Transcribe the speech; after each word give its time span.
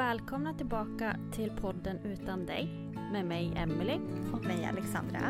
Välkomna 0.00 0.54
tillbaka 0.54 1.16
till 1.32 1.50
podden 1.50 1.98
Utan 2.04 2.46
dig 2.46 2.90
med 3.12 3.24
mig 3.24 3.52
Emily 3.56 3.98
och 4.32 4.44
mig 4.44 4.64
Alexandra. 4.64 5.20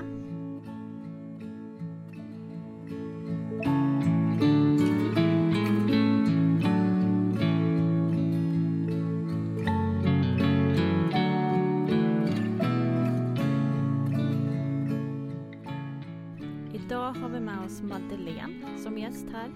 Idag 16.72 17.12
har 17.12 17.28
vi 17.28 17.41
med 17.41 17.64
oss 17.66 17.82
Madeleine 17.82 18.78
som 18.78 18.98
gäst 18.98 19.26
här. 19.32 19.50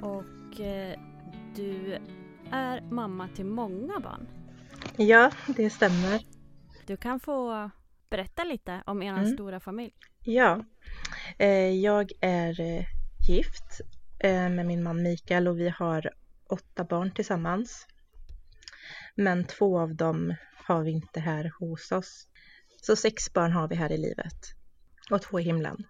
Och 0.00 0.60
eh, 0.60 0.98
du 1.56 1.98
är 2.52 2.80
mamma 2.80 3.28
till 3.28 3.44
många 3.46 4.00
barn. 4.00 4.28
Ja, 4.96 5.30
det 5.56 5.70
stämmer. 5.70 6.24
Du 6.86 6.96
kan 6.96 7.20
få 7.20 7.70
berätta 8.10 8.44
lite 8.44 8.82
om 8.86 9.02
er 9.02 9.12
Mm. 9.12 9.32
stora 9.34 9.60
familj. 9.60 9.92
Ja, 10.24 10.64
eh, 11.38 11.70
jag 11.70 12.12
är 12.20 12.60
eh, 12.60 12.84
gift 13.28 13.80
eh, 14.18 14.48
med 14.48 14.66
min 14.66 14.82
man 14.82 15.02
Mikael 15.02 15.48
och 15.48 15.58
vi 15.58 15.68
har 15.68 16.10
åtta 16.48 16.84
barn 16.84 17.10
tillsammans. 17.10 17.86
Men 19.14 19.44
två 19.44 19.78
av 19.78 19.94
dem 19.94 20.34
har 20.66 20.82
vi 20.82 20.90
inte 20.90 21.20
här 21.20 21.52
hos 21.58 21.92
oss. 21.92 22.26
Så 22.82 22.96
sex 22.96 23.32
barn 23.32 23.52
har 23.52 23.68
vi 23.68 23.74
här 23.74 23.92
i 23.92 23.98
livet 23.98 24.54
och 25.10 25.22
två 25.22 25.40
i 25.40 25.42
himlen. 25.42 25.84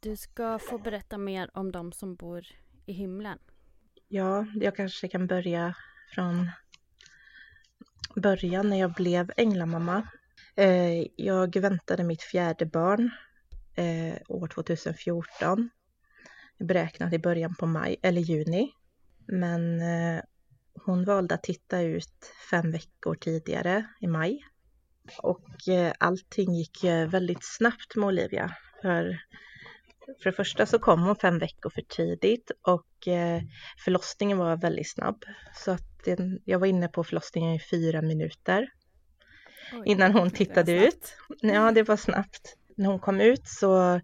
Du 0.00 0.16
ska 0.16 0.58
få 0.58 0.78
berätta 0.78 1.18
mer 1.18 1.50
om 1.54 1.72
de 1.72 1.92
som 1.92 2.14
bor 2.14 2.46
i 2.86 2.92
himlen. 2.92 3.38
Ja, 4.10 4.46
jag 4.54 4.76
kanske 4.76 5.08
kan 5.08 5.26
börja 5.26 5.74
från 6.14 6.50
början 8.16 8.68
när 8.68 8.76
jag 8.80 8.92
blev 8.92 9.32
änglamamma. 9.36 10.08
Eh, 10.56 11.06
jag 11.16 11.56
väntade 11.56 12.04
mitt 12.04 12.22
fjärde 12.22 12.66
barn 12.66 13.10
eh, 13.74 14.18
år 14.28 14.48
2014. 14.48 15.70
Beräknat 16.58 17.12
i 17.12 17.18
början 17.18 17.54
på 17.54 17.66
maj 17.66 17.96
eller 18.02 18.20
juni. 18.20 18.72
Men 19.26 19.80
eh, 19.80 20.22
hon 20.84 21.04
valde 21.04 21.34
att 21.34 21.42
titta 21.42 21.80
ut 21.80 22.32
fem 22.50 22.72
veckor 22.72 23.14
tidigare 23.14 23.84
i 24.00 24.06
maj. 24.06 24.44
Och 25.22 25.48
allting 25.98 26.54
gick 26.54 26.84
väldigt 26.84 27.44
snabbt 27.44 27.96
med 27.96 28.06
Olivia. 28.06 28.56
För, 28.82 29.18
för 30.22 30.30
det 30.30 30.36
första 30.36 30.66
så 30.66 30.78
kom 30.78 31.02
hon 31.02 31.16
fem 31.16 31.38
veckor 31.38 31.70
för 31.70 31.82
tidigt 31.82 32.50
och 32.62 33.08
eh, 33.08 33.42
förlossningen 33.84 34.38
var 34.38 34.56
väldigt 34.56 34.90
snabb. 34.90 35.24
Så 35.54 35.70
att 35.70 36.08
jag 36.44 36.58
var 36.58 36.66
inne 36.66 36.88
på 36.88 37.04
förlossningen 37.04 37.54
i 37.54 37.60
fyra 37.60 38.02
minuter 38.02 38.68
Oj, 39.72 39.82
innan 39.84 40.12
hon 40.12 40.30
tittade 40.30 40.72
ut. 40.86 41.16
Ja, 41.40 41.72
det 41.72 41.82
var 41.82 41.96
snabbt. 41.96 42.56
När 42.76 42.88
hon 42.88 42.98
kom 42.98 43.20
ut 43.20 43.48
så 43.48 44.00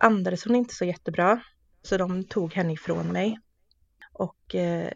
andades 0.00 0.44
hon 0.44 0.54
inte 0.54 0.74
så 0.74 0.84
jättebra. 0.84 1.42
Så 1.82 1.96
de 1.96 2.24
tog 2.24 2.54
henne 2.54 2.72
ifrån 2.72 3.12
mig 3.12 3.38
och 4.12 4.54
eh, 4.54 4.92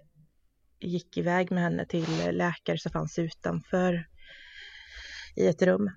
gick 0.80 1.16
iväg 1.16 1.52
med 1.52 1.62
henne 1.62 1.86
till 1.86 2.36
läkare 2.36 2.78
som 2.78 2.92
fanns 2.92 3.18
utanför 3.18 4.08
i 5.36 5.46
ett 5.46 5.62
rum. 5.62 5.90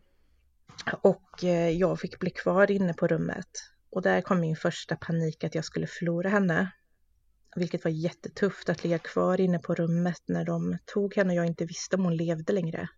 Och 1.02 1.44
eh, 1.44 1.70
jag 1.70 2.00
fick 2.00 2.20
bli 2.20 2.30
kvar 2.30 2.72
inne 2.72 2.94
på 2.94 3.08
rummet. 3.08 3.75
Och 3.96 4.02
där 4.02 4.22
kom 4.22 4.40
min 4.40 4.56
första 4.56 4.96
panik 4.96 5.44
att 5.44 5.56
jag 5.56 5.66
skulle 5.66 5.88
förlora 5.88 6.30
henne. 6.30 6.72
Vilket 7.56 7.84
var 7.84 7.92
jättetufft 7.92 8.70
att 8.70 8.84
ligga 8.84 9.00
kvar 9.00 9.42
inne 9.42 9.60
på 9.60 9.76
rummet 9.76 10.22
när 10.26 10.46
de 10.46 10.78
tog 10.86 11.16
henne 11.16 11.30
och 11.34 11.36
jag 11.38 11.46
inte 11.46 11.66
visste 11.66 11.96
om 11.96 12.04
hon 12.04 12.16
levde 12.18 12.54
längre. 12.54 12.90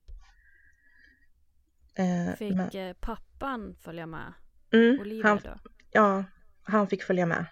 Eh, 1.95 2.35
Fick 2.37 2.55
men- 2.55 2.69
eh, 2.69 2.93
pappan 2.99 3.75
följa 3.75 4.05
med? 4.05 4.33
Mm, 4.73 4.99
Olivia 4.99 5.27
han, 5.27 5.39
då? 5.43 5.59
ja, 5.91 6.23
han 6.63 6.87
fick 6.87 7.03
följa 7.03 7.25
med. 7.25 7.45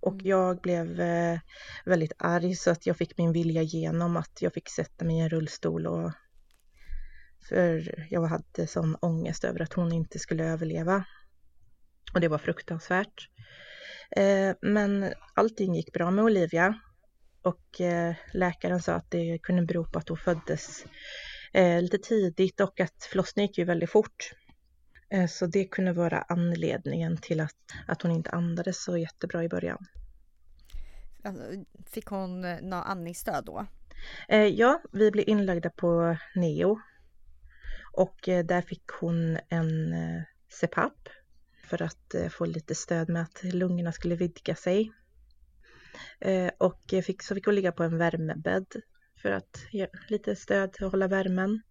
Och 0.00 0.12
Mm. 0.12 0.26
jag 0.26 0.60
blev 0.60 1.00
eh, 1.00 1.38
väldigt 1.84 2.12
arg 2.18 2.54
så 2.54 2.70
att 2.70 2.86
jag 2.86 2.96
fick 2.96 3.18
min 3.18 3.32
vilja 3.32 3.62
igenom 3.62 4.16
att 4.16 4.42
jag 4.42 4.52
fick 4.54 4.68
sätta 4.68 5.04
mig 5.04 5.16
i 5.16 5.20
en 5.20 5.28
rullstol 5.28 5.86
och 5.86 6.12
för 7.48 7.94
jag 8.10 8.22
hade 8.24 8.66
sån 8.66 8.96
ångest 9.00 9.44
över 9.44 9.62
att 9.62 9.72
hon 9.72 9.92
inte 9.92 10.18
skulle 10.18 10.44
överleva. 10.44 11.04
Och 12.14 12.20
det 12.20 12.28
var 12.28 12.38
fruktansvärt. 12.38 13.28
Eh, 14.16 14.54
men 14.60 15.12
allting 15.34 15.74
gick 15.74 15.92
bra 15.92 16.10
med 16.10 16.24
Olivia. 16.24 16.74
och 17.42 17.80
eh, 17.80 18.14
läkaren 18.32 18.82
sa 18.82 18.92
att 18.92 19.10
det 19.10 19.38
kunde 19.42 19.62
bero 19.62 19.84
på 19.84 19.98
att 19.98 20.08
hon 20.08 20.18
föddes 20.18 20.84
eh, 21.52 21.82
lite 21.82 21.98
tidigt 21.98 22.60
och 22.60 22.80
att 22.80 23.04
förlossningen 23.10 23.46
gick 23.46 23.58
ju 23.58 23.64
väldigt 23.64 23.90
fort. 23.90 24.32
Så 25.28 25.46
det 25.46 25.64
kunde 25.64 25.92
vara 25.92 26.24
anledningen 26.28 27.16
till 27.16 27.40
att, 27.40 27.56
att 27.86 28.02
hon 28.02 28.10
inte 28.10 28.30
andades 28.30 28.84
så 28.84 28.96
jättebra 28.96 29.44
i 29.44 29.48
början. 29.48 29.86
Alltså, 31.24 31.42
fick 31.86 32.06
hon 32.06 32.40
något 32.40 32.86
andningsstöd 32.86 33.44
då? 33.44 33.66
Ja, 34.54 34.82
vi 34.92 35.10
blev 35.10 35.28
inlagda 35.28 35.70
på 35.70 36.16
NEO 36.34 36.80
och 37.92 38.18
där 38.24 38.62
fick 38.62 38.86
hon 39.00 39.38
en 39.48 39.94
CPAP 40.48 41.08
för 41.70 41.82
att 41.82 42.14
eh, 42.14 42.28
få 42.28 42.44
lite 42.44 42.74
stöd 42.74 43.08
med 43.08 43.22
att 43.22 43.42
lungorna 43.42 43.92
skulle 43.92 44.16
vidga 44.16 44.54
sig. 44.54 44.92
Eh, 46.20 46.50
och 46.58 46.80
fick, 47.04 47.22
så 47.22 47.34
fick 47.34 47.46
hon 47.46 47.54
ligga 47.54 47.72
på 47.72 47.82
en 47.82 47.98
värmebädd 47.98 48.66
för 49.22 49.30
att 49.30 49.58
ge 49.72 49.86
lite 50.08 50.36
stöd 50.36 50.72
till 50.72 50.84
att 50.84 50.92
hålla 50.92 51.08
värmen. 51.08 51.62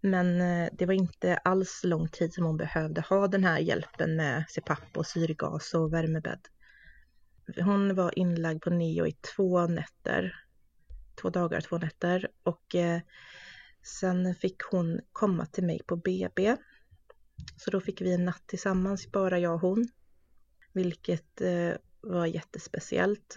Men 0.00 0.40
eh, 0.40 0.68
det 0.72 0.86
var 0.86 0.94
inte 0.94 1.36
alls 1.36 1.80
lång 1.84 2.08
tid 2.08 2.34
som 2.34 2.44
hon 2.44 2.56
behövde 2.56 3.00
ha 3.00 3.28
den 3.28 3.44
här 3.44 3.58
hjälpen 3.58 4.16
med 4.16 4.44
CPAP 4.48 4.96
och 4.96 5.06
syrgas 5.06 5.74
och 5.74 5.92
värmebädd. 5.92 6.40
Hon 7.64 7.94
var 7.94 8.18
inlagd 8.18 8.62
på 8.62 8.70
NEO 8.70 9.06
i 9.06 9.12
två 9.12 9.66
nätter. 9.66 10.34
Två 11.20 11.30
dagar, 11.30 11.60
två 11.60 11.78
nätter. 11.78 12.28
Och 12.42 12.76
sen 14.00 14.34
fick 14.34 14.62
hon 14.62 15.00
komma 15.12 15.46
till 15.46 15.64
mig 15.64 15.80
på 15.86 15.96
BB. 15.96 16.56
Så 17.56 17.70
då 17.70 17.80
fick 17.80 18.00
vi 18.00 18.14
en 18.14 18.24
natt 18.24 18.42
tillsammans, 18.46 19.12
bara 19.12 19.38
jag 19.38 19.54
och 19.54 19.60
hon. 19.60 19.88
Vilket 20.72 21.40
eh, 21.40 21.72
var 22.00 22.26
jättespeciellt. 22.26 23.36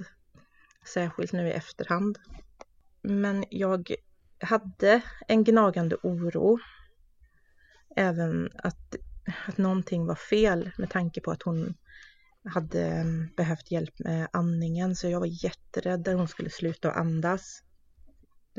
Särskilt 0.94 1.34
nu 1.34 1.48
i 1.48 1.52
efterhand. 1.52 2.18
Men 3.02 3.46
jag 3.50 3.92
hade 4.40 5.02
en 5.28 5.44
gnagande 5.44 5.96
oro. 6.04 6.60
Även 7.96 8.50
att, 8.56 8.96
att 9.48 9.58
någonting 9.58 10.06
var 10.06 10.16
fel 10.16 10.72
med 10.78 10.90
tanke 10.90 11.22
på 11.22 11.32
att 11.32 11.44
hon 11.44 11.74
hade 12.44 12.86
mm, 12.86 13.30
behövt 13.38 13.72
hjälp 13.72 14.00
med 14.00 14.28
andningen 14.34 14.96
så 14.96 15.08
jag 15.08 15.20
var 15.20 15.44
jätterädd 15.46 16.08
att 16.08 16.18
hon 16.18 16.28
skulle 16.28 16.50
sluta 16.50 16.92
andas. 16.92 17.64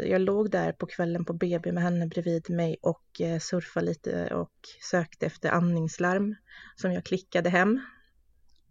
Jag 0.06 0.20
låg 0.20 0.50
där 0.50 0.72
på 0.72 0.86
kvällen 0.86 1.24
på 1.24 1.32
BB 1.32 1.72
med 1.72 1.82
henne 1.82 2.06
bredvid 2.06 2.50
mig 2.50 2.76
och 2.82 3.20
eh, 3.20 3.38
surfade 3.38 3.86
lite 3.86 4.34
och 4.34 4.52
sökte 4.90 5.26
efter 5.26 5.50
andningslarm 5.50 6.36
som 6.76 6.92
jag 6.92 7.04
klickade 7.04 7.50
hem. 7.50 7.80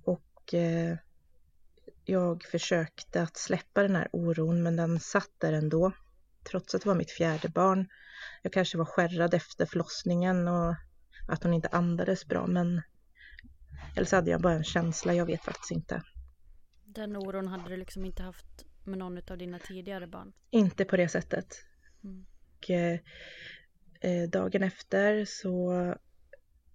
Och 0.03 0.53
eh, 0.53 0.97
jag 2.06 2.44
försökte 2.44 3.21
att 3.21 3.38
släppa 3.38 3.81
den 3.81 3.95
här 3.95 4.07
oron 4.12 4.63
men 4.63 4.75
den 4.75 5.00
satt 5.00 5.31
där 5.38 5.53
ändå. 5.53 5.91
Trots 6.50 6.75
att 6.75 6.81
det 6.81 6.88
var 6.88 6.95
mitt 6.95 7.12
fjärde 7.12 7.50
barn. 7.50 7.88
Jag 8.44 8.53
kanske 8.53 8.77
var 8.77 8.85
skärrad 8.85 9.33
efter 9.33 9.65
förlossningen 9.65 10.47
och 10.47 10.75
att 11.27 11.44
hon 11.44 11.53
inte 11.53 11.68
andades 11.68 12.25
bra 12.25 12.47
men 12.47 12.81
eller 13.95 14.06
så 14.06 14.15
hade 14.15 14.31
jag 14.31 14.41
bara 14.41 14.53
en 14.53 14.63
känsla, 14.63 15.13
jag 15.13 15.25
vet 15.25 15.44
faktiskt 15.44 15.71
inte. 15.71 16.03
Den 16.85 17.18
oron 17.18 17.47
hade 17.47 17.69
du 17.69 17.77
liksom 17.77 18.06
inte 18.06 18.23
haft 18.23 18.65
med 18.88 19.00
någon 19.00 19.22
av 19.31 19.38
dina 19.38 19.60
tidigare 19.60 20.07
barn? 20.07 20.34
Inte 20.50 20.86
på 20.86 20.98
det 20.98 21.07
sättet. 21.07 21.48
Mm. 22.04 22.25
Och, 22.57 22.69
eh, 22.69 24.30
dagen 24.30 24.63
efter 24.63 25.25
så 25.25 25.95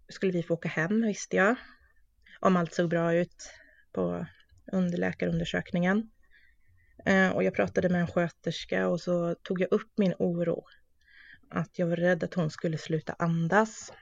skulle 0.09 0.33
vi 0.33 0.43
få 0.43 0.55
åka 0.55 0.69
hem 0.69 1.03
visste 1.03 1.37
jag. 1.37 1.57
Om 2.41 2.57
allt 2.57 2.75
såg 2.75 2.91
bra 2.91 3.15
ut 3.15 3.53
på 3.93 4.27
underläkarundersökningen. 4.73 6.11
Eh, 7.05 7.31
och 7.31 7.45
jag 7.45 7.55
pratade 7.55 7.89
med 7.89 8.01
en 8.01 8.07
sköterska 8.07 8.89
och 8.89 9.01
så 9.01 9.35
tog 9.35 9.61
jag 9.61 9.73
upp 9.73 9.93
min 9.97 10.15
oro. 10.19 10.65
Att 11.51 11.79
jag 11.79 11.87
var 11.87 11.97
rädd 11.97 12.25
att 12.25 12.35
hon 12.35 12.51
skulle 12.51 12.79
sluta 12.79 13.13
andas. 13.19 13.93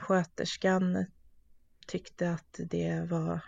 Sköterskan 0.00 1.06
tyckte 1.86 2.30
att 2.30 2.60
det 2.70 3.06
var 3.10 3.40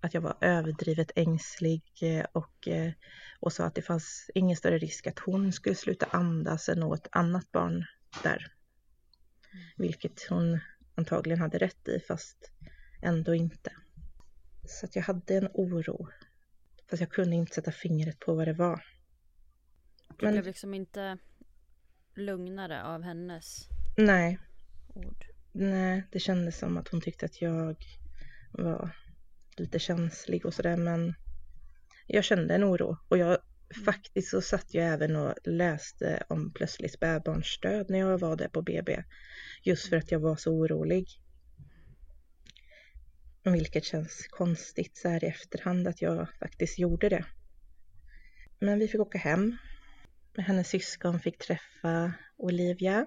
att 0.00 0.14
jag 0.14 0.20
var 0.20 0.36
överdrivet 0.40 1.10
ängslig 1.16 1.82
eh, 2.02 2.26
och, 2.32 2.68
eh, 2.68 2.92
och 3.40 3.52
sa 3.52 3.64
att 3.64 3.74
det 3.74 3.82
fanns 3.82 4.30
ingen 4.34 4.56
större 4.56 4.78
risk 4.78 5.06
att 5.06 5.18
hon 5.18 5.52
skulle 5.52 5.74
sluta 5.74 6.06
andas 6.06 6.68
än 6.68 6.80
något 6.80 7.08
annat 7.12 7.52
barn 7.52 7.84
där. 8.22 8.52
Vilket 9.76 10.26
hon 10.28 10.60
antagligen 10.94 11.40
hade 11.40 11.58
rätt 11.58 11.88
i 11.88 12.00
fast 12.00 12.50
ändå 13.02 13.34
inte. 13.34 13.72
Så 14.64 14.86
att 14.86 14.96
jag 14.96 15.02
hade 15.02 15.34
en 15.34 15.48
oro. 15.54 16.08
Fast 16.90 17.00
jag 17.00 17.10
kunde 17.10 17.36
inte 17.36 17.54
sätta 17.54 17.72
fingret 17.72 18.18
på 18.18 18.34
vad 18.34 18.48
det 18.48 18.52
var. 18.52 18.84
Du 20.08 20.30
blev 20.30 20.44
liksom 20.44 20.74
inte 20.74 21.18
lugnare 22.14 22.84
av 22.84 23.02
hennes 23.02 23.68
Nej. 23.96 24.38
ord? 24.94 25.24
Nej, 25.52 26.02
det 26.12 26.18
kändes 26.18 26.58
som 26.58 26.76
att 26.76 26.88
hon 26.88 27.00
tyckte 27.00 27.26
att 27.26 27.42
jag 27.42 27.76
var 28.52 28.96
lite 29.60 29.78
känslig 29.78 30.46
och 30.46 30.54
sådär 30.54 30.76
men 30.76 31.14
jag 32.06 32.24
kände 32.24 32.54
en 32.54 32.64
oro 32.64 32.96
och 33.08 33.18
jag 33.18 33.38
faktiskt 33.84 34.30
så 34.30 34.40
satt 34.40 34.74
jag 34.74 34.86
även 34.86 35.16
och 35.16 35.34
läste 35.44 36.22
om 36.28 36.52
plötsligt 36.52 36.92
spädbarnsdöd 36.92 37.90
när 37.90 37.98
jag 37.98 38.18
var 38.18 38.36
där 38.36 38.48
på 38.48 38.62
BB. 38.62 39.02
Just 39.62 39.88
för 39.88 39.96
att 39.96 40.10
jag 40.10 40.20
var 40.20 40.36
så 40.36 40.52
orolig. 40.52 41.08
Vilket 43.42 43.84
känns 43.84 44.26
konstigt 44.30 44.96
så 44.96 45.08
här 45.08 45.24
i 45.24 45.26
efterhand 45.26 45.88
att 45.88 46.02
jag 46.02 46.28
faktiskt 46.38 46.78
gjorde 46.78 47.08
det. 47.08 47.24
Men 48.58 48.78
vi 48.78 48.88
fick 48.88 49.00
åka 49.00 49.18
hem. 49.18 49.56
Hennes 50.38 50.68
syskon 50.68 51.20
fick 51.20 51.38
träffa 51.38 52.12
Olivia. 52.36 53.06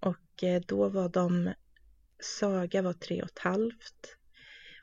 Och 0.00 0.44
eh, 0.44 0.62
då 0.66 0.88
var 0.88 1.08
de, 1.08 1.52
Saga 2.18 2.82
var 2.82 2.92
tre 2.92 3.22
och 3.22 3.28
ett 3.28 3.38
halvt 3.38 4.19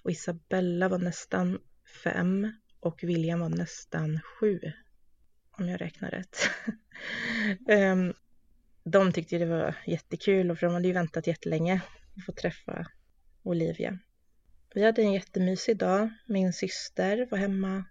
och 0.08 0.12
Isabella 0.12 0.90
var 0.90 0.98
nästan 0.98 1.60
fem 2.04 2.52
och 2.80 3.04
William 3.04 3.40
var 3.40 3.50
nästan 3.50 4.20
sju. 4.22 4.60
Om 5.52 5.70
jag 5.70 5.82
räknar 5.82 6.12
rätt. 6.12 6.50
um, 7.68 8.14
de 8.84 9.12
tyckte 9.12 9.38
det 9.38 9.46
var 9.46 9.76
jättekul 9.86 10.52
och 10.52 10.60
för 10.60 10.68
de 10.68 10.74
hade 10.74 10.88
ju 10.88 10.94
väntat 10.94 11.28
jättelänge 11.28 11.82
att 12.18 12.26
få 12.26 12.32
träffa 12.32 12.88
Olivia. 13.44 14.00
Vi 14.74 14.84
hade 14.84 15.02
en 15.02 15.14
jättemysig 15.14 15.78
dag. 15.78 16.10
Min 16.28 16.54
syster 16.54 17.28
var 17.32 17.38
hemma 17.38 17.84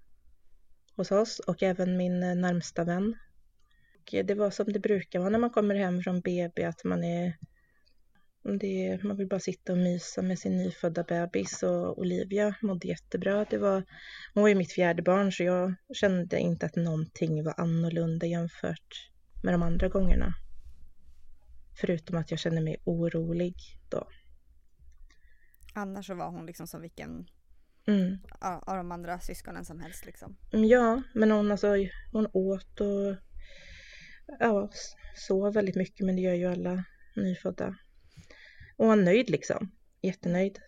hos 0.94 1.10
oss 1.10 1.38
och 1.38 1.62
även 1.62 1.96
min 1.96 2.22
eh, 2.22 2.34
närmsta 2.34 2.84
vän. 2.84 3.16
Och 3.98 4.24
det 4.24 4.34
var 4.34 4.50
som 4.50 4.72
det 4.72 4.80
brukar 4.80 5.18
vara 5.18 5.30
när 5.30 5.38
man 5.38 5.50
kommer 5.50 5.74
hem 5.74 6.02
från 6.02 6.20
BB, 6.20 6.64
att 6.64 6.84
man 6.84 7.04
är 7.04 7.37
det, 8.52 9.02
man 9.02 9.16
vill 9.16 9.28
bara 9.28 9.40
sitta 9.40 9.72
och 9.72 9.78
mysa 9.78 10.22
med 10.22 10.38
sin 10.38 10.56
nyfödda 10.56 11.02
bebis 11.02 11.62
och 11.62 11.98
Olivia 11.98 12.54
mådde 12.62 12.88
jättebra. 12.88 13.46
Det 13.50 13.58
var, 13.58 13.82
hon 14.34 14.42
var 14.42 14.48
ju 14.48 14.54
mitt 14.54 14.72
fjärde 14.72 15.02
barn 15.02 15.32
så 15.32 15.42
jag 15.42 15.74
kände 15.94 16.38
inte 16.38 16.66
att 16.66 16.76
någonting 16.76 17.44
var 17.44 17.54
annorlunda 17.60 18.26
jämfört 18.26 19.10
med 19.42 19.54
de 19.54 19.62
andra 19.62 19.88
gångerna. 19.88 20.34
Förutom 21.80 22.16
att 22.16 22.30
jag 22.30 22.40
kände 22.40 22.60
mig 22.60 22.76
orolig 22.84 23.54
då. 23.90 24.08
Annars 25.74 26.06
så 26.06 26.14
var 26.14 26.30
hon 26.30 26.46
liksom 26.46 26.66
som 26.66 26.80
vilken 26.80 27.26
Mm. 27.88 28.18
av 28.40 28.76
de 28.76 28.92
andra 28.92 29.20
syskonen 29.20 29.64
som 29.64 29.80
helst 29.80 30.06
liksom. 30.06 30.36
Ja, 30.50 31.02
men 31.14 31.30
hon, 31.30 31.50
alltså, 31.50 31.74
hon 32.12 32.26
åt 32.32 32.80
och 32.80 33.16
ja, 34.40 34.70
sov 35.16 35.54
väldigt 35.54 35.76
mycket 35.76 36.06
men 36.06 36.16
det 36.16 36.22
gör 36.22 36.34
ju 36.34 36.46
alla 36.46 36.84
nyfödda. 37.16 37.76
Och 38.76 38.87
var 38.87 38.97
nöjd 38.97 39.30
liksom. 39.30 39.71
Jättenöjd. 40.02 40.59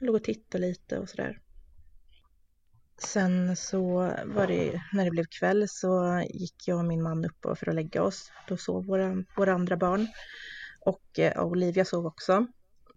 Låg 0.00 0.14
och 0.14 0.24
tittade 0.24 0.66
lite 0.66 0.98
och 0.98 1.08
sådär. 1.08 1.40
Sen 2.98 3.56
så 3.56 3.84
var 4.26 4.46
det, 4.46 4.82
när 4.92 5.04
det 5.04 5.10
blev 5.10 5.24
kväll 5.24 5.68
så 5.68 6.22
gick 6.30 6.68
jag 6.68 6.78
och 6.78 6.84
min 6.84 7.02
man 7.02 7.24
upp 7.24 7.58
för 7.58 7.68
att 7.68 7.74
lägga 7.74 8.02
oss. 8.02 8.32
Då 8.48 8.56
sov 8.56 8.86
våra, 8.86 9.24
våra 9.36 9.54
andra 9.54 9.76
barn. 9.76 10.06
Och 10.80 11.18
eh, 11.18 11.44
Olivia 11.44 11.84
sov 11.84 12.06
också. 12.06 12.46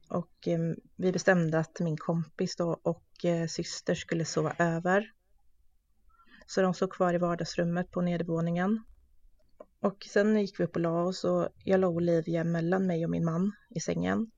Och 0.09 0.47
eh, 0.47 0.59
vi 0.95 1.11
bestämde 1.11 1.59
att 1.59 1.79
min 1.79 1.97
kompis 1.97 2.55
då 2.55 2.79
och 2.83 3.25
eh, 3.25 3.47
syster 3.47 3.95
skulle 3.95 4.25
sova 4.25 4.55
över. 4.57 5.11
Så 6.47 6.61
de 6.61 6.73
sov 6.73 6.87
kvar 6.87 7.13
i 7.13 7.17
vardagsrummet 7.17 7.91
på 7.91 8.01
nedervåningen. 8.01 8.83
Och 9.83 10.07
sen 10.09 10.39
gick 10.41 10.59
vi 10.59 10.63
upp 10.63 10.75
och 10.75 10.81
la 10.81 11.03
oss 11.03 11.23
och 11.23 11.49
jag 11.63 11.79
la 11.79 11.87
Olivia 11.87 12.43
mellan 12.43 12.87
mig 12.87 13.05
och 13.05 13.11
min 13.11 13.25
man 13.25 13.51
i 13.69 13.79
sängen. 13.79 14.31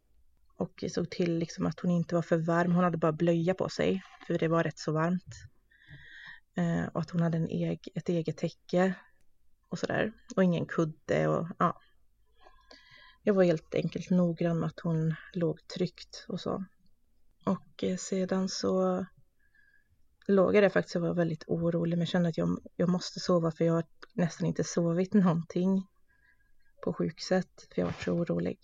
Och 0.57 0.83
såg 0.89 1.09
till 1.09 1.37
liksom 1.37 1.65
att 1.65 1.79
hon 1.79 1.91
inte 1.91 2.15
var 2.15 2.21
för 2.21 2.37
varm. 2.37 2.71
Hon 2.71 2.83
hade 2.83 2.97
bara 2.97 3.11
blöja 3.11 3.53
på 3.53 3.69
sig 3.69 4.03
för 4.27 4.37
det 4.37 4.47
var 4.47 4.63
rätt 4.63 4.79
så 4.79 4.91
varmt. 4.91 5.35
Eh, 6.55 6.85
och 6.93 7.01
att 7.01 7.09
hon 7.09 7.21
hade 7.21 7.37
en 7.37 7.49
eg 7.49 7.87
ett 7.95 8.09
eget 8.09 8.37
täcke 8.37 8.93
och 9.69 9.79
sådär. 9.79 10.13
Och 10.35 10.43
ingen 10.43 10.65
kudde 10.65 11.27
och 11.27 11.47
ja. 11.59 11.79
Jag 13.23 13.33
var 13.33 13.43
helt 13.43 13.75
enkelt 13.75 14.09
noggrann 14.09 14.59
med 14.59 14.67
att 14.67 14.79
hon 14.79 15.15
låg 15.33 15.67
tryggt 15.67 16.25
och 16.27 16.41
så. 16.41 16.65
Och 17.45 17.83
eh, 17.83 17.97
sedan 17.97 18.49
så 18.49 19.05
låg 20.27 20.55
jag 20.55 20.63
där 20.63 20.69
faktiskt 20.69 20.95
och 20.95 21.01
var 21.01 21.13
väldigt 21.13 21.43
orolig 21.47 21.97
men 21.97 22.07
kände 22.07 22.29
att 22.29 22.37
jag, 22.37 22.59
jag 22.75 22.89
måste 22.89 23.19
sova 23.19 23.51
för 23.51 23.65
jag 23.65 23.73
har 23.73 23.83
nästan 24.13 24.47
inte 24.47 24.63
sovit 24.63 25.13
någonting 25.13 25.87
på 26.83 26.93
sjukhuset 26.93 27.67
för 27.73 27.81
jag 27.81 27.85
var 27.85 27.95
så 28.03 28.11
orolig. 28.11 28.59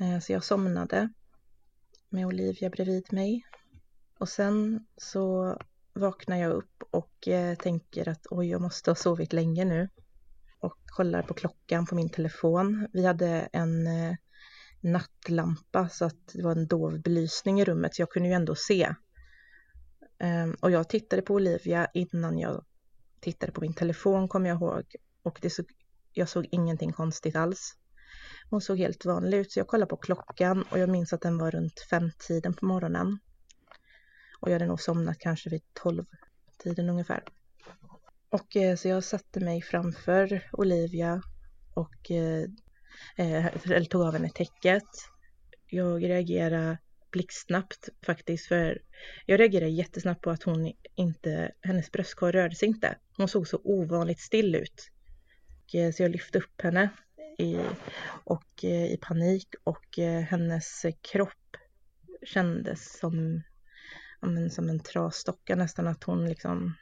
Eh, 0.00 0.18
så 0.20 0.32
jag 0.32 0.44
somnade 0.44 1.08
med 2.08 2.26
Olivia 2.26 2.70
bredvid 2.70 3.12
mig. 3.12 3.46
Och 4.18 4.28
sen 4.28 4.86
så 4.96 5.56
vaknar 5.92 6.36
jag 6.36 6.52
upp 6.52 6.82
och 6.90 7.28
eh, 7.28 7.56
tänker 7.56 8.08
att 8.08 8.26
oj, 8.30 8.46
jag 8.50 8.60
måste 8.60 8.90
ha 8.90 8.94
sovit 8.94 9.32
länge 9.32 9.64
nu. 9.64 9.88
Och 10.58 10.76
kollar 10.86 11.22
på 11.22 11.34
klockan 11.34 11.86
på 11.86 11.94
min 11.94 12.10
telefon. 12.10 12.88
Vi 12.92 13.06
hade 13.06 13.48
en 13.52 13.86
eh, 13.86 14.16
nattlampa 14.80 15.88
så 15.88 16.04
att 16.04 16.32
det 16.32 16.42
var 16.42 16.52
en 16.52 16.66
dov 16.66 17.02
belysning 17.02 17.60
i 17.60 17.64
rummet 17.64 17.94
så 17.94 18.02
jag 18.02 18.10
kunde 18.10 18.28
ju 18.28 18.34
ändå 18.34 18.54
se. 18.54 18.94
Ehm, 20.18 20.56
och 20.60 20.70
jag 20.70 20.88
tittade 20.88 21.22
på 21.22 21.34
Olivia 21.34 21.86
innan 21.94 22.38
jag 22.38 22.64
tittade 23.20 23.52
på 23.52 23.60
min 23.60 23.74
telefon 23.74 24.28
kommer 24.28 24.48
jag 24.48 24.56
ihåg. 24.56 24.84
Och 25.22 25.38
det 25.42 25.50
såg, 25.50 25.66
jag 26.12 26.28
såg 26.28 26.48
ingenting 26.50 26.92
konstigt 26.92 27.36
alls. 27.36 27.76
Hon 28.50 28.60
såg 28.60 28.78
helt 28.78 29.04
vanlig 29.04 29.38
ut 29.38 29.52
så 29.52 29.60
jag 29.60 29.66
kollade 29.66 29.88
på 29.88 29.96
klockan 29.96 30.64
och 30.70 30.78
jag 30.78 30.88
minns 30.88 31.12
att 31.12 31.20
den 31.20 31.38
var 31.38 31.50
runt 31.50 31.80
femtiden 31.90 32.54
på 32.54 32.66
morgonen. 32.66 33.18
Och 34.40 34.48
jag 34.48 34.52
hade 34.52 34.66
nog 34.66 34.80
somnat 34.80 35.18
kanske 35.18 35.50
vid 35.50 35.62
tolvtiden 35.72 36.90
ungefär. 36.90 37.24
Och 38.28 38.56
eh, 38.56 38.76
så 38.76 38.88
jag 38.88 39.04
satte 39.04 39.40
mig 39.40 39.62
framför 39.62 40.48
Olivia 40.52 41.22
och 41.74 42.10
eh, 42.10 42.44
eh 43.16 43.84
tog 43.84 44.02
av 44.02 44.12
henne 44.12 44.30
täcket. 44.30 44.84
Jag 45.66 46.04
reagerade 46.04 46.78
blixtsnabbt 47.10 47.88
faktiskt 48.06 48.46
för 48.46 48.82
jag 49.26 49.40
reagerade 49.40 49.70
jättesnabbt 49.70 50.22
på 50.22 50.30
att 50.30 50.42
hon 50.42 50.72
inte, 50.94 51.52
hennes 51.62 51.92
bröstkorg 51.92 52.32
rörde 52.32 52.54
sig 52.54 52.68
inte. 52.68 52.98
Hon 53.16 53.28
såg 53.28 53.48
så 53.48 53.60
ovanligt 53.64 54.20
still 54.20 54.54
ut. 54.54 54.90
Eh, 55.74 55.92
så 55.92 56.02
jag 56.02 56.10
lyfte 56.10 56.38
upp 56.38 56.62
henne 56.62 56.88
i, 57.38 57.56
och, 58.24 58.64
eh, 58.64 58.92
i 58.92 58.98
panik 59.00 59.48
och 59.64 59.98
eh, 59.98 60.20
hennes 60.20 60.86
kropp 61.00 61.56
kändes 62.22 62.98
som, 62.98 63.42
men, 64.20 64.50
som 64.50 64.68
en 64.68 64.80
trasdocka 64.80 65.56
nästan 65.56 65.86
att 65.86 66.04
hon 66.04 66.28
liksom 66.28 66.74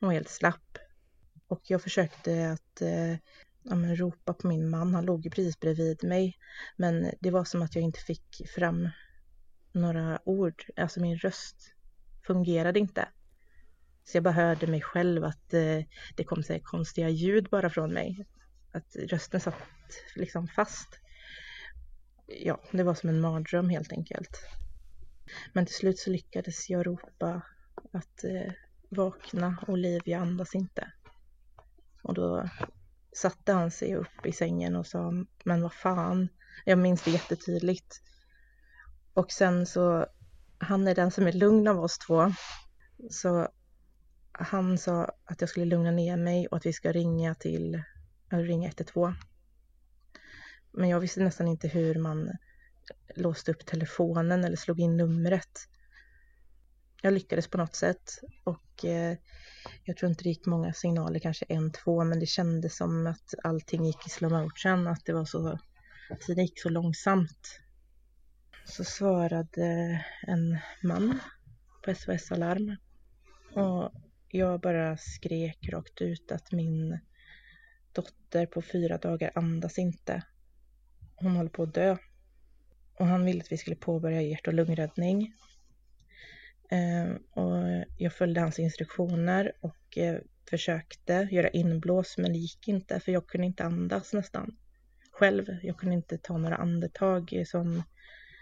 hon 0.00 0.06
var 0.06 0.14
helt 0.14 0.30
slapp. 0.30 0.78
Och 1.48 1.60
jag 1.64 1.82
försökte 1.82 2.50
att 2.50 2.82
ja, 3.62 3.74
men, 3.74 3.96
ropa 3.96 4.34
på 4.34 4.48
min 4.48 4.70
man, 4.70 4.94
han 4.94 5.04
låg 5.04 5.24
ju 5.24 5.30
precis 5.30 5.60
bredvid 5.60 6.04
mig. 6.04 6.38
Men 6.76 7.10
det 7.20 7.30
var 7.30 7.44
som 7.44 7.62
att 7.62 7.74
jag 7.74 7.84
inte 7.84 8.00
fick 8.00 8.48
fram 8.54 8.88
några 9.72 10.20
ord, 10.24 10.64
alltså 10.76 11.00
min 11.00 11.16
röst 11.16 11.74
fungerade 12.26 12.78
inte. 12.78 13.08
Så 14.04 14.16
jag 14.16 14.24
bara 14.24 14.34
hörde 14.34 14.66
mig 14.66 14.80
själv 14.80 15.24
att 15.24 15.54
eh, 15.54 15.84
det 16.16 16.24
kom 16.24 16.42
så 16.42 16.58
konstiga 16.62 17.08
ljud 17.08 17.48
bara 17.50 17.70
från 17.70 17.92
mig. 17.92 18.26
Att 18.72 18.96
rösten 18.96 19.40
satt 19.40 19.54
liksom 20.16 20.48
fast. 20.48 20.88
Ja, 22.26 22.60
det 22.72 22.82
var 22.82 22.94
som 22.94 23.08
en 23.08 23.20
mardröm 23.20 23.70
helt 23.70 23.92
enkelt. 23.92 24.40
Men 25.52 25.66
till 25.66 25.74
slut 25.74 25.98
så 25.98 26.10
lyckades 26.10 26.70
jag 26.70 26.86
ropa 26.86 27.42
att 27.92 28.24
eh, 28.24 28.52
vakna, 28.88 29.64
Olivia 29.68 30.18
andas 30.18 30.54
inte. 30.54 30.92
Och 32.02 32.14
då 32.14 32.48
satte 33.12 33.52
han 33.52 33.70
sig 33.70 33.96
upp 33.96 34.26
i 34.26 34.32
sängen 34.32 34.76
och 34.76 34.86
sa, 34.86 35.12
men 35.44 35.62
vad 35.62 35.72
fan, 35.72 36.28
jag 36.64 36.78
minns 36.78 37.02
det 37.02 37.10
jättetydligt. 37.10 38.02
Och 39.14 39.32
sen 39.32 39.66
så, 39.66 40.06
han 40.58 40.88
är 40.88 40.94
den 40.94 41.10
som 41.10 41.26
är 41.26 41.32
lugn 41.32 41.68
av 41.68 41.80
oss 41.80 41.98
två. 41.98 42.32
Så 43.10 43.48
han 44.32 44.78
sa 44.78 45.12
att 45.24 45.40
jag 45.40 45.50
skulle 45.50 45.66
lugna 45.66 45.90
ner 45.90 46.16
mig 46.16 46.46
och 46.46 46.56
att 46.56 46.66
vi 46.66 46.72
ska 46.72 46.92
ringa 46.92 47.34
till, 47.34 47.82
äh, 48.32 48.38
ringa 48.38 48.68
112. 48.68 49.14
Men 50.72 50.88
jag 50.88 51.00
visste 51.00 51.20
nästan 51.20 51.48
inte 51.48 51.68
hur 51.68 51.94
man 51.94 52.30
låste 53.16 53.50
upp 53.50 53.66
telefonen 53.66 54.44
eller 54.44 54.56
slog 54.56 54.80
in 54.80 54.96
numret. 54.96 55.68
Jag 57.02 57.12
lyckades 57.12 57.48
på 57.48 57.58
något 57.58 57.74
sätt 57.74 58.20
och 58.44 58.84
eh, 58.84 59.16
jag 59.84 59.96
tror 59.96 60.10
inte 60.10 60.22
det 60.22 60.28
gick 60.28 60.46
många 60.46 60.72
signaler, 60.72 61.18
kanske 61.18 61.44
en, 61.48 61.72
två, 61.72 62.04
men 62.04 62.20
det 62.20 62.26
kändes 62.26 62.76
som 62.76 63.06
att 63.06 63.34
allting 63.42 63.84
gick 63.84 64.06
i 64.06 64.10
slow 64.10 64.32
motion, 64.32 64.86
att 64.86 65.04
det 65.04 65.12
var 65.12 65.24
så, 65.24 65.58
tiden 66.20 66.44
gick 66.44 66.60
så 66.60 66.68
långsamt. 66.68 67.60
Så 68.64 68.84
svarade 68.84 70.04
en 70.26 70.58
man 70.82 71.20
på 71.84 71.94
SOS 71.94 72.32
Alarm 72.32 72.76
och 73.54 73.92
jag 74.28 74.60
bara 74.60 74.96
skrek 74.96 75.68
rakt 75.72 76.00
ut 76.00 76.32
att 76.32 76.52
min 76.52 76.98
dotter 77.92 78.46
på 78.46 78.62
fyra 78.62 78.98
dagar 78.98 79.32
andas 79.34 79.78
inte. 79.78 80.22
Hon 81.14 81.36
håller 81.36 81.50
på 81.50 81.62
att 81.62 81.74
dö. 81.74 81.96
Och 82.94 83.06
han 83.06 83.24
ville 83.24 83.40
att 83.40 83.52
vi 83.52 83.56
skulle 83.56 83.76
påbörja 83.76 84.22
hjärt 84.22 84.46
och 84.46 84.54
lungräddning 84.54 85.34
ehm, 86.70 87.16
och 87.16 87.84
jag 87.96 88.12
följde 88.12 88.40
hans 88.40 88.58
instruktioner 88.58 89.52
och 89.60 89.98
eh, 89.98 90.18
försökte 90.50 91.28
göra 91.30 91.48
inblås 91.48 92.18
men 92.18 92.32
det 92.32 92.38
gick 92.38 92.68
inte 92.68 93.00
för 93.00 93.12
jag 93.12 93.26
kunde 93.26 93.46
inte 93.46 93.64
andas 93.64 94.12
nästan 94.12 94.56
själv. 95.10 95.46
Jag 95.62 95.76
kunde 95.76 95.94
inte 95.94 96.18
ta 96.18 96.38
några 96.38 96.56
andetag 96.56 97.42
som, 97.46 97.82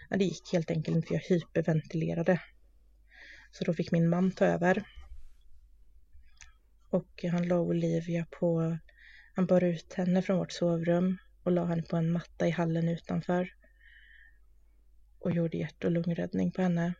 ja, 0.09 0.17
det 0.17 0.25
gick 0.25 0.53
helt 0.53 0.71
enkelt 0.71 0.97
inte 0.97 1.13
jag 1.13 1.21
hyperventilerade. 1.21 2.41
Så 3.51 3.63
då 3.63 3.73
fick 3.73 3.91
min 3.91 4.09
man 4.09 4.31
ta 4.31 4.45
över. 4.45 4.83
Och 6.89 7.25
han 7.31 7.47
la 7.47 7.59
Olivia 7.59 8.25
på, 8.39 8.77
han 9.33 9.45
bar 9.45 9.63
ut 9.63 9.93
henne 9.93 10.21
från 10.21 10.37
vårt 10.37 10.51
sovrum 10.51 11.17
och 11.43 11.51
la 11.51 11.65
henne 11.65 11.83
på 11.83 11.95
en 11.95 12.11
matta 12.11 12.47
i 12.47 12.51
hallen 12.51 12.89
utanför. 12.89 13.53
Och 15.19 15.31
gjorde 15.31 15.57
hjärt 15.57 15.83
och 15.83 15.91
lungräddning 15.91 16.51
på 16.51 16.61
henne. 16.61 16.93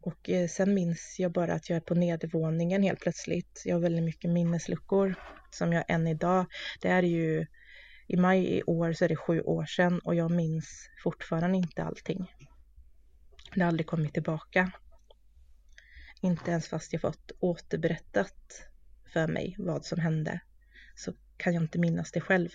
Och 0.00 0.30
eh, 0.30 0.48
sen 0.48 0.74
minns 0.74 1.16
jag 1.18 1.32
bara 1.32 1.54
att 1.54 1.70
jag 1.70 1.76
är 1.76 1.80
på 1.80 1.94
nedervåningen 1.94 2.82
helt 2.82 3.00
plötsligt. 3.00 3.62
Jag 3.64 3.76
har 3.76 3.80
väldigt 3.80 4.04
mycket 4.04 4.30
minnesluckor 4.30 5.14
som 5.50 5.72
jag 5.72 5.84
än 5.88 6.06
idag, 6.06 6.46
det 6.80 6.88
är 6.88 7.02
ju 7.02 7.46
i 8.06 8.16
maj 8.16 8.58
i 8.58 8.62
år 8.62 8.92
så 8.92 9.04
är 9.04 9.08
det 9.08 9.16
sju 9.16 9.40
år 9.40 9.64
sedan 9.64 9.98
och 9.98 10.14
jag 10.14 10.30
minns 10.30 10.90
fortfarande 11.02 11.56
inte 11.56 11.84
allting. 11.84 12.32
Det 13.54 13.60
har 13.60 13.68
aldrig 13.68 13.86
kommit 13.86 14.12
tillbaka. 14.12 14.72
Inte 16.20 16.50
ens 16.50 16.68
fast 16.68 16.92
jag 16.92 17.02
fått 17.02 17.32
återberättat 17.40 18.68
för 19.12 19.28
mig 19.28 19.54
vad 19.58 19.84
som 19.84 20.00
hände 20.00 20.40
så 20.94 21.12
kan 21.36 21.54
jag 21.54 21.62
inte 21.62 21.78
minnas 21.78 22.12
det 22.12 22.20
själv. 22.20 22.50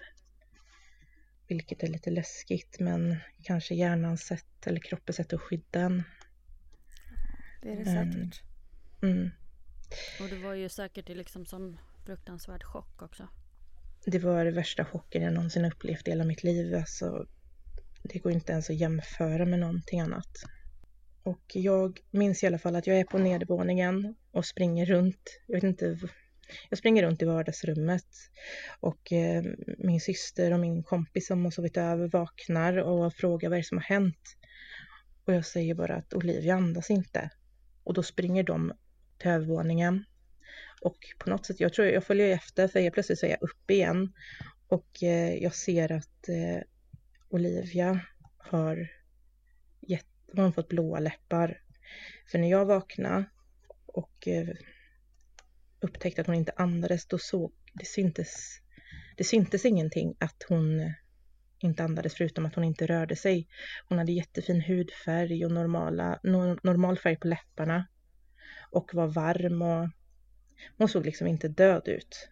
Vilket 1.48 1.84
är 1.84 1.88
lite 1.88 2.10
läskigt 2.10 2.79
men 2.79 3.17
kanske 3.43 3.75
hjärnans 3.75 4.22
sätt 4.22 4.67
eller 4.67 4.79
kroppens 4.79 5.15
sätt 5.15 5.34
att 5.34 5.41
skydda 5.41 5.79
en 5.79 6.03
det 7.62 7.72
är 7.72 7.77
det 7.77 7.86
säkert. 7.86 8.41
Mm. 9.01 9.29
Och 10.22 10.29
det 10.29 10.43
var 10.43 10.53
ju 10.53 10.70
säkert 10.70 11.10
i 11.10 11.15
liksom 11.15 11.46
sån 11.46 11.77
fruktansvärd 12.05 12.63
chock 12.63 13.01
också. 13.01 13.27
Det 14.05 14.20
var 14.20 14.46
det 14.46 14.51
värsta 14.51 14.86
chocken 14.86 15.22
jag 15.22 15.34
någonsin 15.34 15.65
upplevt 15.65 16.08
i 16.08 16.12
hela 16.12 16.24
mitt 16.24 16.43
liv. 16.43 16.75
Alltså, 16.75 17.27
det 18.03 18.20
går 18.20 18.31
inte 18.31 18.51
ens 18.51 18.70
att 18.70 18.75
jämföra 18.75 19.46
med 19.46 19.60
någonting 19.60 20.00
annat. 20.00 20.43
Och 21.24 21.51
jag 21.53 22.00
minns 22.12 22.43
i 22.43 22.48
alla 22.48 22.60
fall 22.60 22.75
att 22.75 22.88
jag 22.88 23.00
är 23.00 23.03
på 23.03 23.17
nedervåningen 23.17 24.15
och 24.31 24.46
springer 24.46 24.86
runt. 24.86 25.39
Jag 25.48 25.55
vet 25.55 25.63
inte. 25.63 26.00
Jag 26.70 26.79
springer 26.79 27.03
runt 27.03 27.22
i 27.22 27.25
vardagsrummet 27.25 28.05
och 28.79 29.12
eh, 29.12 29.43
min 29.77 30.01
syster 30.01 30.53
och 30.53 30.60
min 30.60 30.84
kompis 30.84 31.27
som 31.27 31.43
har 31.43 31.51
sovit 31.51 31.77
över 31.77 32.08
vaknar 32.08 32.77
och 32.77 33.13
frågar 33.13 33.50
vad 33.50 33.58
det 33.58 33.62
är 33.62 33.63
som 33.63 33.77
har 33.77 33.84
hänt. 33.84 34.38
Och 35.25 35.34
jag 35.34 35.46
säger 35.46 35.75
bara 35.75 35.96
att 35.96 36.13
Olivia 36.13 36.55
andas 36.55 36.89
inte. 36.89 37.29
Och 37.84 37.93
då 37.93 38.03
springer 38.03 38.43
de 38.43 38.74
till 39.17 39.29
övervåningen. 39.31 40.05
Och 40.82 40.98
på 41.18 41.30
något 41.30 41.46
sätt, 41.46 41.60
jag 41.60 41.74
tror 41.74 41.88
jag 41.88 42.04
följer 42.04 42.36
efter 42.36 42.68
för 42.68 42.80
helt 42.80 42.94
plötsligt 42.94 43.20
så 43.20 43.26
är 43.26 43.30
jag 43.30 43.42
uppe 43.42 43.74
igen. 43.74 44.14
Och 44.68 45.04
eh, 45.04 45.36
jag 45.36 45.56
ser 45.56 45.92
att 45.92 46.30
eh, 46.30 46.64
Olivia 47.30 48.00
har, 48.38 48.88
gett, 49.82 50.08
hon 50.34 50.44
har 50.46 50.52
fått 50.52 50.68
blåa 50.68 51.00
läppar. 51.00 51.62
För 52.32 52.40
när 52.40 52.52
jag 52.52 52.66
vaknade 52.66 53.26
och 53.86 54.28
eh, 54.28 54.48
upptäckte 55.80 56.22
att 56.22 56.28
hon 56.28 56.36
inte 56.36 56.54
andades, 56.56 57.08
då 57.08 57.18
såg 57.18 57.54
det 57.74 57.86
syntes, 57.86 58.62
det 59.18 59.24
syntes 59.24 59.66
ingenting 59.66 60.16
att 60.20 60.46
hon 60.50 60.94
inte 61.60 61.84
andades 61.84 62.16
förutom 62.16 62.46
att 62.46 62.56
hon 62.56 62.64
inte 62.64 62.88
rörde 62.88 63.16
sig. 63.16 63.48
Hon 63.88 63.98
hade 63.98 64.12
jättefin 64.12 64.62
hudfärg 64.62 65.46
och 65.46 65.52
normala, 65.52 66.20
no, 66.24 66.58
normal 66.64 66.98
färg 66.98 67.16
på 67.16 67.28
läpparna 67.28 67.88
och 68.72 68.94
var 68.94 69.08
varm 69.08 69.62
och 69.62 69.90
hon 70.77 70.89
såg 70.89 71.06
liksom 71.06 71.27
inte 71.27 71.48
död 71.48 71.88
ut. 71.88 72.30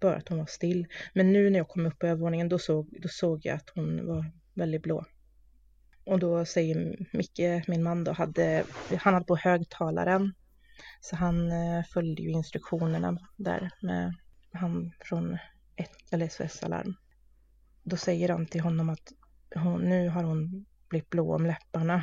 Bara 0.00 0.16
att 0.16 0.28
hon 0.28 0.38
var 0.38 0.46
still. 0.46 0.86
Men 1.14 1.32
nu 1.32 1.50
när 1.50 1.58
jag 1.58 1.68
kom 1.68 1.86
upp 1.86 1.98
på 1.98 2.06
övervåningen 2.06 2.48
då 2.48 2.58
såg, 2.58 2.98
då 3.02 3.08
såg 3.08 3.46
jag 3.46 3.56
att 3.56 3.70
hon 3.74 4.06
var 4.06 4.30
väldigt 4.54 4.82
blå. 4.82 5.04
Och 6.04 6.18
då 6.18 6.44
säger 6.44 6.96
Micke, 7.12 7.68
min 7.68 7.82
man 7.82 8.04
då, 8.04 8.12
hade, 8.12 8.64
han 8.98 9.14
hade 9.14 9.26
på 9.26 9.36
högtalaren. 9.36 10.34
Så 11.00 11.16
han 11.16 11.52
eh, 11.52 11.84
följde 11.84 12.22
ju 12.22 12.30
instruktionerna 12.30 13.18
där 13.36 13.70
med 13.80 14.14
han 14.52 14.92
från 15.00 15.38
ett, 15.76 16.12
eller 16.12 16.28
SOS 16.28 16.62
Alarm. 16.62 16.94
Då 17.82 17.96
säger 17.96 18.28
han 18.28 18.46
till 18.46 18.60
honom 18.60 18.88
att 18.88 19.12
hon, 19.54 19.80
nu 19.80 20.08
har 20.08 20.22
hon 20.22 20.66
blivit 20.88 21.10
blå 21.10 21.34
om 21.34 21.46
läpparna. 21.46 22.02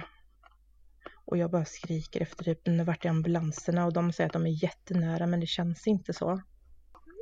Och 1.26 1.38
jag 1.38 1.52
bara 1.52 1.66
skriker 1.66 2.22
efter 2.22 2.44
typ, 2.44 2.66
nu 2.66 2.84
vart 2.84 3.06
är 3.06 3.10
ambulanserna 3.10 3.86
och 3.86 3.94
de 3.94 4.12
säger 4.12 4.28
att 4.28 4.34
de 4.34 4.46
är 4.46 4.64
jättenära 4.64 5.28
men 5.28 5.40
det 5.40 5.48
känns 5.48 5.88
inte 5.88 6.14
så. 6.14 6.42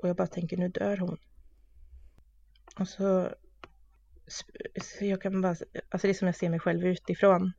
Och 0.01 0.10
jag 0.10 0.15
bara 0.15 0.27
tänker, 0.27 0.58
nu 0.58 0.67
dör 0.67 0.98
hon. 0.98 1.17
Och 2.79 2.88
så, 2.88 3.29
så 4.81 5.05
jag 5.05 5.22
kan 5.22 5.41
bara, 5.41 5.55
alltså 5.89 6.08
det 6.08 6.10
är 6.10 6.13
som 6.13 6.27
jag 6.27 6.36
ser 6.36 6.50
mig 6.50 6.60
själv 6.60 6.86
utifrån. 6.86 7.51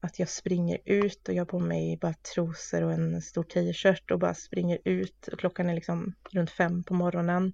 Att 0.00 0.18
jag 0.18 0.28
springer 0.28 0.78
ut 0.84 1.28
och 1.28 1.34
jag 1.34 1.40
har 1.40 1.46
på 1.46 1.58
mig 1.58 1.98
bara 2.00 2.14
trosor 2.34 2.82
och 2.82 2.92
en 2.92 3.22
stor 3.22 3.42
t-shirt 3.42 4.10
och 4.10 4.18
bara 4.18 4.34
springer 4.34 4.78
ut. 4.84 5.28
Och 5.28 5.38
klockan 5.38 5.70
är 5.70 5.74
liksom 5.74 6.14
runt 6.30 6.50
fem 6.50 6.84
på 6.84 6.94
morgonen. 6.94 7.52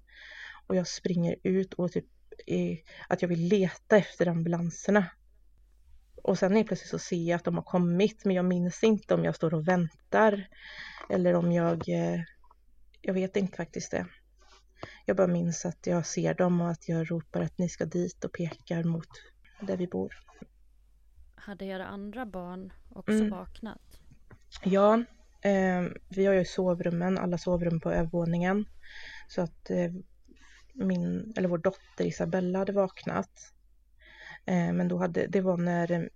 Och 0.67 0.75
jag 0.75 0.87
springer 0.87 1.35
ut 1.43 1.73
och 1.73 1.91
typ 1.91 2.05
är, 2.45 2.77
att 3.07 3.21
jag 3.21 3.29
vill 3.29 3.47
leta 3.47 3.97
efter 3.97 4.27
ambulanserna. 4.27 5.05
Och 6.27 6.39
sen 6.39 6.55
helt 6.55 6.67
plötsligt 6.67 6.89
så 6.89 6.99
ser 6.99 7.29
jag 7.29 7.35
att 7.35 7.43
de 7.43 7.55
har 7.55 7.63
kommit 7.63 8.25
men 8.25 8.35
jag 8.35 8.45
minns 8.45 8.83
inte 8.83 9.13
om 9.13 9.23
jag 9.23 9.35
står 9.35 9.53
och 9.53 9.67
väntar 9.67 10.47
eller 11.09 11.33
om 11.33 11.51
jag, 11.51 11.89
eh, 11.89 12.21
jag 13.01 13.13
vet 13.13 13.35
inte 13.35 13.57
faktiskt 13.57 13.91
det. 13.91 14.05
Jag 15.05 15.17
bara 15.17 15.27
minns 15.27 15.65
att 15.65 15.87
jag 15.87 16.05
ser 16.05 16.33
dem 16.33 16.61
och 16.61 16.69
att 16.69 16.89
jag 16.89 17.11
ropar 17.11 17.41
att 17.41 17.57
ni 17.57 17.69
ska 17.69 17.85
dit 17.85 18.25
och 18.25 18.31
pekar 18.31 18.83
mot 18.83 19.07
där 19.61 19.77
vi 19.77 19.87
bor. 19.87 20.13
Hade 21.35 21.65
era 21.65 21.85
andra 21.85 22.25
barn 22.25 22.73
också 22.89 23.13
Mm. 23.13 23.29
vaknat? 23.29 23.99
Ja, 24.63 25.03
eh, 25.41 25.83
vi 26.09 26.25
har 26.25 26.33
ju 26.33 26.45
sovrummen, 26.45 27.17
alla 27.17 27.37
sovrum 27.37 27.79
på 27.79 27.91
övervåningen. 27.91 28.65
Så 29.27 29.41
att 29.41 29.69
eh, 29.69 29.91
min, 30.73 31.33
eller 31.37 31.49
vår 31.49 31.57
dotter 31.57 32.05
Isabella 32.05 32.59
hade 32.59 32.71
vaknat. 32.73 33.53
Eh, 34.45 34.73
men 34.73 34.87
då 34.87 34.97
hade, 34.97 35.27
det 35.27 35.41
var 35.41 35.57
när 35.57 36.09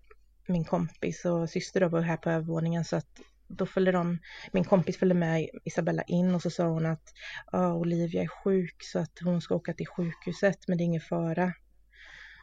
min 0.48 0.65
kompis 0.65 1.25
och 1.25 1.50
syster 1.50 1.79
då 1.79 1.88
var 1.88 2.01
här 2.01 2.17
på 2.17 2.29
övervåningen 2.29 2.86
så 2.86 2.95
att 2.95 3.21
då 3.48 3.65
följde 3.65 3.91
de, 3.91 4.19
min 4.51 4.63
kompis 4.63 4.98
följde 4.98 5.15
med 5.15 5.50
Isabella 5.63 6.03
in 6.03 6.36
och 6.36 6.41
så 6.41 6.50
sa 6.50 6.67
hon 6.67 6.86
att 6.86 7.13
ah, 7.51 7.74
Olivia 7.74 8.21
är 8.21 8.27
sjuk 8.27 8.75
så 8.83 9.00
att 9.00 9.19
hon 9.24 9.41
ska 9.41 9.55
åka 9.55 9.74
till 9.74 9.88
sjukhuset 9.88 10.67
men 10.67 10.77
det 10.77 10.83
är 10.83 10.86
ingen 10.86 11.01
fara. 11.01 11.53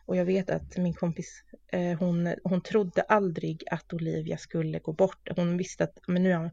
Och 0.07 0.17
jag 0.17 0.25
vet 0.25 0.51
att 0.51 0.77
min 0.77 0.95
kompis, 0.95 1.43
eh, 1.73 1.99
hon, 1.99 2.35
hon 2.45 2.61
trodde 2.61 3.03
aldrig 3.03 3.65
att 3.71 3.93
Olivia 3.93 4.37
skulle 4.37 4.79
gå 4.79 4.93
bort. 4.93 5.29
Hon 5.37 5.57
visste 5.57 5.85
att, 5.85 5.99
men 6.07 6.23
nu 6.23 6.51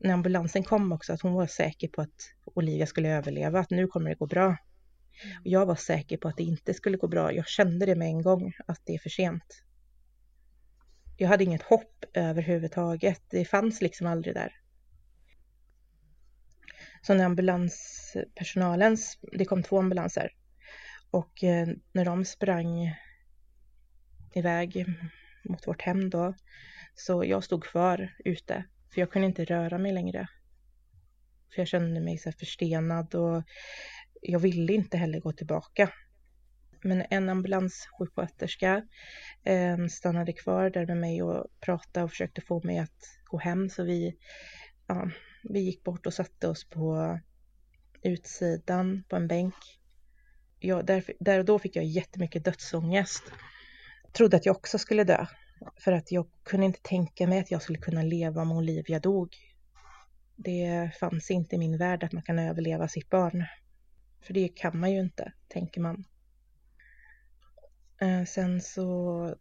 när 0.00 0.14
ambulansen 0.14 0.64
kom 0.64 0.92
också, 0.92 1.12
att 1.12 1.20
hon 1.20 1.32
var 1.32 1.46
säker 1.46 1.88
på 1.88 2.02
att 2.02 2.34
Olivia 2.44 2.86
skulle 2.86 3.08
överleva, 3.08 3.60
att 3.60 3.70
nu 3.70 3.86
kommer 3.86 4.10
det 4.10 4.16
gå 4.16 4.26
bra. 4.26 4.56
Och 5.40 5.46
jag 5.46 5.66
var 5.66 5.74
säker 5.74 6.16
på 6.16 6.28
att 6.28 6.36
det 6.36 6.42
inte 6.42 6.74
skulle 6.74 6.96
gå 6.96 7.08
bra. 7.08 7.32
Jag 7.32 7.48
kände 7.48 7.86
det 7.86 7.94
med 7.94 8.08
en 8.08 8.22
gång, 8.22 8.52
att 8.66 8.80
det 8.84 8.94
är 8.94 8.98
för 8.98 9.10
sent. 9.10 9.62
Jag 11.20 11.28
hade 11.28 11.44
inget 11.44 11.62
hopp 11.62 12.04
överhuvudtaget. 12.14 13.22
Det 13.30 13.44
fanns 13.44 13.80
liksom 13.80 14.06
aldrig 14.06 14.34
där. 14.34 14.56
Så 17.02 17.14
när 17.14 17.24
ambulanspersonalen, 17.24 18.96
det 19.32 19.44
kom 19.44 19.62
två 19.62 19.78
ambulanser, 19.78 20.32
och 21.10 21.44
eh, 21.44 21.68
när 21.92 22.04
de 22.04 22.24
sprang 22.24 22.94
iväg 24.34 24.86
mot 25.44 25.66
vårt 25.66 25.82
hem 25.82 26.10
då, 26.10 26.34
så 26.94 27.24
jag 27.24 27.44
stod 27.44 27.64
kvar 27.64 28.14
ute, 28.24 28.64
för 28.94 29.00
jag 29.00 29.10
kunde 29.10 29.28
inte 29.28 29.44
röra 29.44 29.78
mig 29.78 29.92
längre. 29.92 30.28
För 31.54 31.60
jag 31.60 31.68
kände 31.68 32.00
mig 32.00 32.18
så 32.18 32.28
här 32.28 32.36
förstenad 32.38 33.14
och 33.14 33.42
jag 34.20 34.38
ville 34.38 34.72
inte 34.72 34.96
heller 34.96 35.20
gå 35.20 35.32
tillbaka. 35.32 35.92
Men 36.82 37.04
en 37.10 37.28
ambulanssjuksköterska 37.28 38.82
eh, 39.44 39.86
stannade 39.86 40.32
kvar 40.32 40.70
där 40.70 40.86
med 40.86 40.96
mig 40.96 41.22
och 41.22 41.46
pratade 41.60 42.04
och 42.04 42.10
försökte 42.10 42.40
få 42.40 42.62
mig 42.64 42.78
att 42.78 43.18
gå 43.24 43.38
hem. 43.38 43.68
Så 43.68 43.84
vi, 43.84 44.16
ja, 44.86 45.10
vi 45.42 45.60
gick 45.60 45.84
bort 45.84 46.06
och 46.06 46.14
satte 46.14 46.48
oss 46.48 46.68
på 46.68 47.18
utsidan 48.02 49.04
på 49.08 49.16
en 49.16 49.28
bänk. 49.28 49.54
Jag, 50.58 50.86
där, 50.86 51.04
där 51.20 51.38
och 51.38 51.44
då 51.44 51.58
fick 51.58 51.76
jag 51.76 51.84
jättemycket 51.84 52.44
dödsångest. 52.44 53.22
Trodde 54.12 54.36
att 54.36 54.46
jag 54.46 54.56
också 54.56 54.78
skulle 54.78 55.04
dö. 55.04 55.26
För 55.76 55.92
att 55.92 56.12
jag 56.12 56.26
kunde 56.44 56.66
inte 56.66 56.80
tänka 56.82 57.26
mig 57.26 57.38
att 57.38 57.50
jag 57.50 57.62
skulle 57.62 57.78
kunna 57.78 58.02
leva 58.02 58.42
om 58.42 58.52
Olivia 58.52 58.98
dog. 58.98 59.36
Det 60.36 60.90
fanns 61.00 61.30
inte 61.30 61.56
i 61.56 61.58
min 61.58 61.78
värld 61.78 62.04
att 62.04 62.12
man 62.12 62.22
kan 62.22 62.38
överleva 62.38 62.88
sitt 62.88 63.10
barn. 63.10 63.44
För 64.22 64.34
det 64.34 64.48
kan 64.48 64.80
man 64.80 64.92
ju 64.92 65.00
inte, 65.00 65.32
tänker 65.48 65.80
man. 65.80 66.04
Eh, 68.00 68.24
sen 68.24 68.60
så 68.60 69.36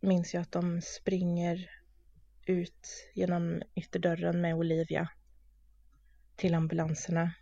minns 0.00 0.34
jag 0.34 0.40
att 0.40 0.52
de 0.52 0.80
springer 0.80 1.70
ut 2.46 3.10
genom 3.14 3.62
ytterdörren 3.74 4.40
med 4.40 4.54
Olivia 4.54 5.08
till 6.36 6.54
ambulanserna. 6.54 7.34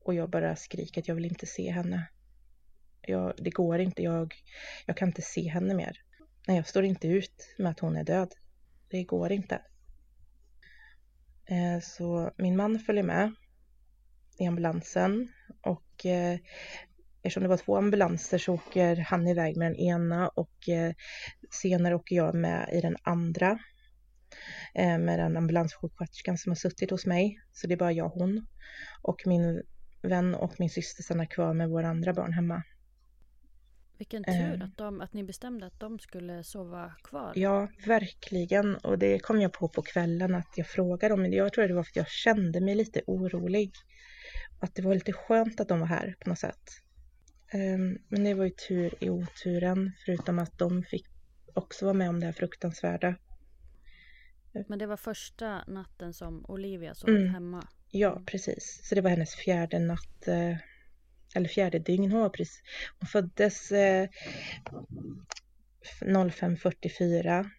Och 0.00 0.14
jag 0.14 0.30
bara 0.30 0.56
skriker 0.56 1.00
att 1.00 1.08
jag 1.08 1.14
vill 1.14 1.24
inte 1.24 1.46
se 1.46 1.70
henne. 1.70 2.08
Jag, 3.00 3.34
det 3.38 3.50
går 3.50 3.78
inte, 3.78 4.02
jag, 4.02 4.34
jag 4.86 4.96
kan 4.96 5.08
inte 5.08 5.22
se 5.22 5.48
henne 5.48 5.74
mer. 5.74 6.02
Nej, 6.48 6.56
jag 6.56 6.68
står 6.68 6.84
inte 6.84 7.08
ut 7.08 7.54
med 7.58 7.70
att 7.70 7.80
hon 7.80 7.96
är 7.96 8.04
död. 8.04 8.34
Det 8.88 9.04
går 9.04 9.32
inte. 9.32 9.62
Eh, 11.44 11.80
Så 11.82 12.32
min 12.36 12.56
man 12.56 12.78
följer 12.78 13.04
med 13.04 13.34
i 14.38 14.46
ambulansen 14.46 15.32
och 15.60 16.06
eh, 16.06 16.38
eftersom 17.22 17.42
det 17.42 17.48
var 17.48 17.56
två 17.56 17.76
ambulanser 17.76 18.38
så 18.38 18.54
åker 18.54 18.96
han 18.96 19.28
iväg 19.28 19.56
med 19.56 19.70
den 19.72 19.80
ena 19.80 20.28
och 20.28 20.68
eh, 20.68 20.92
senare 21.62 21.94
åker 21.94 22.16
jag 22.16 22.34
med 22.34 22.68
i 22.72 22.80
den 22.80 22.96
andra 23.02 23.58
eh, 24.74 24.98
med 24.98 25.18
den 25.18 25.36
ambulanssjuksköterskan 25.36 26.38
som 26.38 26.50
har 26.50 26.56
suttit 26.56 26.90
hos 26.90 27.06
mig. 27.06 27.40
Så 27.52 27.66
det 27.66 27.74
är 27.74 27.78
bara 27.78 27.92
jag 27.92 28.06
och 28.06 28.12
hon. 28.12 28.46
Och 29.02 29.22
min 29.26 29.62
vän 30.02 30.34
och 30.34 30.52
min 30.58 30.70
syster 30.70 31.02
stannar 31.02 31.26
kvar 31.26 31.54
med 31.54 31.68
våra 31.68 31.88
andra 31.88 32.12
barn 32.12 32.32
hemma. 32.32 32.62
Vilken 33.98 34.24
tur 34.24 34.54
Eh. 34.54 34.62
att, 34.62 34.76
de, 34.76 35.00
att 35.00 35.12
ni 35.12 35.24
bestämde 35.24 35.66
att 35.66 35.80
de 35.80 35.98
skulle 35.98 36.44
sova 36.44 36.94
kvar. 37.04 37.32
Ja, 37.34 37.68
verkligen. 37.86 38.76
Och 38.76 38.98
det 38.98 39.18
kom 39.18 39.40
jag 39.40 39.52
på 39.52 39.68
på 39.68 39.82
kvällen 39.82 40.34
att 40.34 40.52
jag 40.56 40.66
frågade 40.66 41.14
dem. 41.14 41.32
Jag 41.32 41.52
tror 41.52 41.68
det 41.68 41.74
var 41.74 41.82
för 41.82 41.90
att 41.90 41.96
jag 41.96 42.08
kände 42.08 42.60
mig 42.60 42.74
lite 42.74 43.02
orolig. 43.06 43.72
Att 44.60 44.74
det 44.74 44.82
var 44.82 44.94
lite 44.94 45.12
skönt 45.12 45.60
att 45.60 45.68
de 45.68 45.80
var 45.80 45.86
här 45.86 46.16
på 46.20 46.28
något 46.28 46.38
sätt. 46.38 46.62
Ehm, 47.52 47.98
Men 48.08 48.24
det 48.24 48.34
var 48.34 48.44
ju 48.44 48.50
tur 48.50 48.94
i 49.00 49.10
oturen, 49.10 49.92
förutom 50.04 50.38
att 50.38 50.58
de 50.58 50.82
fick 50.82 51.06
också 51.54 51.84
vara 51.84 51.94
med 51.94 52.08
om 52.08 52.20
det 52.20 52.26
här 52.26 52.32
fruktansvärda. 52.32 53.14
Men 54.68 54.78
det 54.78 54.86
var 54.86 54.96
första 54.96 55.64
natten 55.64 56.14
som 56.14 56.44
Olivia 56.48 56.94
sov 56.94 57.10
Mm. 57.10 57.28
hemma. 57.28 57.66
Ja, 57.90 58.22
precis. 58.26 58.80
Så 58.84 58.94
det 58.94 59.00
var 59.00 59.10
hennes 59.10 59.34
fjärde 59.34 59.78
natt, 59.78 60.28
eh, 60.28 60.56
eller 61.34 61.48
fjärde 61.48 61.78
dygn. 61.78 62.12
Hon, 62.12 62.32
precis, 62.32 62.62
hon 63.00 63.06
föddes 63.06 63.72
eh, 63.72 64.08
05.44 66.00 67.50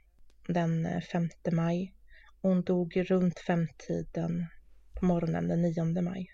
den 0.47 0.85
eh, 0.85 1.01
5 1.01 1.29
maj. 1.51 1.93
Hon 2.41 2.61
dog 2.63 3.09
runt 3.11 3.39
femtiden 3.39 4.45
på 4.93 5.05
morgonen 5.05 5.47
den 5.47 5.61
9 5.61 6.01
maj. 6.01 6.27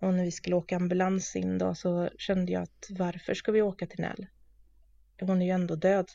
Och 0.00 0.14
när 0.14 0.24
vi 0.24 0.30
skulle 0.30 0.56
åka 0.56 0.76
ambulans 0.76 1.36
in 1.36 1.58
då 1.58 1.74
så 1.74 2.10
kände 2.18 2.52
jag 2.52 2.62
att 2.62 2.88
varför 2.90 3.34
ska 3.34 3.52
vi 3.52 3.62
åka 3.62 3.86
till 3.86 4.00
Nell? 4.00 4.26
Hon 5.20 5.42
är 5.42 5.46
ju 5.46 5.52
ändå 5.52 5.76
död. 5.76 6.10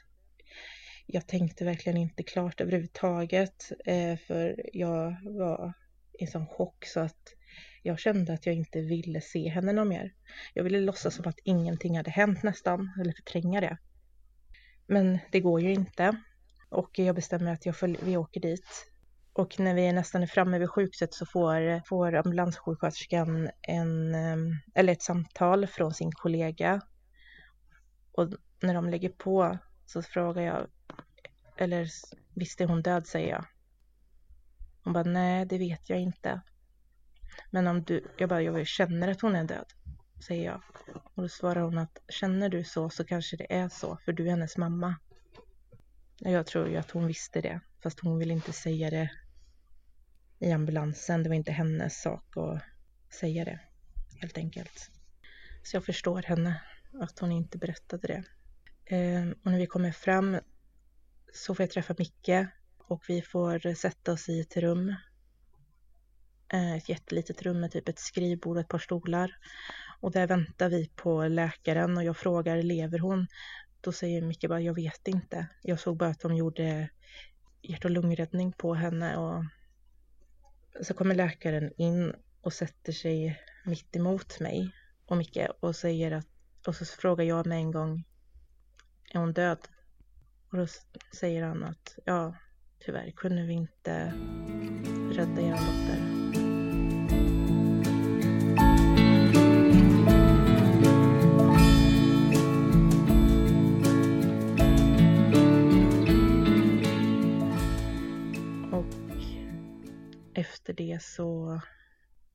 Jag 1.05 1.27
tänkte 1.27 1.65
verkligen 1.65 1.97
inte 1.97 2.23
klart 2.23 2.61
överhuvudtaget 2.61 3.71
eh, 3.85 4.17
för 4.17 4.69
jag 4.73 5.17
var 5.23 5.73
i 6.19 6.27
sån 6.27 6.47
chock 6.47 6.85
så 6.85 6.99
att 6.99 7.33
jag 7.83 7.99
kände 7.99 8.33
att 8.33 8.45
jag 8.45 8.55
inte 8.55 8.81
ville 8.81 9.21
se 9.21 9.49
henne 9.49 9.73
någon 9.73 9.87
mer. 9.87 10.13
Jag 10.53 10.63
ville 10.63 10.79
låtsas 10.79 11.15
som 11.15 11.27
att 11.27 11.39
ingenting 11.43 11.97
hade 11.97 12.11
hänt 12.11 12.43
nästan, 12.43 12.91
eller 13.01 13.13
förtränga 13.13 13.61
det. 13.61 13.77
Men 14.87 15.19
det 15.31 15.39
går 15.39 15.61
ju 15.61 15.73
inte. 15.73 16.21
Och 16.69 16.99
jag 16.99 17.15
bestämmer 17.15 17.53
att 17.53 17.65
jag 17.65 17.75
följ- 17.75 18.03
vi 18.03 18.17
åker 18.17 18.41
dit. 18.41 18.67
Och 19.37 19.59
när 19.59 19.73
vi 19.73 19.87
är 19.87 19.93
nästan 19.93 20.23
är 20.23 20.27
framme 20.27 20.59
vid 20.59 20.69
sjukhuset 20.69 21.13
så 21.13 21.25
får, 21.25 21.87
får 21.87 22.15
ambulanssjuksköterskan 22.15 23.49
en, 23.61 24.15
ehm, 24.15 24.51
eller 24.75 24.93
ett 24.93 25.01
samtal 25.01 25.67
från 25.67 25.93
sin 25.93 26.11
kollega. 26.11 26.81
Och 28.11 28.29
när 28.61 28.73
de 28.73 28.89
lägger 28.89 29.09
på 29.09 29.57
så 29.85 30.01
frågar 30.01 30.43
jag, 30.43 30.67
eller 31.57 31.87
visst 32.33 32.61
är 32.61 32.65
hon 32.65 32.81
död 32.81 33.07
säger 33.07 33.29
jag. 33.29 33.45
Hon 34.83 34.93
bara, 34.93 35.03
nej 35.03 35.45
det 35.45 35.57
vet 35.57 35.89
jag 35.89 35.99
inte. 35.99 36.41
Men 37.51 37.67
om 37.67 37.83
du, 37.83 38.03
jag 38.17 38.29
bara, 38.29 38.41
jag 38.41 38.67
känner 38.67 39.07
att 39.07 39.21
hon 39.21 39.35
är 39.35 39.43
död, 39.43 39.73
säger 40.27 40.45
jag. 40.45 40.61
Och 41.15 41.21
då 41.21 41.29
svarar 41.29 41.61
hon 41.61 41.77
att 41.77 41.99
känner 42.09 42.49
du 42.49 42.63
så 42.63 42.89
så 42.89 43.05
kanske 43.05 43.37
det 43.37 43.53
är 43.53 43.69
så, 43.69 43.97
för 44.05 44.13
du 44.13 44.25
är 44.25 44.29
hennes 44.29 44.57
mamma. 44.57 44.95
Jag 46.19 46.45
tror 46.45 46.69
ju 46.69 46.77
att 46.77 46.91
hon 46.91 47.07
visste 47.07 47.41
det, 47.41 47.59
fast 47.83 47.99
hon 47.99 48.19
vill 48.19 48.31
inte 48.31 48.53
säga 48.53 48.89
det 48.89 49.09
i 50.39 50.51
ambulansen. 50.51 51.23
Det 51.23 51.29
var 51.29 51.35
inte 51.35 51.51
hennes 51.51 52.01
sak 52.01 52.37
att 52.37 52.61
säga 53.13 53.45
det, 53.45 53.59
helt 54.21 54.37
enkelt. 54.37 54.91
Så 55.63 55.75
jag 55.75 55.85
förstår 55.85 56.21
henne, 56.21 56.61
att 57.01 57.19
hon 57.19 57.31
inte 57.31 57.57
berättade 57.57 58.07
det. 58.07 58.23
Ehm, 58.85 59.35
och 59.43 59.51
när 59.51 59.57
vi 59.57 59.67
kommer 59.67 59.91
fram 59.91 60.37
så 61.33 61.55
får 61.55 61.63
jag 61.63 61.71
träffa 61.71 61.95
Micke 61.97 62.47
och 62.77 63.03
vi 63.07 63.21
får 63.21 63.73
sätta 63.73 64.11
oss 64.11 64.29
i 64.29 64.39
ett 64.39 64.57
rum. 64.57 64.95
Eh, 66.53 66.73
ett 66.73 66.89
jättelitet 66.89 67.41
rum 67.41 67.59
med 67.59 67.71
typ 67.71 67.89
ett 67.89 67.99
skrivbord 67.99 68.57
och 68.57 68.61
ett 68.61 68.67
par 68.67 68.79
stolar. 68.79 69.37
Och 69.99 70.11
där 70.11 70.27
väntar 70.27 70.69
vi 70.69 70.89
på 70.95 71.27
läkaren 71.27 71.97
och 71.97 72.03
jag 72.03 72.17
frågar 72.17 72.61
lever 72.61 72.99
hon? 72.99 73.27
Då 73.81 73.91
säger 73.91 74.21
Micke 74.21 74.47
bara 74.49 74.61
jag 74.61 74.73
vet 74.73 75.07
inte. 75.07 75.47
Jag 75.61 75.79
såg 75.79 75.97
bara 75.97 76.09
att 76.09 76.19
de 76.19 76.35
gjorde 76.35 76.89
hjärt 77.61 77.85
och 77.85 77.91
lungräddning 77.91 78.51
på 78.51 78.73
henne 78.73 79.17
och 79.17 79.43
så 80.81 80.93
kommer 80.93 81.15
läkaren 81.15 81.71
in 81.77 82.13
och 82.41 82.53
sätter 82.53 82.91
sig 82.91 83.41
mitt 83.65 83.95
emot 83.95 84.39
mig 84.39 84.71
och 85.05 85.17
Micke 85.17 85.47
och 85.59 85.75
säger 85.75 86.11
att 86.11 86.27
och 86.67 86.75
så 86.75 86.85
frågar 86.85 87.25
jag 87.25 87.45
med 87.45 87.57
en 87.57 87.71
gång 87.71 88.03
är 89.13 89.19
hon 89.19 89.33
död? 89.33 89.67
Och 90.51 90.57
då 90.57 90.67
säger 91.19 91.43
han 91.43 91.63
att 91.63 91.97
ja, 92.05 92.35
tyvärr 92.79 93.11
kunde 93.11 93.43
vi 93.43 93.53
inte 93.53 94.13
rädda 95.11 95.41
er 95.41 95.51
dotter. 95.51 96.14
Efter 110.45 110.73
det 110.73 111.03
så 111.03 111.61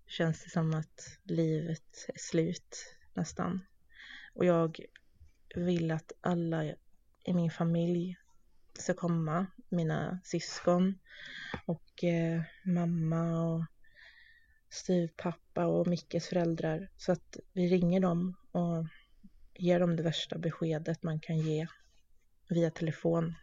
känns 0.06 0.44
det 0.44 0.50
som 0.50 0.74
att 0.74 1.18
livet 1.22 2.06
är 2.08 2.18
slut 2.18 2.96
nästan. 3.14 3.60
Och 4.34 4.44
jag 4.44 4.80
vill 5.54 5.90
att 5.90 6.12
alla 6.20 6.64
i 7.24 7.32
min 7.34 7.50
familj 7.50 8.16
ska 8.78 8.94
komma. 8.94 9.46
Mina 9.68 10.20
syskon 10.24 10.98
och 11.66 12.04
eh, 12.04 12.42
mamma 12.64 13.44
och 13.44 13.64
styvpappa 14.70 15.66
och 15.66 15.86
Mickes 15.86 16.28
föräldrar. 16.28 16.90
Så 16.96 17.12
att 17.12 17.36
vi 17.52 17.68
ringer 17.68 18.00
dem 18.00 18.36
och 18.52 18.86
ger 19.54 19.80
dem 19.80 19.96
det 19.96 20.02
värsta 20.02 20.38
beskedet 20.38 21.02
man 21.02 21.20
kan 21.20 21.38
ge 21.38 21.66
via 22.48 22.70
telefon. 22.70 23.34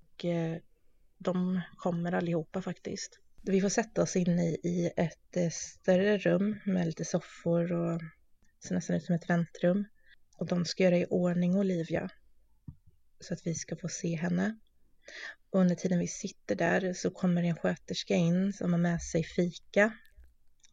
Och 0.00 0.24
eh, 0.24 0.58
de 1.18 1.60
kommer 1.76 2.12
allihopa 2.12 2.62
faktiskt. 2.62 3.20
Vi 3.42 3.60
får 3.60 3.68
sätta 3.68 4.02
oss 4.02 4.16
inne 4.16 4.48
i 4.48 4.92
ett 4.96 5.36
eh, 5.36 5.50
större 5.50 6.18
rum 6.18 6.56
med 6.64 6.86
lite 6.86 7.04
soffor 7.04 7.72
och 7.72 8.00
ser 8.64 8.74
nästan 8.74 8.96
ut 8.96 9.04
som 9.04 9.14
ett 9.14 9.30
väntrum. 9.30 9.84
Och 10.38 10.46
de 10.46 10.64
ska 10.64 10.82
göra 10.82 10.96
i 10.96 11.06
ordning 11.10 11.56
Olivia 11.56 12.10
så 13.20 13.34
att 13.34 13.46
vi 13.46 13.54
ska 13.54 13.76
få 13.76 13.88
se 13.88 14.16
henne. 14.16 14.58
Och 15.50 15.60
under 15.60 15.74
tiden 15.74 15.98
vi 15.98 16.08
sitter 16.08 16.54
där 16.56 16.92
så 16.92 17.10
kommer 17.10 17.42
en 17.42 17.56
sköterska 17.56 18.14
in 18.14 18.52
som 18.52 18.72
har 18.72 18.80
med 18.80 19.02
sig 19.02 19.24
fika, 19.24 19.92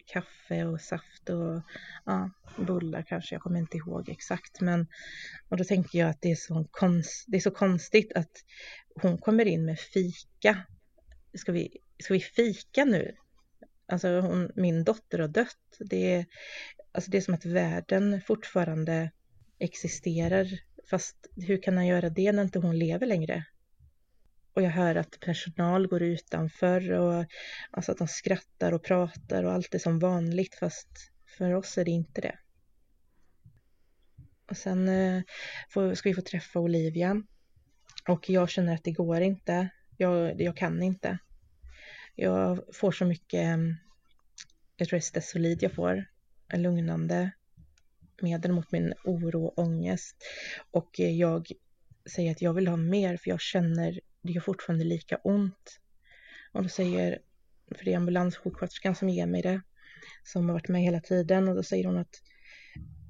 kaffe 0.06 0.66
och 0.66 0.82
saft 0.82 1.30
och 1.30 1.62
ja, 2.06 2.32
bullar 2.58 3.06
kanske, 3.08 3.36
jag 3.36 3.42
kommer 3.42 3.60
inte 3.60 3.78
ihåg 3.78 4.10
exakt. 4.10 4.62
Men, 4.62 4.88
och 5.50 5.58
då 5.58 5.64
tänker 5.64 6.00
jag 6.00 6.10
att 6.10 6.22
det 6.22 6.32
är, 6.32 6.36
så 6.36 6.68
konst, 6.72 7.26
det 7.28 7.38
är 7.38 7.42
så 7.42 7.52
konstigt 7.52 8.14
att 8.16 8.32
hon 9.02 9.18
kommer 9.18 9.46
in 9.46 9.66
med 9.66 9.80
fika. 9.80 10.66
Ska 11.34 11.52
vi 11.52 11.78
ska 12.00 12.14
vi 12.14 12.20
fika 12.20 12.86
nu? 12.86 13.16
Alltså 13.88 14.20
hon, 14.20 14.52
min 14.56 14.84
dotter 14.84 15.20
har 15.20 15.28
dött. 15.28 15.78
Det 15.80 16.14
är, 16.14 16.26
alltså 16.92 17.12
det 17.12 17.18
är 17.18 17.22
som 17.22 17.34
att 17.34 17.46
världen 17.46 18.22
fortfarande 18.22 19.12
existerar. 19.60 20.48
Fast 20.90 21.28
hur 21.36 21.62
kan 21.62 21.78
han 21.78 21.88
göra 21.88 22.10
det 22.10 22.32
när 22.32 22.44
inte 22.44 22.60
hon 22.60 22.80
lever 22.80 23.08
längre? 23.08 23.46
Och 24.54 24.62
jag 24.62 24.70
hör 24.70 24.96
att 24.96 25.20
personal 25.20 25.88
går 25.88 26.02
utanför 26.02 26.92
och 26.92 27.26
alltså 27.72 27.92
att 27.92 27.98
de 27.98 28.08
skrattar 28.08 28.72
och 28.72 28.84
pratar 28.84 29.44
och 29.44 29.52
allt 29.52 29.76
är 29.76 29.80
som 29.80 30.00
vanligt 30.00 30.56
fast 30.56 30.90
för 31.38 31.54
oss 31.54 31.78
är 31.78 31.86
det 31.86 31.92
inte 31.92 32.22
det. 32.22 32.40
Och 34.50 34.58
sen 34.58 34.88
eh, 34.88 35.22
får, 35.70 35.94
ska 35.94 36.10
vi 36.10 36.16
få 36.16 36.22
träffa 36.22 36.60
Olivia 36.60 37.24
och 38.08 38.30
jag 38.30 38.50
känner 38.50 38.74
att 38.74 38.84
det 38.84 38.92
går 38.92 39.22
inte. 39.22 39.70
Jag, 39.98 40.42
jag 40.42 40.58
kan 40.58 40.84
inte. 40.84 41.18
Jag 42.16 42.60
får 42.74 42.92
så 42.92 43.06
mycket, 43.06 43.44
mm, 43.44 43.76
jag 44.78 44.88
tror 44.88 44.98
det 44.98 45.00
är 45.00 45.02
Stesolid 45.02 45.64
jag 45.64 45.74
får, 45.74 46.06
en 46.48 46.62
lugnande 46.62 47.32
medel 48.22 48.52
mot 48.52 48.72
min 48.72 48.94
oro 49.04 49.46
och 49.46 49.60
ångest. 49.60 50.16
Och 50.72 51.00
eh, 51.00 51.12
jag 51.12 51.52
säger 52.06 52.32
att 52.32 52.42
jag 52.42 52.54
vill 52.54 52.68
ha 52.68 52.78
mer 52.78 53.18
för 53.18 53.30
jag 53.30 53.42
känner 53.42 54.00
det 54.26 54.32
gör 54.32 54.42
fortfarande 54.42 54.86
lika 54.86 55.18
ont. 55.18 55.80
Och 56.52 56.64
då 56.64 56.70
säger, 56.70 57.20
för 57.76 57.86
det 57.86 57.94
är 57.94 57.98
ambulanssjuksköterskan 57.98 58.96
som 58.96 59.10
ger 59.10 59.26
mig 59.26 59.42
det, 59.42 59.62
som 60.24 60.46
har 60.46 60.54
varit 60.54 60.68
med 60.68 60.82
hela 60.82 61.00
tiden 61.00 61.48
och 61.48 61.56
då 61.56 61.64
säger 61.64 61.86
hon 61.86 61.98
att 61.98 62.22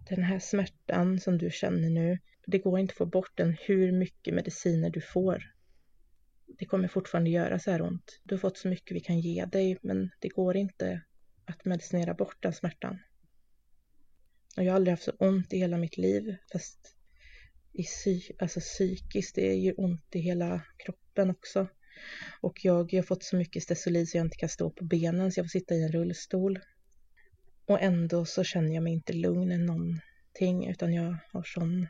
den 0.10 0.24
här 0.24 0.40
smärtan 0.40 1.20
som 1.20 1.38
du 1.38 1.52
känner 1.52 1.90
nu, 1.90 2.20
det 2.46 2.60
går 2.60 2.80
inte 2.80 2.92
att 2.92 2.98
få 2.98 3.06
bort 3.06 3.32
den 3.36 3.58
hur 3.62 3.92
mycket 3.92 4.34
mediciner 4.34 4.90
du 4.90 5.02
får 5.02 5.55
det 6.60 6.66
kommer 6.66 6.88
fortfarande 6.88 7.30
göra 7.30 7.60
så 7.60 7.72
här 7.72 7.82
ont. 7.82 8.20
Du 8.24 8.36
har 8.36 8.40
fått 8.40 8.58
så 8.58 8.68
mycket 8.68 8.96
vi 8.96 9.00
kan 9.00 9.20
ge 9.20 9.46
dig, 9.46 9.78
men 9.82 10.12
det 10.20 10.30
går 10.30 10.58
inte 10.58 11.02
att 11.46 11.66
medicinera 11.66 12.14
bort 12.14 12.38
den 12.40 12.54
smärtan. 12.54 13.00
Och 14.58 14.64
jag 14.64 14.72
har 14.72 14.76
aldrig 14.76 14.92
haft 14.92 15.04
så 15.04 15.12
ont 15.20 15.54
i 15.54 15.58
hela 15.58 15.78
mitt 15.78 15.98
liv, 15.98 16.36
fast 16.52 16.96
i 17.74 17.84
psy 17.84 18.22
alltså 18.40 18.60
psykiskt, 18.60 19.36
det 19.36 19.56
gör 19.56 19.80
ont 19.80 20.16
i 20.16 20.20
hela 20.20 20.62
kroppen 20.78 21.30
också. 21.30 21.68
Och 22.42 22.66
jag, 22.66 22.94
jag 22.94 22.98
har 22.98 23.06
fått 23.06 23.24
så 23.24 23.36
mycket 23.36 23.64
stesolid 23.64 24.10
så 24.10 24.18
jag 24.18 24.26
inte 24.26 24.38
kan 24.38 24.50
stå 24.50 24.70
på 24.70 24.84
benen, 24.84 25.32
så 25.32 25.40
jag 25.40 25.46
får 25.46 25.60
sitta 25.60 25.76
i 25.76 25.84
en 25.84 25.92
rullstol. 25.92 26.60
Och 27.66 27.82
ändå 27.82 28.26
så 28.26 28.44
känner 28.44 28.74
jag 28.74 28.84
mig 28.84 28.94
inte 28.94 29.14
lugn 29.14 29.52
i 29.52 29.58
någonting, 29.58 30.68
utan 30.70 30.94
jag 30.94 31.18
har 31.32 31.44
sån 31.44 31.88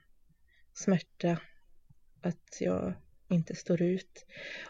smärta 0.74 1.40
att 2.22 2.58
jag 2.60 2.94
inte 3.36 3.56
står 3.56 3.82
ut. 3.82 4.26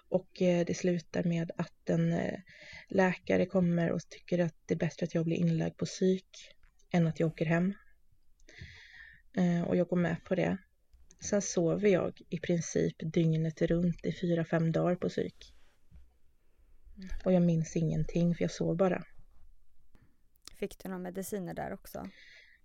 Och 0.10 0.42
eh, 0.42 0.66
det 0.66 0.74
slutar 0.74 1.24
med 1.24 1.52
att 1.58 1.90
en 1.90 2.14
eh, 2.14 2.40
läkare 2.88 3.46
kommer 3.46 3.92
och 3.92 4.10
tycker 4.10 4.40
att 4.40 4.56
det 4.66 4.74
är 4.74 4.78
bättre 4.78 5.04
att 5.04 5.16
jag 5.16 5.26
blir 5.26 5.38
inlagd 5.38 5.78
på 5.78 5.86
psyk 5.86 6.28
än 6.92 7.08
att 7.08 7.20
jag 7.20 7.28
åker 7.28 7.46
hem. 7.46 7.74
Eh, 9.38 9.62
och 9.62 9.76
jag 9.76 9.88
går 9.88 9.98
med 9.98 10.24
på 10.24 10.36
det. 10.36 10.58
Sen 11.20 11.42
sover 11.42 11.90
jag 11.90 12.22
i 12.30 12.40
princip 12.40 12.96
dygnet 13.00 13.62
runt 13.62 14.06
i 14.06 14.14
fyra, 14.14 14.46
fem 14.46 14.72
dagar 14.72 14.96
på 14.96 15.10
psyk. 15.10 15.54
Och 17.26 17.34
jag 17.34 17.42
minns 17.42 17.76
ingenting 17.76 18.36
för 18.36 18.44
jag 18.44 18.52
sov 18.52 18.78
bara. 18.78 19.04
Fick 20.60 20.84
du 20.84 20.90
några 20.90 21.02
mediciner 21.02 21.54
där 21.54 21.74
också? 21.74 22.10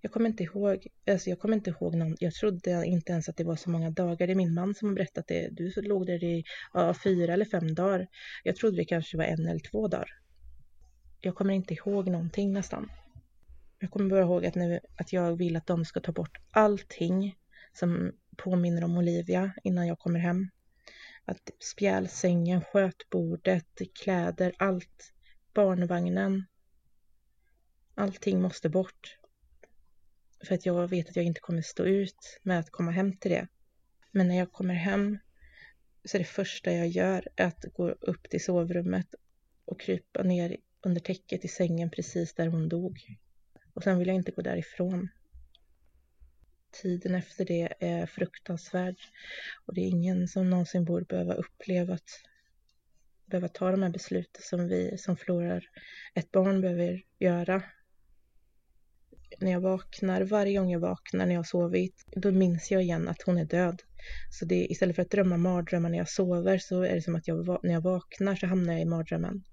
Jag 0.01 0.13
kommer 0.13 0.29
inte 0.29 0.43
ihåg, 0.43 0.87
alltså 1.11 1.31
jag 1.31 1.39
kommer 1.39 1.57
inte 1.57 1.71
ihåg 1.71 1.95
någon, 1.95 2.17
jag 2.21 2.35
trodde 2.35 2.87
inte 2.87 3.13
ens 3.13 3.29
att 3.29 3.37
det 3.37 3.45
var 3.45 3.57
så 3.57 3.71
många 3.71 3.91
dagar. 3.91 4.27
Det 4.27 4.33
är 4.33 4.35
min 4.35 4.55
man 4.55 4.75
som 4.75 4.89
har 4.89 4.95
berättat 4.95 5.27
det. 5.29 5.49
Du 5.51 5.73
låg 5.83 6.07
där 6.07 6.25
i 6.25 6.45
ja, 6.73 6.95
fyra 7.05 7.33
eller 7.33 7.45
fem 7.45 7.75
dagar. 7.75 8.09
Jag 8.45 8.57
trodde 8.57 8.77
det 8.77 8.85
kanske 8.85 9.17
var 9.17 9.25
en 9.25 9.47
eller 9.47 9.71
två 9.71 9.89
dagar. 9.89 10.11
Jag 11.21 11.35
kommer 11.35 11.55
inte 11.55 11.75
ihåg 11.75 12.09
någonting 12.09 12.53
nästan. 12.53 12.91
Jag 13.79 13.91
kommer 13.91 14.11
bara 14.11 14.23
ihåg 14.23 14.47
att, 14.47 14.55
nu, 14.55 14.81
att 14.97 15.13
jag 15.13 15.37
vill 15.37 15.57
att 15.57 15.67
de 15.67 15.85
ska 15.85 16.01
ta 16.01 16.13
bort 16.13 16.39
allting 16.51 17.37
som 17.73 18.13
påminner 18.37 18.85
om 18.85 18.97
Olivia 18.97 19.53
innan 19.65 19.87
jag 19.87 19.99
kommer 19.99 20.21
hem. 20.21 20.49
Att 21.25 21.51
spjälsängen, 21.59 22.61
skötbordet, 22.61 23.79
kläder, 24.03 24.53
allt, 24.59 25.13
barnvagnen. 25.55 26.47
Allting 27.95 28.43
måste 28.43 28.69
bort. 28.69 29.20
För 30.45 30.55
att 30.55 30.67
jag 30.67 30.89
vet 30.89 31.09
att 31.09 31.17
jag 31.17 31.25
inte 31.25 31.41
kommer 31.41 31.63
stå 31.63 31.85
ut 31.85 32.41
med 32.43 32.59
att 32.59 32.71
komma 32.71 32.91
hem 32.91 33.17
till 33.17 33.31
det. 33.31 33.49
Men 34.11 34.29
när 34.29 34.39
jag 34.39 34.53
kommer 34.53 34.75
hem 34.75 35.19
så 36.05 36.17
är 36.17 36.19
det 36.19 36.25
första 36.25 36.73
jag 36.73 36.89
gör 36.89 37.29
att 37.37 37.65
gå 37.73 37.89
upp 37.89 38.31
till 38.31 38.45
sovrummet 38.45 39.15
och 39.65 39.81
krypa 39.81 40.23
ner 40.23 40.57
under 40.83 41.01
täcket 41.01 41.45
i 41.45 41.49
sängen 41.49 41.91
precis 41.91 42.35
där 42.35 42.47
hon 42.47 42.69
dog. 42.69 42.99
Och 43.75 43.83
sen 43.83 43.99
vill 43.99 44.09
jag 44.09 44.17
inte 44.17 44.33
gå 44.33 44.43
därifrån. 44.43 45.09
Tiden 46.83 47.15
efter 47.15 47.45
det 47.45 47.75
är 47.81 48.07
fruktansvärd 48.07 48.97
och 49.67 49.75
det 49.75 49.81
är 49.81 49.89
ingen 49.89 50.29
som 50.29 50.51
någonsin 50.51 50.85
borde 50.85 51.05
behöva 51.05 51.35
uppleva 51.35 51.95
att 51.95 52.11
behöva 53.27 53.49
ta 53.49 53.71
de 53.71 53.83
här 53.83 53.91
besluten 53.91 54.43
som 54.43 54.69
vi 54.69 54.99
som 54.99 55.17
förlorar 55.17 55.65
ett 56.15 56.31
barn 56.31 56.61
behöver 56.61 57.03
göra 57.19 57.63
när 59.39 59.51
jag 59.51 59.61
vaknar, 59.61 60.23
varje 60.23 60.59
gång 60.59 60.71
jag 60.71 60.81
vaknar 60.81 61.27
när 61.27 61.35
jag 61.35 61.39
har 61.39 61.45
sovit, 61.45 62.05
då 62.17 62.31
minns 62.31 62.71
jag 62.71 62.83
igen 62.83 63.09
att 63.09 63.23
hon 63.23 63.39
är 63.39 63.45
död. 63.45 63.83
Så 64.31 64.45
det, 64.45 64.67
istället 64.67 64.97
för 64.97 65.03
att 65.03 65.11
drömma 65.11 65.37
mardrömmar 65.37 65.89
när 65.89 65.99
jag 65.99 66.09
sover 66.09 66.59
så 66.59 66.83
är 66.83 66.95
det 66.95 67.03
som 67.03 67.17
att 67.17 67.29
jag, 67.29 67.65
när 67.65 67.73
jag 67.73 67.81
vaknar 67.81 68.35
så 68.35 68.47
hamnar 68.47 68.73
jag 68.73 68.83
i 68.83 68.85
mardrömmen. 68.85 69.45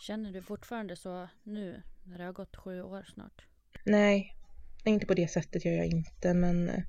Känner 0.00 0.32
du 0.32 0.42
fortfarande 0.42 0.96
så 0.96 1.28
nu 1.42 1.82
när 2.04 2.18
det 2.18 2.24
har 2.24 2.32
gått 2.32 2.56
sju 2.56 2.82
år 2.82 3.06
snart? 3.14 3.46
Nej, 3.84 4.36
inte 4.84 5.06
på 5.06 5.14
det 5.14 5.28
sättet 5.28 5.64
gör 5.64 5.72
jag 5.72 5.86
inte 5.86 6.34
men 6.34 6.68
eh, 6.68 6.82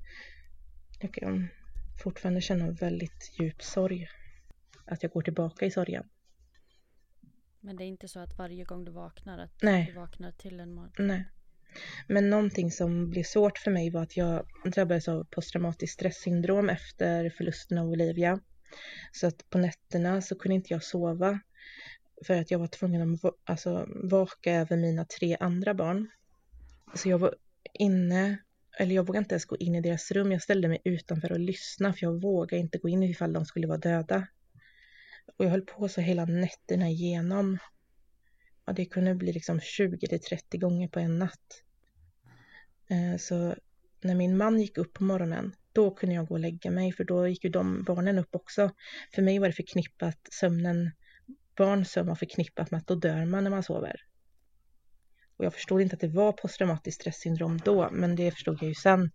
jag 1.00 1.14
kan 1.14 1.48
fortfarande 2.02 2.40
känna 2.40 2.70
väldigt 2.70 3.38
djup 3.38 3.62
sorg. 3.62 4.08
Att 4.84 5.02
jag 5.02 5.12
går 5.12 5.22
tillbaka 5.22 5.66
i 5.66 5.70
sorgen. 5.70 6.08
Men 7.60 7.76
det 7.76 7.84
är 7.84 7.86
inte 7.86 8.08
så 8.08 8.20
att 8.20 8.38
varje 8.38 8.64
gång 8.64 8.84
du 8.84 8.92
vaknar 8.92 9.38
att 9.38 9.62
Nej. 9.62 9.86
du 9.86 9.92
vaknar 9.92 10.32
till 10.32 10.60
en 10.60 10.74
mardröm? 10.74 11.06
Nej. 11.06 11.24
Men 12.06 12.30
någonting 12.30 12.70
som 12.70 13.10
blev 13.10 13.22
svårt 13.22 13.58
för 13.58 13.70
mig 13.70 13.90
var 13.90 14.02
att 14.02 14.16
jag 14.16 14.46
drabbades 14.64 15.08
av 15.08 15.24
posttraumatiskt 15.24 15.94
stresssyndrom 15.94 16.70
efter 16.70 17.30
förlusten 17.30 17.78
av 17.78 17.88
Olivia. 17.88 18.40
Så 19.12 19.26
att 19.26 19.50
på 19.50 19.58
nätterna 19.58 20.22
så 20.22 20.34
kunde 20.34 20.54
inte 20.54 20.72
jag 20.72 20.82
sova 20.82 21.40
för 22.26 22.34
att 22.34 22.50
jag 22.50 22.58
var 22.58 22.66
tvungen 22.66 23.14
att 23.14 23.34
alltså, 23.44 23.88
vaka 23.88 24.52
över 24.52 24.76
mina 24.76 25.04
tre 25.04 25.36
andra 25.40 25.74
barn. 25.74 26.10
Så 26.94 27.08
jag 27.08 27.18
var 27.18 27.34
inne, 27.72 28.38
eller 28.78 28.94
jag 28.94 29.06
vågade 29.06 29.22
inte 29.22 29.34
ens 29.34 29.44
gå 29.44 29.56
in 29.56 29.74
i 29.74 29.80
deras 29.80 30.10
rum. 30.10 30.32
Jag 30.32 30.42
ställde 30.42 30.68
mig 30.68 30.80
utanför 30.84 31.32
och 31.32 31.38
lyssnade 31.38 31.94
för 31.94 32.06
jag 32.06 32.20
vågade 32.20 32.60
inte 32.60 32.78
gå 32.78 32.88
in 32.88 33.02
ifall 33.02 33.32
de 33.32 33.44
skulle 33.44 33.66
vara 33.66 33.78
döda. 33.78 34.26
Och 35.36 35.44
jag 35.44 35.50
höll 35.50 35.62
på 35.62 35.88
så 35.88 36.00
hela 36.00 36.24
nätterna 36.24 36.88
igenom. 36.88 37.58
Och 38.64 38.74
det 38.74 38.84
kunde 38.84 39.14
bli 39.14 39.32
liksom 39.32 39.60
20 39.60 40.06
till 40.08 40.20
30 40.20 40.58
gånger 40.58 40.88
på 40.88 41.00
en 41.00 41.18
natt. 41.18 41.62
Eh, 42.88 43.18
så 43.18 43.54
när 44.00 44.14
min 44.14 44.36
man 44.36 44.60
gick 44.60 44.78
upp 44.78 44.92
på 44.92 45.04
morgonen, 45.04 45.54
då 45.72 45.90
kunde 45.90 46.14
jag 46.14 46.26
gå 46.26 46.34
och 46.34 46.40
lägga 46.40 46.70
mig 46.70 46.92
för 46.92 47.04
då 47.04 47.28
gick 47.28 47.44
ju 47.44 47.50
de 47.50 47.82
barnen 47.82 48.18
upp 48.18 48.34
också. 48.34 48.70
För 49.14 49.22
mig 49.22 49.38
var 49.38 49.46
det 49.46 49.52
förknippat 49.52 50.28
sömnen, 50.32 50.90
barns 51.56 51.90
sömn 51.90 52.08
var 52.08 52.14
förknippat 52.14 52.70
med 52.70 52.78
att 52.78 52.86
då 52.86 52.94
dör 52.94 53.24
man 53.24 53.44
när 53.44 53.50
man 53.50 53.62
sover. 53.62 53.96
Och 55.36 55.44
jag 55.44 55.54
förstod 55.54 55.80
inte 55.80 55.94
att 55.94 56.00
det 56.00 56.08
var 56.08 56.32
posttraumatiskt 56.32 57.00
stresssyndrom 57.00 57.58
då, 57.58 57.90
men 57.92 58.16
det 58.16 58.30
förstod 58.30 58.58
jag 58.60 58.68
ju 58.68 58.74
sen. 58.74 59.10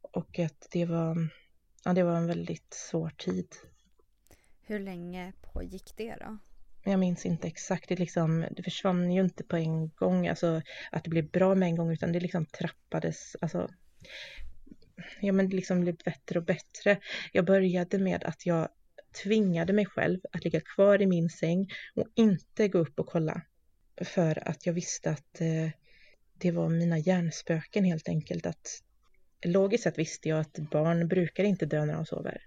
Och 0.00 0.38
att 0.38 0.68
det 0.70 0.86
var, 0.86 1.30
ja, 1.84 1.92
det 1.92 2.02
var 2.02 2.16
en 2.16 2.26
väldigt 2.26 2.74
svår 2.74 3.10
tid. 3.10 3.46
Hur 4.70 4.80
länge 4.80 5.32
pågick 5.40 5.92
det 5.96 6.16
då? 6.20 6.38
Jag 6.84 7.00
minns 7.00 7.26
inte 7.26 7.48
exakt, 7.48 7.88
det, 7.88 7.98
liksom, 7.98 8.46
det 8.50 8.62
försvann 8.62 9.12
ju 9.12 9.20
inte 9.20 9.44
på 9.44 9.56
en 9.56 9.88
gång, 9.88 10.28
alltså 10.28 10.62
att 10.92 11.04
det 11.04 11.10
blev 11.10 11.30
bra 11.30 11.54
med 11.54 11.66
en 11.66 11.76
gång, 11.76 11.92
utan 11.92 12.12
det 12.12 12.20
liksom 12.20 12.46
trappades, 12.46 13.36
alltså 13.40 13.70
ja 15.20 15.32
men 15.32 15.48
det 15.48 15.56
liksom 15.56 15.80
blev 15.80 15.96
bättre 16.04 16.38
och 16.38 16.44
bättre. 16.44 17.00
Jag 17.32 17.44
började 17.44 17.98
med 17.98 18.24
att 18.24 18.46
jag 18.46 18.68
tvingade 19.22 19.72
mig 19.72 19.86
själv 19.86 20.20
att 20.32 20.44
ligga 20.44 20.60
kvar 20.60 21.02
i 21.02 21.06
min 21.06 21.30
säng 21.30 21.70
och 21.94 22.08
inte 22.14 22.68
gå 22.68 22.78
upp 22.78 23.00
och 23.00 23.06
kolla. 23.06 23.42
För 24.00 24.48
att 24.48 24.66
jag 24.66 24.72
visste 24.72 25.10
att 25.10 25.40
eh, 25.40 25.70
det 26.34 26.50
var 26.50 26.68
mina 26.68 26.98
hjärnspöken 26.98 27.84
helt 27.84 28.08
enkelt. 28.08 28.46
Att, 28.46 28.82
logiskt 29.44 29.84
sett 29.84 29.98
visste 29.98 30.28
jag 30.28 30.40
att 30.40 30.58
barn 30.58 31.08
brukar 31.08 31.44
inte 31.44 31.66
dö 31.66 31.84
när 31.84 31.94
de 31.94 32.06
sover. 32.06 32.42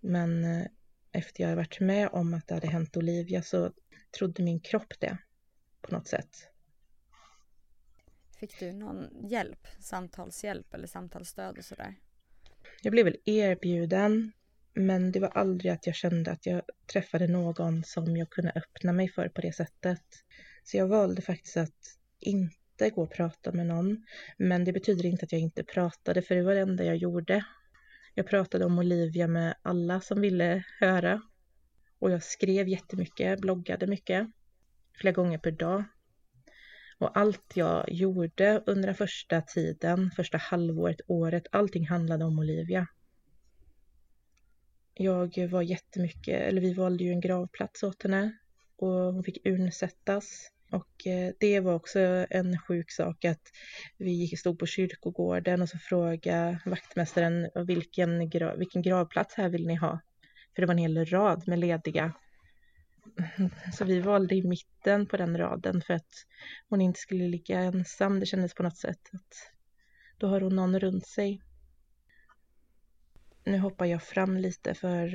Men 0.00 0.44
eh, 0.44 0.66
efter 1.12 1.44
jag 1.44 1.56
varit 1.56 1.80
med 1.80 2.08
om 2.12 2.34
att 2.34 2.48
det 2.48 2.54
hade 2.54 2.66
hänt 2.66 2.96
Olivia 2.96 3.42
så 3.42 3.72
trodde 4.18 4.42
min 4.42 4.60
kropp 4.60 5.00
det 5.00 5.18
på 5.80 5.94
något 5.94 6.08
sätt. 6.08 6.48
Fick 8.40 8.58
du 8.58 8.72
någon 8.72 9.28
hjälp, 9.28 9.68
samtalshjälp 9.80 10.74
eller 10.74 10.86
samtalsstöd 10.86 11.58
och 11.58 11.64
sådär? 11.64 11.94
Jag 12.82 12.92
blev 12.92 13.04
väl 13.04 13.16
erbjuden, 13.24 14.32
men 14.74 15.12
det 15.12 15.20
var 15.20 15.28
aldrig 15.28 15.72
att 15.72 15.86
jag 15.86 15.94
kände 15.94 16.30
att 16.30 16.46
jag 16.46 16.62
träffade 16.92 17.26
någon 17.26 17.84
som 17.84 18.16
jag 18.16 18.30
kunde 18.30 18.52
öppna 18.54 18.92
mig 18.92 19.08
för 19.08 19.28
på 19.28 19.40
det 19.40 19.52
sättet. 19.52 20.04
Så 20.64 20.76
jag 20.76 20.88
valde 20.88 21.22
faktiskt 21.22 21.56
att 21.56 21.98
inte 22.20 22.90
gå 22.90 23.02
och 23.02 23.12
prata 23.12 23.52
med 23.52 23.66
någon. 23.66 24.06
Men 24.36 24.64
det 24.64 24.72
betyder 24.72 25.06
inte 25.06 25.24
att 25.24 25.32
jag 25.32 25.40
inte 25.40 25.64
pratade, 25.64 26.22
för 26.22 26.34
det 26.34 26.42
var 26.42 26.54
det 26.54 26.60
enda 26.60 26.84
jag 26.84 26.96
gjorde. 26.96 27.44
Jag 28.14 28.26
pratade 28.26 28.64
om 28.64 28.78
Olivia 28.78 29.26
med 29.26 29.54
alla 29.62 30.00
som 30.00 30.20
ville 30.20 30.64
höra. 30.80 31.22
Och 31.98 32.10
jag 32.10 32.22
skrev 32.22 32.68
jättemycket, 32.68 33.40
bloggade 33.40 33.86
mycket, 33.86 34.26
flera 34.94 35.12
gånger 35.14 35.38
per 35.38 35.50
dag. 35.50 35.84
Och 36.98 37.18
allt 37.18 37.52
jag 37.54 37.92
gjorde 37.92 38.62
under 38.66 38.86
den 38.86 38.94
första 38.94 39.40
tiden, 39.42 40.10
första 40.10 40.38
halvåret, 40.38 41.00
året, 41.06 41.46
allting 41.52 41.88
handlade 41.88 42.24
om 42.24 42.38
Olivia. 42.38 42.86
Jag 44.94 45.48
var 45.48 45.62
jättemycket, 45.62 46.40
eller 46.40 46.60
vi 46.60 46.74
valde 46.74 47.04
ju 47.04 47.10
en 47.10 47.20
gravplats 47.20 47.82
åt 47.82 48.02
henne 48.02 48.38
och 48.76 48.88
hon 48.88 49.24
fick 49.24 49.46
urnsättas. 49.46 50.50
Och 50.72 51.06
eh, 51.06 51.32
det 51.40 51.60
var 51.60 51.74
också 51.74 51.98
en 52.30 52.58
sjuk 52.58 52.90
sak 52.90 53.24
att 53.24 53.50
vi 53.96 54.26
stod 54.26 54.58
på 54.58 54.66
kyrkogården 54.66 55.62
och 55.62 55.68
så 55.68 55.78
frågade 55.78 56.58
vaktmästaren 56.66 57.50
vilken, 57.66 58.30
grav, 58.30 58.58
vilken 58.58 58.82
gravplats 58.82 59.34
här 59.34 59.48
vill 59.48 59.66
ni 59.66 59.74
ha? 59.74 60.00
För 60.54 60.62
det 60.62 60.66
var 60.66 60.74
en 60.74 60.78
hel 60.78 61.06
rad 61.06 61.48
med 61.48 61.58
lediga. 61.58 62.12
Så 63.72 63.84
vi 63.84 64.00
valde 64.00 64.34
i 64.34 64.42
mitten 64.42 65.06
på 65.06 65.16
den 65.16 65.38
raden 65.38 65.82
för 65.82 65.94
att 65.94 66.26
hon 66.68 66.80
inte 66.80 67.00
skulle 67.00 67.28
ligga 67.28 67.60
ensam. 67.60 68.20
Det 68.20 68.26
kändes 68.26 68.54
på 68.54 68.62
något 68.62 68.78
sätt 68.78 69.10
att 69.12 69.52
då 70.18 70.26
har 70.26 70.40
hon 70.40 70.56
någon 70.56 70.78
runt 70.78 71.06
sig. 71.06 71.42
Nu 73.44 73.58
hoppar 73.58 73.86
jag 73.86 74.02
fram 74.02 74.36
lite 74.36 74.74
för 74.74 75.06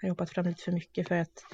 jag 0.00 0.08
har 0.08 0.08
hoppat 0.08 0.30
fram 0.30 0.46
lite 0.46 0.62
för 0.62 0.72
mycket 0.72 1.08
för 1.08 1.14
att 1.14 1.44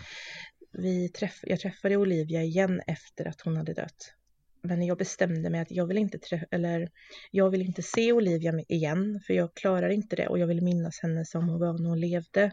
vi 0.72 1.08
träff, 1.08 1.40
jag 1.42 1.60
träffade 1.60 1.96
Olivia 1.96 2.42
igen 2.42 2.82
efter 2.86 3.28
att 3.28 3.40
hon 3.40 3.56
hade 3.56 3.74
dött. 3.74 4.14
Men 4.62 4.82
jag 4.82 4.98
bestämde 4.98 5.50
mig 5.50 5.60
att 5.60 5.70
jag 5.70 5.86
vill 5.86 5.98
inte 5.98 6.46
eller 6.50 6.90
jag 7.30 7.50
vill 7.50 7.62
inte 7.62 7.82
se 7.82 8.12
Olivia 8.12 8.60
igen, 8.68 9.20
för 9.26 9.34
jag 9.34 9.54
klarar 9.54 9.88
inte 9.88 10.16
det 10.16 10.28
och 10.28 10.38
jag 10.38 10.46
vill 10.46 10.62
minnas 10.62 11.00
henne 11.02 11.24
som 11.24 11.48
hon 11.48 11.60
var 11.60 11.78
när 11.78 11.88
hon 11.88 12.00
levde. 12.00 12.52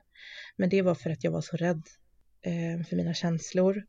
Men 0.58 0.70
det 0.70 0.82
var 0.82 0.96
för 0.96 1.10
att 1.10 1.24
jag 1.24 1.32
var 1.32 1.42
så 1.42 1.58
rädd 1.58 1.84
eh, 2.42 2.86
för 2.86 2.96
mina 2.96 3.14
känslor. 3.14 3.86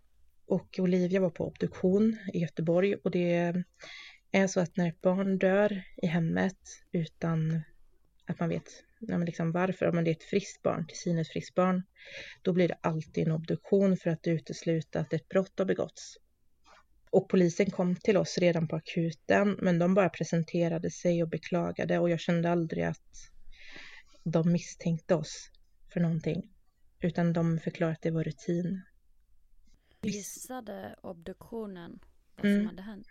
Och 0.46 0.78
Olivia 0.78 1.20
var 1.20 1.30
på 1.30 1.46
obduktion 1.46 2.18
i 2.32 2.38
Göteborg 2.38 2.94
och 2.94 3.10
det 3.10 3.54
är 4.32 4.46
så 4.46 4.60
att 4.60 4.76
när 4.76 4.88
ett 4.88 5.00
barn 5.00 5.38
dör 5.38 5.82
i 6.02 6.06
hemmet 6.06 6.58
utan 6.92 7.62
att 8.26 8.40
man 8.40 8.48
vet 8.48 8.68
ja, 9.00 9.18
men 9.18 9.24
liksom 9.26 9.52
varför, 9.52 9.86
om 9.86 10.04
det 10.04 10.10
är 10.10 10.14
ett 10.14 10.22
friskt 10.22 10.62
barn, 10.62 10.86
till 10.86 10.98
synes 10.98 11.28
friskt 11.28 11.54
barn, 11.54 11.82
då 12.42 12.52
blir 12.52 12.68
det 12.68 12.78
alltid 12.80 13.26
en 13.26 13.32
obduktion 13.32 13.96
för 13.96 14.10
att 14.10 14.26
utesluta 14.26 15.00
att 15.00 15.12
ett 15.12 15.28
brott 15.28 15.58
har 15.58 15.66
begåtts. 15.66 16.16
Och 17.10 17.28
polisen 17.28 17.70
kom 17.70 17.96
till 17.96 18.16
oss 18.16 18.38
redan 18.38 18.68
på 18.68 18.76
akuten, 18.76 19.58
men 19.62 19.78
de 19.78 19.94
bara 19.94 20.08
presenterade 20.08 20.90
sig 20.90 21.22
och 21.22 21.28
beklagade 21.28 21.98
och 21.98 22.10
jag 22.10 22.20
kände 22.20 22.50
aldrig 22.50 22.84
att 22.84 23.30
de 24.24 24.52
misstänkte 24.52 25.14
oss 25.14 25.50
för 25.92 26.00
någonting, 26.00 26.50
utan 27.00 27.32
de 27.32 27.58
förklarade 27.58 27.92
att 27.94 28.02
det 28.02 28.10
var 28.10 28.24
rutin. 28.24 28.82
Gissade 30.02 30.96
obduktionen 31.02 31.98
vad 32.36 32.42
som 32.42 32.50
Mm. 32.50 32.66
hade 32.66 32.82
hänt? 32.82 33.06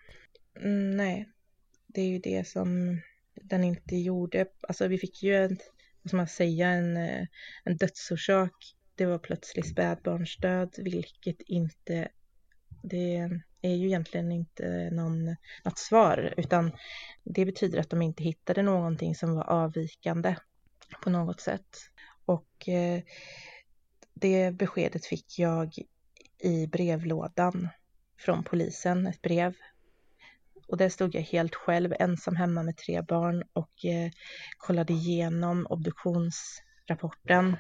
Mm, 0.55 0.97
nej, 0.97 1.29
det 1.87 2.01
är 2.01 2.07
ju 2.07 2.19
det 2.19 2.47
som 2.47 2.99
den 3.35 3.63
inte 3.63 3.95
gjorde. 3.95 4.45
Alltså 4.61 4.87
vi 4.87 4.97
fick 4.97 5.23
ju 5.23 5.35
en, 5.35 5.57
vad 6.09 6.27
ska 6.29 6.43
man 6.43 6.49
säga, 6.49 6.67
en, 6.69 6.97
eh, 6.97 7.27
en 7.63 7.77
dödsorsak. 7.77 8.75
Det 8.95 9.05
var 9.05 9.17
plötslig 9.17 9.65
spädbarnsdöd, 9.65 10.75
vilket 10.77 11.41
inte, 11.41 12.07
det 12.83 13.29
är 13.61 13.75
ju 13.75 13.87
egentligen 13.87 14.31
inte 14.31 14.89
någon, 14.91 15.25
något 15.65 15.77
svar, 15.77 16.33
utan 16.37 16.71
det 17.23 17.45
betyder 17.45 17.79
att 17.79 17.89
de 17.89 18.01
inte 18.01 18.23
hittade 18.23 18.61
någonting 18.61 19.15
som 19.15 19.35
var 19.35 19.43
avvikande 19.43 20.35
på 21.03 21.09
något 21.09 21.41
sätt. 21.41 21.77
Och 22.25 22.69
eh, 22.69 23.01
det 24.13 24.51
beskedet 24.51 25.05
fick 25.05 25.39
jag 25.39 25.73
i 26.39 26.67
brevlådan 26.67 27.69
från 28.17 28.43
polisen, 28.43 29.07
ett 29.07 29.21
brev 29.21 29.55
och 30.69 30.77
där 30.77 30.89
stod 30.89 31.15
jag 31.15 31.21
helt 31.21 31.55
själv, 31.55 31.93
ensam 31.99 32.35
hemma 32.35 32.63
med 32.63 32.77
tre 32.77 33.01
barn 33.01 33.43
och 33.53 33.85
eh, 33.85 34.11
kollade 34.57 34.93
igenom 34.93 35.67
obduktionsrapporten. 35.69 37.57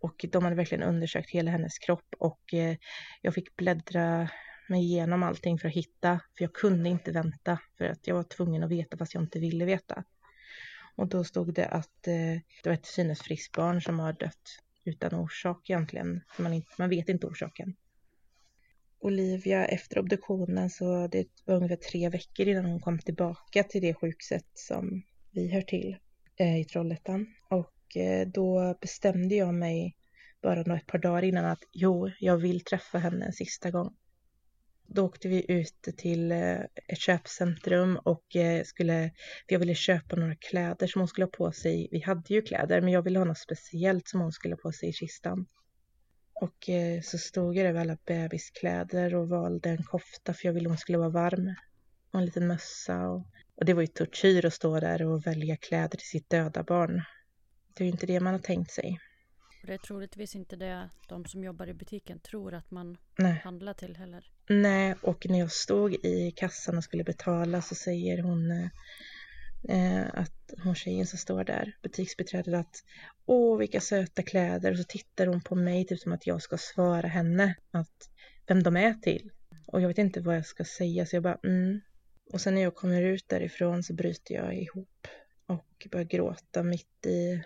Och 0.00 0.26
de 0.32 0.44
hade 0.44 0.56
verkligen 0.56 0.84
undersökt 0.84 1.30
hela 1.30 1.50
hennes 1.50 1.78
kropp 1.78 2.14
och 2.18 2.54
eh, 2.54 2.76
jag 3.22 3.34
fick 3.34 3.56
bläddra 3.56 4.28
mig 4.68 4.84
igenom 4.84 5.22
allting 5.22 5.58
för 5.58 5.68
att 5.68 5.74
hitta, 5.74 6.20
för 6.36 6.44
jag 6.44 6.52
kunde 6.52 6.88
inte 6.88 7.12
vänta 7.12 7.58
för 7.78 7.84
att 7.84 8.06
jag 8.06 8.14
var 8.14 8.22
tvungen 8.22 8.64
att 8.64 8.70
veta 8.70 8.96
fast 8.96 9.14
jag 9.14 9.22
inte 9.22 9.38
ville 9.38 9.64
veta. 9.64 10.04
Och 10.96 11.08
då 11.08 11.24
stod 11.24 11.54
det 11.54 11.66
att 11.66 12.06
eh, 12.06 12.40
det 12.62 12.68
var 12.68 12.72
ett 12.72 12.86
synes 12.86 13.22
friskt 13.22 13.56
barn 13.56 13.82
som 13.82 13.98
har 13.98 14.12
dött 14.12 14.60
utan 14.84 15.14
orsak 15.14 15.70
egentligen, 15.70 16.20
man, 16.38 16.52
inte, 16.52 16.68
man 16.78 16.88
vet 16.88 17.08
inte 17.08 17.26
orsaken. 17.26 17.76
Olivia 19.00 19.66
efter 19.66 19.98
obduktionen 19.98 20.70
så 20.70 21.06
det 21.06 21.26
var 21.44 21.54
ungefär 21.54 21.76
tre 21.76 22.08
veckor 22.08 22.48
innan 22.48 22.64
hon 22.64 22.80
kom 22.80 22.98
tillbaka 22.98 23.62
till 23.62 23.82
det 23.82 23.94
sjukset 23.94 24.46
som 24.54 25.02
vi 25.30 25.48
hör 25.48 25.62
till 25.62 25.96
eh, 26.36 26.60
i 26.60 26.64
Trollhättan. 26.64 27.26
Och 27.50 27.96
eh, 27.96 28.28
då 28.28 28.78
bestämde 28.80 29.34
jag 29.34 29.54
mig 29.54 29.96
bara 30.42 30.62
några 30.62 30.80
ett 30.80 30.86
par 30.86 30.98
dagar 30.98 31.22
innan 31.22 31.44
att 31.44 31.62
jo, 31.72 32.10
jag 32.20 32.36
vill 32.36 32.60
träffa 32.60 32.98
henne 32.98 33.26
en 33.26 33.32
sista 33.32 33.70
gång. 33.70 33.94
Då 34.88 35.04
åkte 35.04 35.28
vi 35.28 35.52
ut 35.52 35.88
till 35.96 36.32
eh, 36.32 36.60
ett 36.88 36.98
köpcentrum 36.98 37.96
och 38.04 38.36
eh, 38.36 38.64
skulle, 38.64 39.10
jag 39.46 39.58
ville 39.58 39.74
köpa 39.74 40.16
några 40.16 40.34
kläder 40.34 40.86
som 40.86 41.00
hon 41.00 41.08
skulle 41.08 41.24
ha 41.24 41.30
på 41.30 41.52
sig. 41.52 41.88
Vi 41.90 42.00
hade 42.00 42.34
ju 42.34 42.42
kläder, 42.42 42.80
men 42.80 42.92
jag 42.92 43.02
ville 43.02 43.18
ha 43.18 43.24
något 43.24 43.38
speciellt 43.38 44.08
som 44.08 44.20
hon 44.20 44.32
skulle 44.32 44.54
ha 44.54 44.60
på 44.60 44.72
sig 44.72 44.88
i 44.88 44.92
kistan. 44.92 45.46
Och 46.40 46.68
eh, 46.68 47.00
så 47.00 47.18
stod 47.18 47.56
jag 47.56 47.66
över 47.66 47.80
alla 47.80 47.96
bebiskläder 48.06 49.14
och 49.14 49.28
valde 49.28 49.70
en 49.70 49.82
kofta 49.82 50.34
för 50.34 50.48
jag 50.48 50.52
ville 50.52 50.68
hon 50.68 50.78
skulle 50.78 50.98
vara 50.98 51.08
varm. 51.08 51.54
Och 52.10 52.18
en 52.18 52.26
liten 52.26 52.46
mössa. 52.46 53.08
Och, 53.08 53.26
och 53.54 53.64
det 53.64 53.74
var 53.74 53.82
ju 53.82 53.86
tortyr 53.86 54.46
att 54.46 54.54
stå 54.54 54.80
där 54.80 55.02
och 55.02 55.26
välja 55.26 55.56
kläder 55.56 55.98
till 55.98 56.08
sitt 56.08 56.30
döda 56.30 56.62
barn. 56.62 57.02
Det 57.74 57.84
är 57.84 57.86
ju 57.86 57.92
inte 57.92 58.06
det 58.06 58.20
man 58.20 58.32
har 58.34 58.40
tänkt 58.40 58.70
sig. 58.70 59.00
Det 59.62 59.74
är 59.74 59.78
troligtvis 59.78 60.36
inte 60.36 60.56
det 60.56 60.90
de 61.08 61.24
som 61.24 61.44
jobbar 61.44 61.66
i 61.66 61.74
butiken 61.74 62.20
tror 62.20 62.54
att 62.54 62.70
man 62.70 62.96
Nej. 63.18 63.40
handlar 63.44 63.74
till 63.74 63.96
heller. 63.96 64.30
Nej, 64.48 64.94
och 65.02 65.26
när 65.28 65.38
jag 65.38 65.52
stod 65.52 65.94
i 65.94 66.32
kassan 66.36 66.76
och 66.76 66.84
skulle 66.84 67.04
betala 67.04 67.62
så 67.62 67.74
säger 67.74 68.22
hon 68.22 68.50
eh, 69.68 70.06
att 70.12 70.54
hon 70.62 70.74
tjejen 70.74 71.06
som 71.06 71.18
står 71.18 71.44
där, 71.44 71.76
butiksbiträdet 71.82 72.54
att 72.54 72.84
åh 73.26 73.58
vilka 73.58 73.80
söta 73.80 74.22
kläder 74.22 74.72
och 74.72 74.78
så 74.78 74.84
tittar 74.84 75.26
hon 75.26 75.40
på 75.40 75.54
mig 75.54 75.84
typ 75.84 76.00
som 76.00 76.12
att 76.12 76.26
jag 76.26 76.42
ska 76.42 76.58
svara 76.58 77.06
henne 77.06 77.54
att 77.70 78.10
vem 78.46 78.62
de 78.62 78.76
är 78.76 78.94
till. 78.94 79.30
Och 79.66 79.80
jag 79.80 79.88
vet 79.88 79.98
inte 79.98 80.20
vad 80.20 80.36
jag 80.36 80.46
ska 80.46 80.64
säga 80.64 81.06
så 81.06 81.16
jag 81.16 81.22
bara 81.22 81.38
mm. 81.44 81.80
Och 82.32 82.40
sen 82.40 82.54
när 82.54 82.62
jag 82.62 82.74
kommer 82.74 83.02
ut 83.02 83.28
därifrån 83.28 83.82
så 83.82 83.94
bryter 83.94 84.34
jag 84.34 84.54
ihop 84.54 85.08
och 85.46 85.86
börjar 85.90 86.04
gråta 86.04 86.62
mitt 86.62 87.06
i 87.06 87.42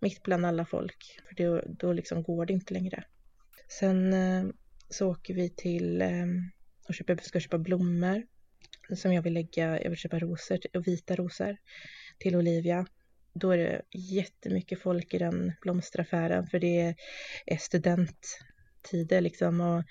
mitt 0.00 0.22
bland 0.22 0.46
alla 0.46 0.64
folk. 0.64 1.20
För 1.28 1.34
då, 1.34 1.62
då 1.66 1.92
liksom 1.92 2.22
går 2.22 2.46
det 2.46 2.52
inte 2.52 2.74
längre. 2.74 3.04
Sen 3.68 4.12
eh, 4.12 4.44
så 4.88 5.10
åker 5.10 5.34
vi 5.34 5.50
till 5.50 6.02
eh, 6.02 6.26
och 6.88 6.94
köper, 6.94 7.16
ska 7.16 7.40
köpa 7.40 7.58
blommor 7.58 8.26
som 8.96 9.12
jag 9.12 9.22
vill 9.22 9.34
lägga, 9.34 9.82
jag 9.82 9.90
vill 9.90 9.98
köpa 9.98 10.18
rosor, 10.18 10.80
vita 10.84 11.16
rosor 11.16 11.56
till 12.18 12.36
Olivia. 12.36 12.86
Då 13.32 13.50
är 13.50 13.58
det 13.58 13.82
jättemycket 13.90 14.80
folk 14.80 15.14
i 15.14 15.18
den 15.18 15.52
blomsteraffären 15.60 16.46
för 16.46 16.58
det 16.58 16.94
är 17.46 17.56
studenttider 17.56 19.20
liksom 19.20 19.60
och 19.60 19.84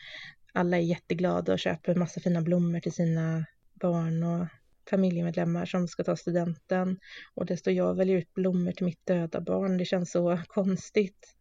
alla 0.54 0.78
är 0.78 0.82
jätteglada 0.82 1.54
och 1.54 1.60
köper 1.60 1.96
massa 1.96 2.20
fina 2.20 2.42
blommor 2.42 2.80
till 2.80 2.94
sina 2.94 3.46
barn 3.74 4.24
och 4.24 4.48
familjemedlemmar 4.90 5.66
som 5.66 5.88
ska 5.88 6.04
ta 6.04 6.16
studenten 6.16 7.00
och 7.34 7.46
det 7.46 7.58
står 7.58 7.74
jag 7.74 7.90
och 7.90 8.00
väljer 8.00 8.18
ut 8.18 8.34
blommor 8.34 8.72
till 8.72 8.86
mitt 8.86 9.06
döda 9.06 9.42
barn. 9.42 9.78
Det 9.78 9.86
känns 9.86 10.12
så 10.12 10.42
konstigt. 10.48 11.36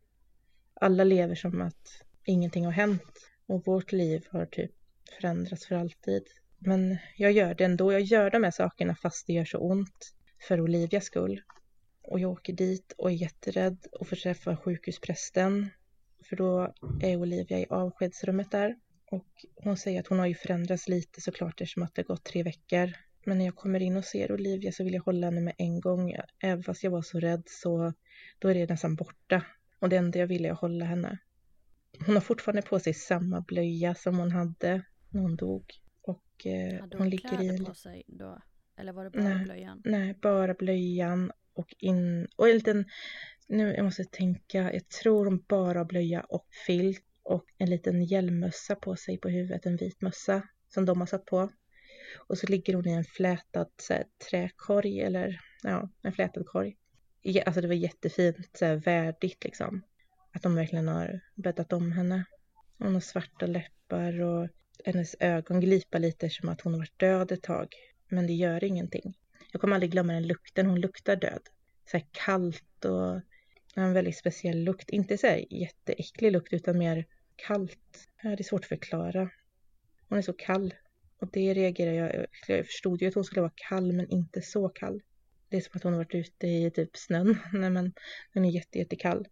Alla 0.74 1.04
lever 1.04 1.34
som 1.34 1.62
att 1.62 2.02
ingenting 2.24 2.64
har 2.64 2.72
hänt 2.72 3.30
och 3.46 3.66
vårt 3.66 3.92
liv 3.92 4.26
har 4.30 4.46
typ 4.46 4.70
förändrats 5.16 5.66
för 5.66 5.74
alltid. 5.74 6.22
Men 6.64 6.98
jag 7.16 7.33
gör 7.33 7.55
det 7.55 7.64
ändå. 7.64 7.92
Jag 7.92 8.01
gör 8.01 8.31
de 8.31 8.44
här 8.44 8.51
sakerna 8.51 8.94
fast 8.94 9.27
det 9.27 9.33
gör 9.33 9.44
så 9.44 9.59
ont 9.59 10.14
för 10.48 10.61
Olivias 10.61 11.05
skull. 11.05 11.42
Och 12.03 12.20
jag 12.20 12.31
åker 12.31 12.53
dit 12.53 12.94
och 12.98 13.11
är 13.11 13.14
jätterädd 13.14 13.87
och 13.92 14.09
får 14.09 14.16
träffa 14.16 14.57
sjukhusprästen. 14.57 15.70
För 16.29 16.37
då 16.37 16.75
är 17.03 17.16
Olivia 17.16 17.59
i 17.59 17.66
avskedsrummet 17.70 18.51
där. 18.51 18.77
Och 19.11 19.46
hon 19.57 19.77
säger 19.77 20.01
att 20.01 20.07
hon 20.07 20.18
har 20.18 20.27
ju 20.27 20.35
förändrats 20.35 20.88
lite 20.88 21.20
såklart 21.20 21.61
eftersom 21.61 21.83
att 21.83 21.94
det 21.94 22.03
gått 22.03 22.25
tre 22.25 22.42
veckor. 22.42 22.92
Men 23.25 23.38
när 23.38 23.44
jag 23.44 23.57
kommer 23.57 23.81
in 23.81 23.96
och 23.96 24.05
ser 24.05 24.33
Olivia 24.33 24.72
så 24.72 24.85
vill 24.85 24.94
jag 24.94 25.03
hålla 25.03 25.27
henne 25.27 25.40
med 25.40 25.55
en 25.59 25.81
gång. 25.81 26.16
Även 26.42 26.62
fast 26.62 26.85
jag 26.85 26.90
var 26.90 27.03
så 27.03 27.20
rädd 27.20 27.42
så 27.46 27.92
då 28.38 28.48
är 28.48 28.55
det 28.55 28.68
nästan 28.68 28.96
borta. 28.96 29.42
Och 29.79 29.88
det 29.88 29.96
enda 29.96 30.18
jag 30.18 30.27
ville 30.27 30.48
är 30.48 30.53
att 30.53 30.61
hålla 30.61 30.85
henne. 30.85 31.18
Hon 32.07 32.14
har 32.14 32.20
fortfarande 32.20 32.62
på 32.62 32.81
sig 32.81 32.94
samma 32.94 33.40
blöja 33.40 33.94
som 33.94 34.18
hon 34.18 34.33
hade 34.33 34.85
när 35.11 35.20
hon 35.20 35.37
dog. 35.37 35.81
Och 36.02 36.46
eh, 36.46 36.80
hon 36.80 36.90
hon 36.98 37.10
ligger 37.10 37.42
i... 37.42 37.64
på 37.64 37.74
sig 37.74 38.02
då? 38.06 38.38
Eller 38.76 38.92
var 38.92 39.04
det 39.04 39.10
bara 39.10 39.22
Nej. 39.22 39.44
blöjan? 39.44 39.82
Nej, 39.84 40.18
bara 40.22 40.54
blöjan 40.54 41.32
och 41.54 41.74
in... 41.78 42.28
Och 42.36 42.48
en 42.48 42.54
liten... 42.54 42.84
Nu, 43.48 43.74
jag 43.74 43.84
måste 43.84 44.04
tänka. 44.04 44.72
Jag 44.72 44.88
tror 44.88 45.24
hon 45.24 45.44
bara 45.48 45.78
har 45.78 45.84
blöja 45.84 46.20
och 46.20 46.46
filt 46.66 47.04
och 47.22 47.44
en 47.58 47.70
liten 47.70 48.04
hjälmmössa 48.04 48.74
på 48.74 48.96
sig 48.96 49.18
på 49.18 49.28
huvudet. 49.28 49.66
En 49.66 49.76
vit 49.76 50.00
mössa 50.00 50.42
som 50.68 50.84
de 50.84 51.00
har 51.00 51.06
satt 51.06 51.24
på. 51.24 51.50
Och 52.16 52.38
så 52.38 52.46
ligger 52.46 52.74
hon 52.74 52.88
i 52.88 52.92
en 52.92 53.04
flätad 53.04 53.70
så 53.76 53.94
här, 53.94 54.04
träkorg 54.30 55.00
eller 55.00 55.40
ja, 55.62 55.88
en 56.02 56.12
flätad 56.12 56.46
korg. 56.46 56.76
Alltså 57.46 57.60
det 57.60 57.68
var 57.68 57.74
jättefint, 57.74 58.48
så 58.52 58.64
här, 58.64 58.76
värdigt 58.76 59.44
liksom. 59.44 59.82
Att 60.32 60.42
de 60.42 60.54
verkligen 60.54 60.88
har 60.88 61.20
bäddat 61.34 61.72
om 61.72 61.92
henne. 61.92 62.24
Hon 62.78 62.94
har 62.94 63.00
svarta 63.00 63.46
läppar 63.46 64.20
och 64.20 64.48
hennes 64.84 65.16
ögon 65.20 65.60
glipar 65.60 65.98
lite 65.98 66.30
som 66.30 66.48
att 66.48 66.60
hon 66.60 66.72
har 66.72 66.80
varit 66.80 66.98
död 66.98 67.32
ett 67.32 67.42
tag. 67.42 67.74
Men 68.08 68.26
det 68.26 68.32
gör 68.32 68.64
ingenting. 68.64 69.14
Jag 69.52 69.60
kommer 69.60 69.74
aldrig 69.74 69.92
glömma 69.92 70.12
den 70.12 70.26
lukten, 70.26 70.66
hon 70.66 70.80
luktar 70.80 71.16
död. 71.16 71.42
Så 71.90 71.96
här 71.96 72.06
kallt 72.12 72.84
och 72.84 73.20
en 73.74 73.92
väldigt 73.92 74.16
speciell 74.16 74.58
lukt. 74.58 74.90
Inte 74.90 75.18
så 75.18 75.26
här 75.26 75.44
jätteäcklig 75.50 76.32
lukt 76.32 76.52
utan 76.52 76.78
mer 76.78 77.06
kallt. 77.36 78.08
Det 78.22 78.28
är 78.28 78.42
svårt 78.42 78.60
att 78.60 78.68
förklara. 78.68 79.30
Hon 80.08 80.18
är 80.18 80.22
så 80.22 80.32
kall. 80.32 80.74
Och 81.18 81.28
det 81.32 81.54
reagerar 81.54 81.92
jag. 81.92 82.26
Jag 82.48 82.66
förstod 82.66 83.02
ju 83.02 83.08
att 83.08 83.14
hon 83.14 83.24
skulle 83.24 83.40
vara 83.40 83.52
kall 83.56 83.92
men 83.92 84.08
inte 84.08 84.42
så 84.42 84.68
kall. 84.68 85.02
Det 85.48 85.56
är 85.56 85.60
som 85.60 85.72
att 85.74 85.82
hon 85.82 85.92
har 85.92 86.00
varit 86.00 86.14
ute 86.14 86.46
i 86.46 86.70
typ 86.70 86.96
snön. 86.96 87.38
Nej 87.52 87.70
men 87.70 87.92
den 88.32 88.44
är 88.44 88.50
jätte, 88.50 88.78
jättekall. 88.78 89.28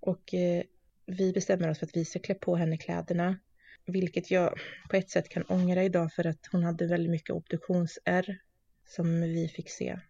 Och 0.00 0.34
eh, 0.34 0.62
vi 1.06 1.32
bestämmer 1.32 1.70
oss 1.70 1.78
för 1.78 1.86
att 1.86 1.96
vi 1.96 2.04
ska 2.04 2.18
klä 2.18 2.34
på 2.34 2.56
henne 2.56 2.76
kläderna. 2.76 3.38
Vilket 3.86 4.30
jag 4.30 4.58
på 4.90 4.96
ett 4.96 5.10
sätt 5.10 5.28
kan 5.28 5.42
ångra 5.42 5.82
idag 5.84 6.12
för 6.12 6.26
att 6.26 6.48
hon 6.52 6.62
hade 6.64 6.86
väldigt 6.86 7.10
mycket 7.10 7.30
obduktionsärr 7.30 8.38
som 8.86 9.20
vi 9.20 9.48
fick 9.48 9.70
se. 9.70 10.00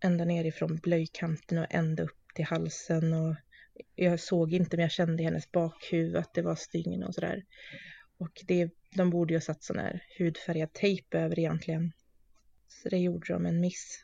Ända 0.00 0.24
nerifrån 0.24 0.76
blöjkanten 0.76 1.58
och 1.58 1.66
ända 1.70 2.02
upp 2.02 2.34
till 2.34 2.44
halsen 2.44 3.12
och 3.12 3.36
jag 3.94 4.20
såg 4.20 4.52
inte 4.52 4.76
men 4.76 4.82
jag 4.82 4.90
kände 4.90 5.22
i 5.22 5.26
hennes 5.26 5.52
bakhuvud 5.52 6.16
att 6.16 6.34
det 6.34 6.42
var 6.42 6.54
stygn 6.54 7.02
och 7.02 7.14
sådär. 7.14 7.44
Och 8.18 8.42
det, 8.46 8.70
de 8.94 9.10
borde 9.10 9.32
ju 9.32 9.36
ha 9.36 9.42
satt 9.42 9.62
sån 9.62 9.78
här 9.78 10.02
hudfärgad 10.18 10.72
tejp 10.72 11.18
över 11.18 11.38
egentligen. 11.38 11.92
Så 12.68 12.88
det 12.88 12.98
gjorde 12.98 13.32
de 13.32 13.46
en 13.46 13.60
miss. 13.60 14.00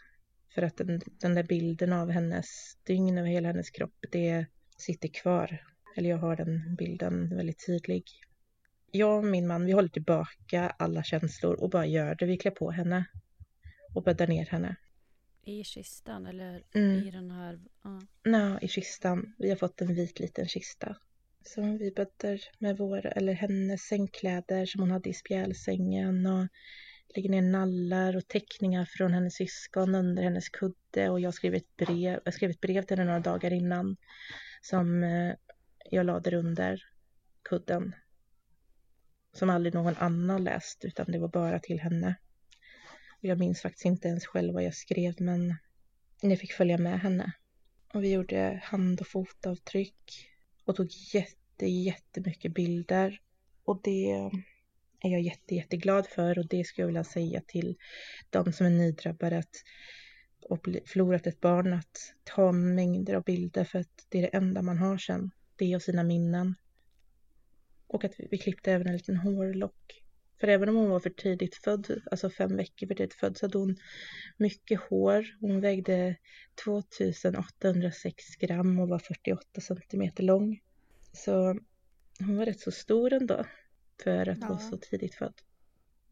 För 0.55 0.63
att 0.63 0.77
den, 0.77 1.01
den 1.21 1.35
där 1.35 1.43
bilden 1.43 1.93
av 1.93 2.11
hennes 2.11 2.47
stygn 2.47 3.19
över 3.19 3.29
hela 3.29 3.49
hennes 3.49 3.71
kropp, 3.71 4.05
det 4.13 4.47
sitter 4.77 5.09
kvar. 5.09 5.65
Eller 5.97 6.11
jag 6.11 6.19
har 6.19 6.37
den 6.37 6.77
bilden 6.79 7.37
väldigt 7.37 7.67
tydlig. 7.67 8.05
Jag 8.91 9.19
och 9.19 9.25
min 9.25 9.47
man, 9.47 9.67
vi 9.67 9.73
håller 9.73 9.89
tillbaka 9.89 10.75
alla 10.79 11.03
känslor 11.03 11.55
och 11.55 11.71
bara 11.71 11.87
gör 11.87 12.15
det. 12.15 12.27
Vi 12.27 12.37
klär 12.37 12.51
på 12.51 12.71
henne 12.71 13.05
och 13.95 14.03
bäddar 14.03 14.27
ner 14.27 14.47
henne. 14.47 14.77
I 15.45 15.65
kistan 15.65 16.27
eller 16.27 16.63
Mm. 16.75 17.09
i 17.09 17.11
den 17.11 17.31
här... 17.31 17.61
Ja. 18.23 18.59
I 18.61 18.69
kistan. 18.69 19.35
Vi 19.39 19.49
har 19.49 19.57
fått 19.57 19.81
en 19.81 19.95
vit 19.95 20.21
liten 20.21 20.49
kista. 20.49 20.97
Som 21.43 21.79
vi 21.79 21.91
bäddar 21.91 22.41
med 22.59 22.77
vår, 22.77 23.07
eller 23.07 23.33
hennes 23.33 23.83
sängkläder 23.83 24.67
som 24.67 24.81
hon 24.81 24.91
hade 24.91 25.11
i 25.11 25.15
spjälsängen 25.15 26.27
och 26.27 26.49
lägger 27.15 27.31
ner 27.31 27.43
nallar 27.43 28.17
och 28.17 28.29
teckningar 28.29 28.85
från 28.85 29.13
hennes 29.15 29.35
syskon 29.35 29.95
under 29.95 30.23
hennes 30.23 30.49
kudde 30.49 31.11
och 31.11 31.21
jag 31.21 31.35
skrev 31.35 31.55
ett 31.55 31.77
brev, 31.77 32.21
jag 32.25 32.35
skrev 32.35 32.51
ett 32.51 32.61
brev 32.61 32.83
till 32.83 32.99
henne 32.99 33.11
några 33.11 33.21
dagar 33.21 33.53
innan 33.53 33.97
som 34.63 35.03
eh, 35.03 35.35
jag 35.91 36.07
lade 36.07 36.37
under 36.37 36.83
kudden. 37.43 37.95
Som 39.33 39.51
aldrig 39.51 39.75
någon 39.75 39.97
annan 39.97 40.45
läst 40.45 40.85
utan 40.85 41.07
det 41.13 41.19
var 41.19 41.29
bara 41.29 41.59
till 41.59 41.81
henne. 41.81 42.15
Och 43.19 43.25
jag 43.25 43.39
minns 43.39 43.61
faktiskt 43.61 43.85
inte 43.85 44.09
ens 44.09 44.27
själv 44.27 44.55
vad 44.55 44.63
jag 44.63 44.75
skrev 44.75 45.15
men 45.19 45.55
jag 46.21 46.39
fick 46.39 46.53
följa 46.53 46.79
med 46.79 47.01
henne. 47.01 47.33
Och 47.95 48.05
vi 48.05 48.13
gjorde 48.13 48.61
hand 48.65 49.01
och 49.01 49.07
fotavtryck 49.07 50.29
och 50.65 50.77
tog 50.77 50.89
jätte, 51.15 51.67
jättemycket 51.67 52.55
bilder. 52.55 53.21
Och 53.65 53.81
det 53.85 54.11
är 55.01 55.11
jag 55.11 55.21
jätte, 55.21 55.55
jätteglad 55.55 56.07
för 56.07 56.39
och 56.39 56.49
det 56.49 56.65
skulle 56.65 56.83
jag 56.83 56.87
vilja 56.87 57.05
säga 57.05 57.41
till 57.47 57.77
de 58.31 58.53
som 58.53 58.67
är 58.67 58.71
nydrabbade 58.71 59.39
att 59.39 59.63
och 60.49 60.69
förlorat 60.87 61.27
ett 61.27 61.41
barn 61.41 61.73
att 61.73 62.15
ta 62.25 62.53
mängder 62.53 63.15
av 63.15 63.23
bilder 63.23 63.65
för 63.65 63.79
att 63.79 64.07
det 64.09 64.19
är 64.19 64.23
det 64.23 64.37
enda 64.37 64.63
man 64.63 64.79
har 64.79 64.99
sen. 64.99 65.31
Det 65.57 65.77
och 65.77 65.83
sina 65.83 66.03
minnen. 66.03 66.55
Och 67.93 68.05
att 68.05 68.15
vi, 68.31 68.39
klippte 68.39 68.73
även 68.73 68.87
en 68.87 68.93
liten 68.97 69.17
hårlock. 69.17 70.03
För 70.41 70.49
även 70.49 70.69
om 70.69 70.77
hon 70.77 70.91
var 70.91 71.01
för 71.01 71.11
tidigt 71.11 71.57
född, 71.57 72.01
alltså 72.11 72.31
fem 72.31 72.57
veckor 72.57 72.87
för 72.87 72.95
tidigt 72.95 73.15
född, 73.15 73.37
så 73.37 73.47
hade 73.47 73.59
hon 73.59 73.77
mycket 74.37 74.81
hår. 74.81 75.37
Hon 75.41 75.61
vägde 75.61 76.17
2806 76.65 78.37
gram 78.37 78.79
och 78.79 78.89
var 78.89 78.99
48 78.99 79.61
centimeter 79.61 80.23
lång. 80.23 80.61
Så 81.13 81.59
hon 82.19 82.37
var 82.37 82.47
rätt 82.47 82.61
så 82.61 82.71
stor 82.71 83.13
ändå. 83.13 83.45
för 84.03 84.29
att 84.29 84.39
Ja. 84.41 84.49
vara 84.49 84.59
så 84.59 84.77
tidigt 84.77 85.15
född. 85.15 85.35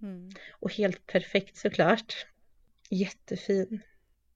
Mm. 0.03 0.31
Och 0.53 0.73
helt 0.73 1.07
perfekt 1.07 1.57
såklart. 1.57 2.27
Jättefin. 2.91 3.81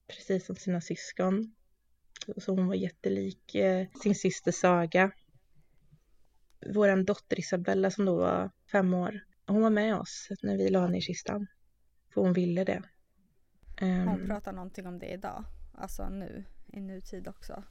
Precis 0.07 0.45
som 0.45 0.55
sina 0.55 0.81
syskon. 0.81 1.55
Så 2.37 2.51
hon 2.55 2.67
var 2.67 2.75
jättelik 2.75 3.55
eh, 3.55 3.87
sin 4.03 4.15
syster 4.15 4.51
Saga. 4.51 5.11
Vår 6.65 7.03
dotter 7.03 7.39
Isabella 7.39 7.91
som 7.91 8.05
då 8.05 8.15
var 8.15 8.51
fem 8.71 8.93
år. 8.93 9.19
Hon 9.47 9.61
var 9.61 9.69
med 9.69 9.95
oss 9.95 10.27
när 10.41 10.57
vi 10.57 10.69
la 10.69 10.81
henne 10.81 10.97
i 10.97 11.01
kistan. 11.01 11.47
För 12.13 12.21
hon 12.21 12.33
ville 12.33 12.63
det. 12.63 12.83
Ehm, 13.81 14.07
Hon 14.07 14.25
pratar 14.27 14.53
någonting 14.53 14.87
om 14.87 14.99
det 14.99 15.05
idag. 15.05 15.45
Alltså 15.73 16.09
nu, 16.09 16.45
i 16.73 16.79
nutid 16.81 17.27
också. 17.27 17.63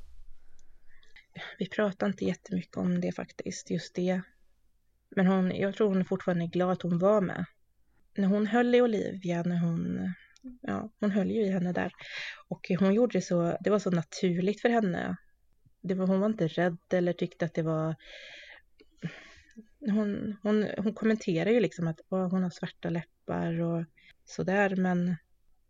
vi 1.59 1.69
pratar 1.69 2.07
inte 2.07 2.25
jättemycket 2.25 2.77
om 2.77 3.01
det 3.01 3.13
faktiskt, 3.13 3.71
just 3.71 3.95
det. 3.95 4.23
Men 5.17 5.27
hon, 5.27 5.51
jag 5.57 5.75
tror 5.75 5.89
hon 5.89 6.01
är 6.01 6.05
fortfarande 6.05 6.47
glad 6.47 6.71
att 6.71 6.83
hon 6.83 6.99
var 6.99 7.21
med. 7.21 7.45
När 8.17 8.29
hon 8.29 8.47
höll 8.47 8.75
i 8.75 8.83
Olivia, 8.83 9.43
när 9.43 9.59
hon, 9.59 10.13
ja, 10.63 10.91
hon 11.01 11.11
höll 11.11 11.31
ju 11.31 11.41
i 11.41 11.51
henne 11.51 11.73
där. 11.73 11.93
Och 12.49 12.71
hon 12.79 12.95
gjorde 12.95 13.19
det 13.19 13.23
så, 13.23 13.57
det 13.61 13.71
var 13.71 13.79
så 13.79 13.91
naturligt 13.91 14.61
för 14.61 14.69
henne. 14.69 15.17
Det 15.83 15.95
var, 15.95 16.07
hon 16.07 16.21
var 16.21 16.27
inte 16.27 16.49
rädd 16.49 16.79
eller 16.93 17.13
tyckte 17.13 17.45
att 17.45 17.55
det 17.55 17.63
var... 17.63 17.95
Hon, 19.91 20.37
hon, 20.43 20.67
hon 20.79 20.95
kommenterar 20.95 21.51
ju 21.51 21.61
liksom 21.61 21.89
att 21.89 22.01
"Åh, 22.09 22.31
hon 22.31 22.43
har 22.43 22.51
svarta 22.51 22.91
läppar 22.91 23.61
och 23.61 23.85
sådär, 24.25 24.77
men 24.77 25.17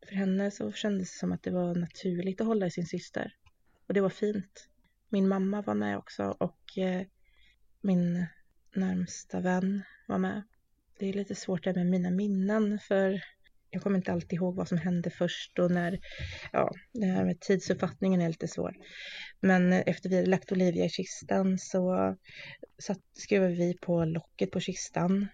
för 0.08 0.14
henne 0.14 0.50
så 0.50 0.72
kändes 0.72 1.12
det 1.12 1.18
som 1.18 1.32
att 1.32 1.42
det 1.42 1.50
var 1.50 1.74
naturligt 1.74 2.40
att 2.40 2.46
hålla 2.46 2.66
i 2.66 2.70
sin 2.70 2.86
syster. 2.86 3.34
Och 3.86 3.94
det 3.94 4.00
var 4.00 4.08
fint. 4.10 4.68
Min 5.08 5.28
mamma 5.28 5.62
var 5.62 5.74
med 5.74 5.98
också 5.98 6.36
och 6.40 6.78
eh, 6.78 7.06
min 7.80 8.26
närmsta 8.74 9.40
vän 9.40 9.82
var 10.06 10.18
med. 10.18 10.42
Det 10.98 11.08
är 11.08 11.12
lite 11.12 11.34
svårt 11.34 11.64
det 11.64 11.74
med 11.74 11.86
mina 11.86 12.10
minnen 12.10 12.78
för 12.78 13.22
jag 13.72 13.82
kommer 13.82 13.96
inte 13.96 14.12
alltid 14.12 14.32
ihåg 14.32 14.56
vad 14.56 14.68
som 14.68 14.78
hände 14.78 15.10
först 15.10 15.58
och 15.58 15.70
när, 15.70 15.98
ja, 16.52 16.70
det 16.92 17.06
här 17.06 17.24
med 17.24 17.40
tidsuppfattningen 17.40 18.20
är 18.20 18.28
lite 18.28 18.48
svår. 18.48 18.76
Men 19.40 19.72
efter 19.72 20.08
vi 20.08 20.16
hade 20.16 20.30
lagt 20.30 20.52
Olivia 20.52 20.84
i 20.84 20.88
kistan 20.88 21.58
så 21.58 22.16
satt, 22.82 23.00
skrev 23.12 23.42
vi 23.42 23.78
på 23.80 24.04
locket 24.04 24.50
på 24.50 24.60
kistan. 24.60 25.28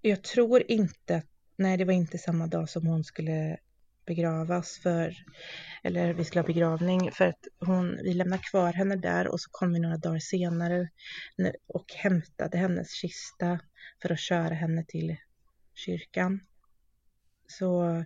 Jag 0.00 0.22
tror 0.22 0.62
inte, 0.70 1.22
nej 1.56 1.76
det 1.76 1.84
var 1.84 1.92
inte 1.92 2.18
samma 2.18 2.46
dag 2.46 2.68
som 2.68 2.86
hon 2.86 3.04
skulle 3.04 3.56
begravas 4.06 4.78
för, 4.82 5.14
eller 5.84 6.14
vi 6.14 6.24
skulle 6.24 6.40
ha 6.40 6.46
begravning 6.46 7.12
för 7.12 7.26
att 7.26 7.40
hon, 7.58 7.96
vi 8.02 8.14
lämnade 8.14 8.42
kvar 8.50 8.72
henne 8.72 8.96
där 8.96 9.28
och 9.28 9.40
så 9.40 9.48
kom 9.50 9.72
vi 9.72 9.80
några 9.80 9.96
dagar 9.96 10.18
senare 10.18 10.88
och 11.66 11.92
hämtade 11.94 12.58
hennes 12.58 12.92
kista 12.92 13.60
för 14.02 14.12
att 14.12 14.20
köra 14.20 14.54
henne 14.54 14.84
till 14.88 15.16
kyrkan. 15.74 16.40
Så 17.48 18.04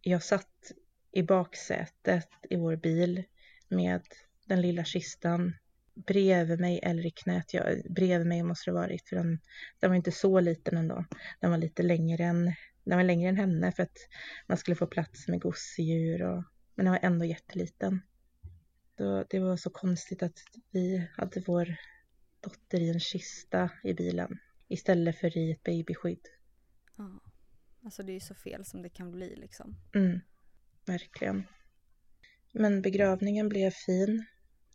jag 0.00 0.22
satt 0.22 0.72
i 1.12 1.22
baksätet 1.22 2.28
i 2.50 2.56
vår 2.56 2.76
bil 2.76 3.24
med 3.68 4.02
den 4.46 4.60
lilla 4.60 4.84
kistan 4.84 5.56
bredvid 5.94 6.60
mig 6.60 6.80
eller 6.82 7.06
i 7.06 7.10
knät. 7.10 7.54
Jag, 7.54 7.82
bredvid 7.90 8.26
mig 8.26 8.42
måste 8.42 8.70
det 8.70 8.76
ha 8.76 8.82
varit 8.82 9.08
för 9.08 9.16
den, 9.16 9.38
den 9.80 9.90
var 9.90 9.96
inte 9.96 10.12
så 10.12 10.40
liten 10.40 10.76
ändå. 10.76 11.04
Den 11.40 11.50
var 11.50 11.58
lite 11.58 11.82
längre 11.82 12.24
än, 12.24 12.54
den 12.84 12.98
var 12.98 13.04
längre 13.04 13.28
än 13.28 13.36
henne 13.36 13.72
för 13.72 13.82
att 13.82 13.98
man 14.46 14.58
skulle 14.58 14.74
få 14.74 14.86
plats 14.86 15.28
med 15.28 15.40
gosedjur 15.40 16.22
och 16.22 16.44
men 16.74 16.84
den 16.84 16.92
var 16.92 17.00
ändå 17.02 17.24
jätteliten. 17.24 18.00
Så 18.96 19.24
det 19.30 19.38
var 19.38 19.56
så 19.56 19.70
konstigt 19.70 20.22
att 20.22 20.38
vi 20.70 21.08
hade 21.16 21.40
vår 21.46 21.76
dotter 22.40 22.80
i 22.80 22.90
en 22.90 23.00
kista 23.00 23.70
i 23.84 23.94
bilen 23.94 24.38
istället 24.68 25.18
för 25.18 25.36
i 25.36 25.50
ett 25.50 25.62
babyskydd. 25.62 26.26
Mm. 26.98 27.20
Alltså 27.84 28.02
det 28.02 28.12
är 28.12 28.14
ju 28.14 28.20
så 28.20 28.34
fel 28.34 28.64
som 28.64 28.82
det 28.82 28.88
kan 28.88 29.12
bli 29.12 29.36
liksom. 29.36 29.76
Mm, 29.94 30.20
verkligen. 30.86 31.46
Men 32.52 32.82
begravningen 32.82 33.48
blev 33.48 33.70
fin. 33.70 34.26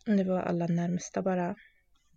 Det 0.04 0.24
var 0.24 0.40
alla 0.40 0.66
närmsta 0.66 1.22
bara. 1.22 1.56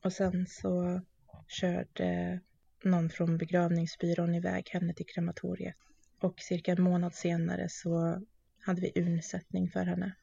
Och 0.04 0.14
sen 0.14 0.48
så 0.48 1.02
körde 1.48 2.40
någon 2.84 3.10
från 3.10 3.38
begravningsbyrån 3.38 4.36
iväg 4.36 4.70
henne 4.70 4.94
till 4.94 5.06
krematoriet. 5.06 5.76
Och 6.20 6.40
cirka 6.40 6.72
en 6.72 6.82
månad 6.82 7.16
senare 7.16 7.70
så 7.70 8.22
hade 8.60 8.82
vi 8.82 8.92
urnsättning 8.96 9.70
för 9.70 9.86
henne. 9.86 10.16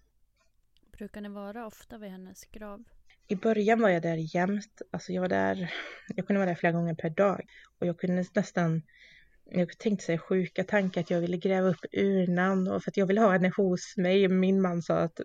Brukar 0.93 1.21
ni 1.21 1.29
vara 1.29 1.67
ofta 1.67 1.99
vid 1.99 2.11
hennes 2.11 2.45
grav? 2.45 2.85
I 3.29 3.37
början 3.37 3.81
var 3.81 3.89
jag 3.89 4.03
där 4.03 4.37
jämt. 4.37 4.83
Alltså 4.91 5.13
jag 5.13 5.23
var 5.23 5.29
där, 5.29 5.75
jag 6.17 6.27
kunde 6.27 6.39
vara 6.41 6.49
där 6.49 6.55
flera 6.55 6.73
gånger 6.73 6.95
per 6.95 7.11
dag. 7.11 7.47
Och 7.79 7.87
jag 7.87 7.99
kunde 7.99 8.25
nästan, 8.35 8.83
jag 9.51 9.79
tänkte 9.79 10.05
säga 10.05 10.19
sjuka 10.19 10.65
tankar 10.65 11.01
att 11.01 11.11
jag 11.11 11.21
ville 11.21 11.37
gräva 11.37 11.69
upp 11.69 11.85
urnan 11.93 12.69
och 12.69 12.83
för 12.83 12.91
att 12.91 12.97
jag 12.97 13.07
ville 13.07 13.21
ha 13.21 13.33
henne 13.33 13.53
hos 13.57 13.97
mig. 13.97 14.29
Min 14.29 14.63
man 14.63 14.83
sa 14.83 14.99
att 14.99 15.21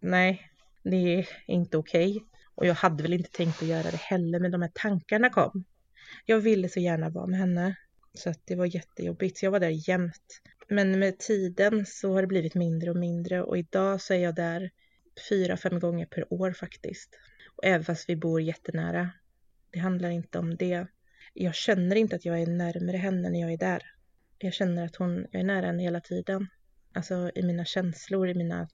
nej, 0.00 0.50
det 0.82 0.96
är 0.96 1.28
inte 1.46 1.78
okej. 1.78 2.24
Och 2.54 2.66
jag 2.66 2.74
hade 2.74 3.02
väl 3.02 3.12
inte 3.12 3.30
tänkt 3.30 3.62
att 3.62 3.68
göra 3.68 3.90
det 3.90 3.96
heller, 3.96 4.40
men 4.40 4.50
de 4.50 4.62
här 4.62 4.70
tankarna 4.74 5.30
kom. 5.30 5.64
Jag 6.26 6.38
ville 6.38 6.68
så 6.68 6.80
gärna 6.80 7.08
vara 7.08 7.26
med 7.26 7.38
henne. 7.38 7.76
Så 8.14 8.30
att 8.30 8.40
det 8.44 8.54
var 8.54 8.66
jättejobbigt, 8.66 9.38
så 9.38 9.46
jag 9.46 9.50
var 9.50 9.60
där 9.60 9.88
jämt. 9.88 10.40
Men 10.68 10.98
med 10.98 11.18
tiden 11.18 11.86
så 11.86 12.12
har 12.12 12.22
det 12.22 12.28
blivit 12.28 12.54
mindre 12.54 12.90
och 12.90 12.96
mindre 12.96 13.42
och 13.42 13.58
idag 13.58 14.00
så 14.00 14.14
är 14.14 14.18
jag 14.18 14.34
där 14.34 14.70
fyra, 15.28 15.56
fem 15.56 15.80
gånger 15.80 16.06
per 16.06 16.32
år 16.32 16.52
faktiskt. 16.52 17.18
Och 17.56 17.64
även 17.64 17.84
fast 17.84 18.08
vi 18.08 18.16
bor 18.16 18.40
jättenära. 18.40 19.10
Det 19.70 19.78
handlar 19.78 20.10
inte 20.10 20.38
om 20.38 20.56
det. 20.56 20.86
Jag 21.38 21.54
känner 21.54 21.96
inte 21.96 22.16
att 22.16 22.24
jag 22.24 22.40
är 22.42 22.46
närmare 22.46 22.96
henne 22.96 23.30
när 23.30 23.40
jag 23.40 23.52
är 23.52 23.58
där. 23.58 23.82
Jag 24.38 24.52
känner 24.52 24.84
att 24.84 24.96
hon, 24.96 25.26
jag 25.30 25.40
är 25.40 25.44
nära 25.44 25.66
henne 25.66 25.82
hela 25.82 26.00
tiden. 26.00 26.48
Alltså 26.92 27.30
i 27.34 27.42
mina 27.42 27.64
känslor, 27.64 28.28
i 28.28 28.34
mina... 28.34 28.68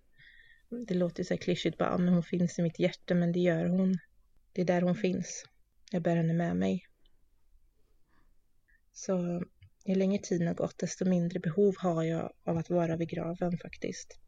Det 0.86 0.94
låter 0.94 1.20
ju 1.20 1.24
så 1.24 1.34
här 1.34 1.38
klyschigt 1.38 1.78
bara, 1.78 1.98
men 1.98 2.14
hon 2.14 2.22
finns 2.22 2.58
i 2.58 2.62
mitt 2.62 2.78
hjärta, 2.78 3.14
men 3.14 3.32
det 3.32 3.40
gör 3.40 3.66
hon. 3.66 3.98
Det 4.52 4.62
är 4.62 4.66
där 4.66 4.82
hon 4.82 4.94
finns. 4.94 5.44
Jag 5.90 6.02
bär 6.02 6.16
henne 6.16 6.32
med 6.32 6.56
mig. 6.56 6.86
Så 8.92 9.42
ju 9.84 9.94
längre 9.94 10.22
tiden 10.22 10.46
har 10.46 10.54
gått, 10.54 10.78
desto 10.78 11.04
mindre 11.04 11.40
behov 11.40 11.74
har 11.78 12.02
jag 12.02 12.32
av 12.44 12.58
att 12.58 12.70
vara 12.70 12.96
vid 12.96 13.08
graven 13.08 13.58
faktiskt. 13.58 14.18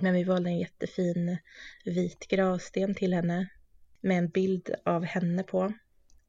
Men 0.00 0.14
vi 0.14 0.24
valde 0.24 0.50
en 0.50 0.58
jättefin 0.58 1.38
vit 1.84 2.26
gravsten 2.28 2.94
till 2.94 3.14
henne 3.14 3.48
med 4.00 4.18
en 4.18 4.28
bild 4.28 4.74
av 4.84 5.04
henne 5.04 5.42
på. 5.42 5.72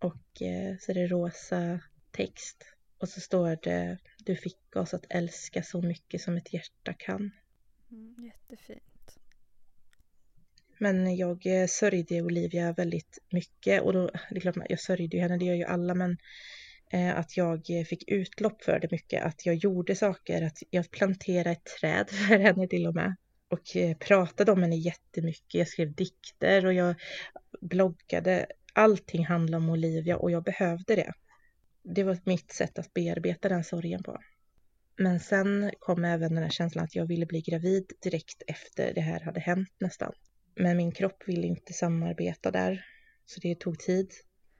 Och 0.03 0.41
eh, 0.41 0.77
så 0.79 0.91
är 0.91 0.95
det 0.95 1.07
rosa 1.07 1.79
text. 2.11 2.65
Och 2.97 3.09
så 3.09 3.21
står 3.21 3.57
det 3.63 3.97
Du 4.17 4.35
fick 4.35 4.75
oss 4.75 4.93
att 4.93 5.05
älska 5.09 5.63
så 5.63 5.81
mycket 5.81 6.21
som 6.21 6.37
ett 6.37 6.53
hjärta 6.53 6.93
kan. 6.93 7.31
Mm, 7.91 8.25
jättefint. 8.25 9.17
Men 10.77 11.15
jag 11.15 11.45
eh, 11.45 11.67
sörjde 11.67 12.21
Olivia 12.21 12.73
väldigt 12.73 13.19
mycket 13.29 13.81
och 13.81 13.93
då, 13.93 14.11
det 14.29 14.35
är 14.35 14.39
klart, 14.39 14.55
jag 14.69 14.79
sörjde 14.79 15.17
ju 15.17 15.23
henne, 15.23 15.37
det 15.37 15.45
gör 15.45 15.55
ju 15.55 15.63
alla, 15.63 15.95
men 15.95 16.17
eh, 16.91 17.17
att 17.17 17.37
jag 17.37 17.65
fick 17.65 18.11
utlopp 18.11 18.63
för 18.63 18.79
det 18.79 18.91
mycket, 18.91 19.23
att 19.23 19.45
jag 19.45 19.55
gjorde 19.55 19.95
saker, 19.95 20.41
att 20.41 20.57
jag 20.69 20.91
planterade 20.91 21.51
ett 21.51 21.65
träd 21.79 22.09
för 22.27 22.39
henne 22.39 22.67
till 22.67 22.87
och 22.87 22.95
med 22.95 23.15
och 23.47 23.97
pratade 23.99 24.51
om 24.51 24.61
henne 24.61 24.75
jättemycket. 24.75 25.53
Jag 25.53 25.67
skrev 25.67 25.95
dikter 25.95 26.65
och 26.65 26.73
jag 26.73 26.95
bloggade. 27.61 28.45
Allting 28.73 29.25
handlade 29.25 29.63
om 29.63 29.69
Olivia 29.69 30.17
och 30.17 30.31
jag 30.31 30.43
behövde 30.43 30.95
det. 30.95 31.13
Det 31.83 32.03
var 32.03 32.17
mitt 32.25 32.51
sätt 32.51 32.79
att 32.79 32.93
bearbeta 32.93 33.49
den 33.49 33.63
sorgen 33.63 34.03
på. 34.03 34.19
Men 34.97 35.19
sen 35.19 35.71
kom 35.79 36.05
även 36.05 36.35
den 36.35 36.43
här 36.43 36.49
känslan 36.49 36.83
att 36.83 36.95
jag 36.95 37.05
ville 37.05 37.25
bli 37.25 37.41
gravid 37.41 37.91
direkt 38.01 38.43
efter 38.47 38.93
det 38.93 39.01
här 39.01 39.19
hade 39.19 39.39
hänt 39.39 39.69
nästan. 39.79 40.13
Men 40.55 40.77
min 40.77 40.91
kropp 40.91 41.23
ville 41.27 41.47
inte 41.47 41.73
samarbeta 41.73 42.51
där, 42.51 42.85
så 43.25 43.39
det 43.39 43.59
tog 43.59 43.79
tid. 43.79 44.11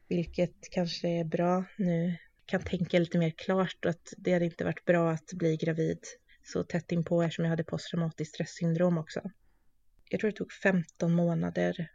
Vilket 0.07 0.69
kanske 0.71 1.07
är 1.07 1.23
bra 1.23 1.65
nu. 1.77 2.17
kan 2.45 2.61
tänka 2.63 2.99
lite 2.99 3.17
mer 3.17 3.29
klart 3.29 3.85
att 3.85 4.13
det 4.17 4.33
hade 4.33 4.45
inte 4.45 4.63
varit 4.63 4.85
bra 4.85 5.11
att 5.11 5.33
bli 5.33 5.57
gravid 5.57 5.99
så 6.43 6.63
tätt 6.63 6.91
inpå 6.91 7.21
eftersom 7.21 7.45
jag 7.45 7.49
hade 7.49 7.63
posttraumatiskt 7.63 8.33
stresssyndrom 8.35 8.97
också. 8.97 9.21
Jag 10.09 10.19
tror 10.19 10.31
det 10.31 10.37
tog 10.37 10.51
15 10.51 11.13
månader 11.13 11.91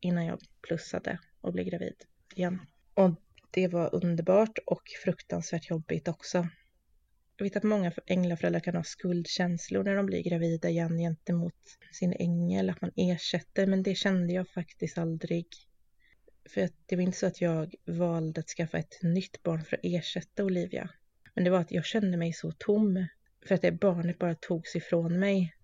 innan 0.00 0.26
jag 0.26 0.40
plussade 0.62 1.18
och 1.40 1.52
bli 1.52 1.64
gravid 1.64 2.04
igen. 2.34 2.60
Och 2.94 3.10
det 3.50 3.68
var 3.68 3.94
underbart 3.94 4.58
och 4.66 4.82
fruktansvärt 5.04 5.70
jobbigt 5.70 6.08
också. 6.08 6.48
Jag 7.36 7.44
vet 7.44 7.56
att 7.56 7.62
många 7.62 7.92
änglaföräldrar 8.06 8.60
kan 8.60 8.76
ha 8.76 8.84
skuldkänslor 8.84 9.84
när 9.84 9.94
de 9.94 10.06
blir 10.06 10.22
gravida 10.22 10.68
igen 10.68 10.98
gentemot 10.98 11.78
sin 11.92 12.12
ängel, 12.12 12.70
att 12.70 12.80
man 12.80 12.90
ersätter, 12.96 13.66
men 13.66 13.82
det 13.82 13.94
kände 13.94 14.32
jag 14.32 14.48
faktiskt 14.48 14.98
aldrig. 14.98 15.46
För 16.50 16.60
att 16.60 16.74
det 16.86 16.96
var 16.96 17.02
inte 17.02 17.18
så 17.18 17.26
att 17.26 17.40
jag 17.40 17.74
valde 17.86 18.40
att 18.40 18.48
skaffa 18.48 18.78
ett 18.78 19.02
nytt 19.02 19.42
barn 19.42 19.64
för 19.64 19.76
att 19.76 19.84
ersätta 19.84 20.44
Olivia. 20.44 20.90
Men 21.34 21.44
det 21.44 21.50
var 21.50 21.58
att 21.58 21.72
jag 21.72 21.84
kände 21.84 22.16
mig 22.16 22.32
så 22.32 22.52
tom 22.52 23.06
för 23.46 23.54
att 23.54 23.62
det 23.62 23.72
barnet 23.72 24.18
bara 24.18 24.34
togs 24.34 24.76
ifrån 24.76 25.18
mig. 25.18 25.54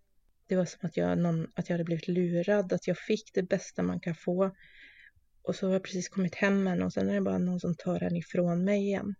Det 0.46 0.56
var 0.56 0.64
som 0.64 0.86
att 0.86 0.96
jag, 0.96 1.18
någon, 1.18 1.46
att 1.54 1.68
jag 1.68 1.74
hade 1.74 1.84
blivit 1.84 2.08
lurad, 2.08 2.72
att 2.72 2.86
jag 2.86 2.98
fick 2.98 3.34
det 3.34 3.42
bästa 3.42 3.82
man 3.82 4.00
kan 4.00 4.14
få. 4.14 4.50
Och 5.46 5.54
så 5.54 5.66
har 5.66 5.72
jag 5.72 5.82
precis 5.82 6.08
kommit 6.08 6.34
hem 6.34 6.62
med 6.62 6.72
henne 6.72 6.84
och 6.84 6.92
sen 6.92 7.08
är 7.08 7.14
det 7.14 7.20
bara 7.20 7.38
någon 7.38 7.60
som 7.60 7.74
tar 7.74 8.00
henne 8.00 8.18
ifrån 8.18 8.64
mig 8.64 8.82
igen. 8.82 9.14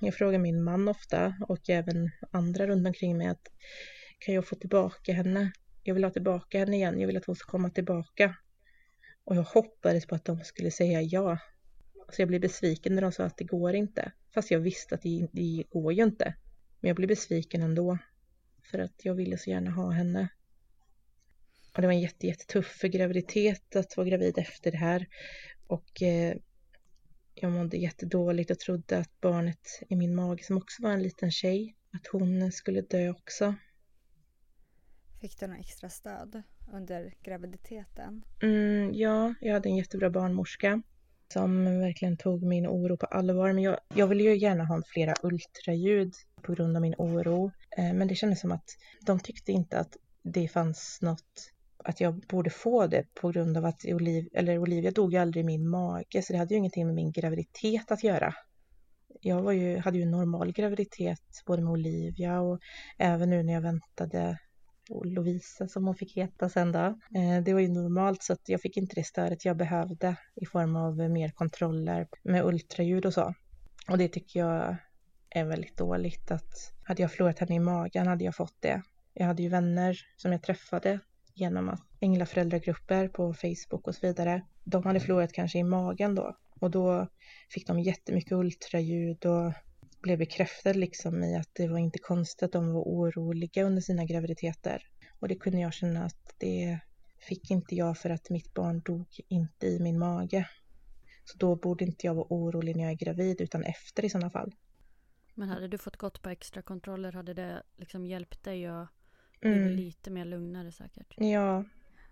Jag 0.00 0.14
frågar 0.14 0.38
min 0.38 0.62
man 0.62 0.88
ofta 0.88 1.34
och 1.48 1.70
även 1.70 2.10
andra 2.30 2.66
runt 2.66 2.86
omkring 2.86 3.18
mig 3.18 3.26
att 3.26 3.48
kan 4.18 4.34
jag 4.34 4.46
få 4.46 4.56
tillbaka 4.56 5.12
henne? 5.12 5.52
Jag 5.82 5.94
vill 5.94 6.04
ha 6.04 6.10
tillbaka 6.10 6.58
henne 6.58 6.76
igen. 6.76 7.00
Jag 7.00 7.06
vill 7.06 7.16
att 7.16 7.24
hon 7.24 7.36
ska 7.36 7.50
komma 7.50 7.70
tillbaka. 7.70 8.36
Och 9.24 9.36
jag 9.36 9.42
hoppades 9.42 10.06
på 10.06 10.14
att 10.14 10.24
de 10.24 10.44
skulle 10.44 10.70
säga 10.70 11.02
ja. 11.02 11.38
Så 12.12 12.22
jag 12.22 12.28
blev 12.28 12.40
besviken 12.40 12.94
när 12.94 13.02
de 13.02 13.12
sa 13.12 13.24
att 13.24 13.36
det 13.36 13.44
går 13.44 13.74
inte. 13.74 14.12
Fast 14.34 14.50
jag 14.50 14.60
visste 14.60 14.94
att 14.94 15.02
det, 15.02 15.28
det 15.32 15.64
går 15.70 15.92
ju 15.92 16.02
inte. 16.02 16.34
Men 16.80 16.88
jag 16.88 16.96
blev 16.96 17.08
besviken 17.08 17.62
ändå. 17.62 17.98
För 18.70 18.78
att 18.78 19.04
jag 19.04 19.14
ville 19.14 19.38
så 19.38 19.50
gärna 19.50 19.70
ha 19.70 19.90
henne. 19.90 20.28
Och 21.72 21.80
det 21.80 21.86
var 21.86 21.94
en 21.94 22.00
jätte, 22.00 22.26
jättetuff 22.26 22.80
graviditet 22.82 23.76
att 23.76 23.96
vara 23.96 24.08
gravid 24.08 24.38
efter 24.38 24.70
det 24.70 24.78
här. 24.78 25.06
Och 25.66 26.02
eh, 26.02 26.36
jag 27.34 27.52
mådde 27.52 27.76
jättedåligt 27.76 28.50
och 28.50 28.58
trodde 28.58 28.98
att 28.98 29.20
barnet 29.20 29.82
i 29.88 29.96
min 29.96 30.14
mage, 30.14 30.44
som 30.44 30.56
också 30.56 30.82
var 30.82 30.90
en 30.90 31.02
liten 31.02 31.30
tjej, 31.30 31.76
att 31.92 32.06
hon 32.06 32.52
skulle 32.52 32.80
dö 32.80 33.10
också. 33.10 33.54
Fick 35.20 35.40
du 35.40 35.46
något 35.46 35.60
extra 35.60 35.88
stöd 35.88 36.42
under 36.72 37.14
graviditeten? 37.22 38.22
Mm, 38.42 38.94
ja, 38.94 39.34
jag 39.40 39.52
hade 39.52 39.68
en 39.68 39.76
jättebra 39.76 40.10
barnmorska 40.10 40.82
som 41.32 41.64
verkligen 41.64 42.16
tog 42.16 42.42
min 42.42 42.66
oro 42.66 42.96
på 42.96 43.06
allvar. 43.06 43.52
Men 43.52 43.62
jag, 43.62 43.78
jag 43.94 44.06
ville 44.06 44.22
ju 44.22 44.36
gärna 44.36 44.64
ha 44.64 44.82
flera 44.86 45.14
ultraljud 45.22 46.14
på 46.42 46.52
grund 46.52 46.76
av 46.76 46.82
min 46.82 46.94
oro. 46.98 47.52
Eh, 47.76 47.92
men 47.92 48.08
det 48.08 48.14
kändes 48.14 48.40
som 48.40 48.52
att 48.52 48.76
de 49.00 49.20
tyckte 49.20 49.52
inte 49.52 49.78
att 49.78 49.96
det 50.22 50.48
fanns 50.48 50.98
något 51.02 51.52
att 51.84 52.00
jag 52.00 52.20
borde 52.20 52.50
få 52.50 52.86
det 52.86 53.14
på 53.14 53.30
grund 53.30 53.56
av 53.56 53.64
att 53.64 53.84
Oliv, 53.84 54.28
eller 54.32 54.58
Olivia 54.58 54.90
dog 54.90 55.12
ju 55.12 55.18
aldrig 55.18 55.44
i 55.44 55.46
min 55.46 55.68
mage 55.68 56.22
så 56.22 56.32
det 56.32 56.38
hade 56.38 56.54
ju 56.54 56.58
ingenting 56.58 56.86
med 56.86 56.94
min 56.94 57.12
graviditet 57.12 57.90
att 57.90 58.04
göra. 58.04 58.34
Jag 59.20 59.42
var 59.42 59.52
ju, 59.52 59.78
hade 59.78 59.98
ju 59.98 60.02
en 60.02 60.10
normal 60.10 60.52
graviditet 60.52 61.42
både 61.46 61.62
med 61.62 61.72
Olivia 61.72 62.40
och 62.40 62.60
även 62.98 63.30
nu 63.30 63.42
när 63.42 63.52
jag 63.52 63.60
väntade 63.60 64.38
Lovisa 65.04 65.68
som 65.68 65.86
hon 65.86 65.94
fick 65.94 66.16
heta 66.16 66.48
sen 66.48 66.72
då. 66.72 66.98
Eh, 67.18 67.42
det 67.44 67.52
var 67.52 67.60
ju 67.60 67.68
normalt 67.68 68.22
så 68.22 68.32
att 68.32 68.48
jag 68.48 68.60
fick 68.60 68.76
inte 68.76 68.94
det 68.94 69.04
stödet 69.04 69.44
jag 69.44 69.56
behövde 69.56 70.16
i 70.34 70.46
form 70.46 70.76
av 70.76 70.96
mer 70.96 71.28
kontroller 71.28 72.08
med 72.22 72.44
ultraljud 72.44 73.06
och 73.06 73.14
så. 73.14 73.34
Och 73.90 73.98
det 73.98 74.08
tycker 74.08 74.40
jag 74.40 74.76
är 75.30 75.44
väldigt 75.44 75.76
dåligt 75.76 76.30
att 76.30 76.72
hade 76.84 77.02
jag 77.02 77.12
förlorat 77.12 77.38
henne 77.38 77.54
i 77.54 77.60
magen 77.60 78.06
hade 78.06 78.24
jag 78.24 78.36
fått 78.36 78.56
det. 78.60 78.82
Jag 79.14 79.26
hade 79.26 79.42
ju 79.42 79.48
vänner 79.48 79.98
som 80.16 80.32
jag 80.32 80.42
träffade 80.42 81.00
genom 81.40 81.68
att 81.68 81.86
änglaföräldragrupper 82.00 83.08
på 83.08 83.34
Facebook 83.34 83.88
och 83.88 83.94
så 83.94 84.06
vidare. 84.06 84.42
De 84.64 84.82
hade 84.82 85.00
förlorat 85.00 85.32
kanske 85.32 85.58
i 85.58 85.64
magen 85.64 86.14
då 86.14 86.36
och 86.60 86.70
då 86.70 87.08
fick 87.50 87.66
de 87.66 87.80
jättemycket 87.80 88.32
ultraljud 88.32 89.26
och 89.26 89.52
blev 90.02 90.18
bekräftade 90.18 90.78
liksom 90.78 91.24
i 91.24 91.36
att 91.36 91.50
det 91.52 91.68
var 91.68 91.78
inte 91.78 91.98
konstigt 91.98 92.42
att 92.42 92.52
de 92.52 92.72
var 92.72 92.82
oroliga 92.82 93.64
under 93.64 93.82
sina 93.82 94.04
graviditeter. 94.04 94.82
Och 95.20 95.28
det 95.28 95.36
kunde 95.36 95.58
jag 95.58 95.74
känna 95.74 96.04
att 96.04 96.34
det 96.38 96.80
fick 97.18 97.50
inte 97.50 97.74
jag 97.74 97.98
för 97.98 98.10
att 98.10 98.30
mitt 98.30 98.54
barn 98.54 98.80
dog 98.80 99.20
inte 99.28 99.66
i 99.66 99.80
min 99.80 99.98
mage. 99.98 100.48
Så 101.24 101.38
då 101.38 101.56
borde 101.56 101.84
inte 101.84 102.06
jag 102.06 102.14
vara 102.14 102.26
orolig 102.30 102.76
när 102.76 102.82
jag 102.82 102.92
är 102.92 102.96
gravid 102.96 103.40
utan 103.40 103.62
efter 103.62 104.04
i 104.04 104.10
sådana 104.10 104.30
fall. 104.30 104.54
Men 105.34 105.48
hade 105.48 105.68
du 105.68 105.78
fått 105.78 105.96
gått 105.96 106.22
på 106.22 106.28
extra 106.28 106.62
kontroller 106.62 107.12
hade 107.12 107.34
det 107.34 107.62
liksom 107.76 108.06
hjälpt 108.06 108.44
dig 108.44 108.66
att 108.66 108.88
mm. 109.42 109.68
lite 109.68 110.10
mer 110.10 110.24
lugnare 110.24 110.72
säkert? 110.72 111.14
Ja, 111.16 111.64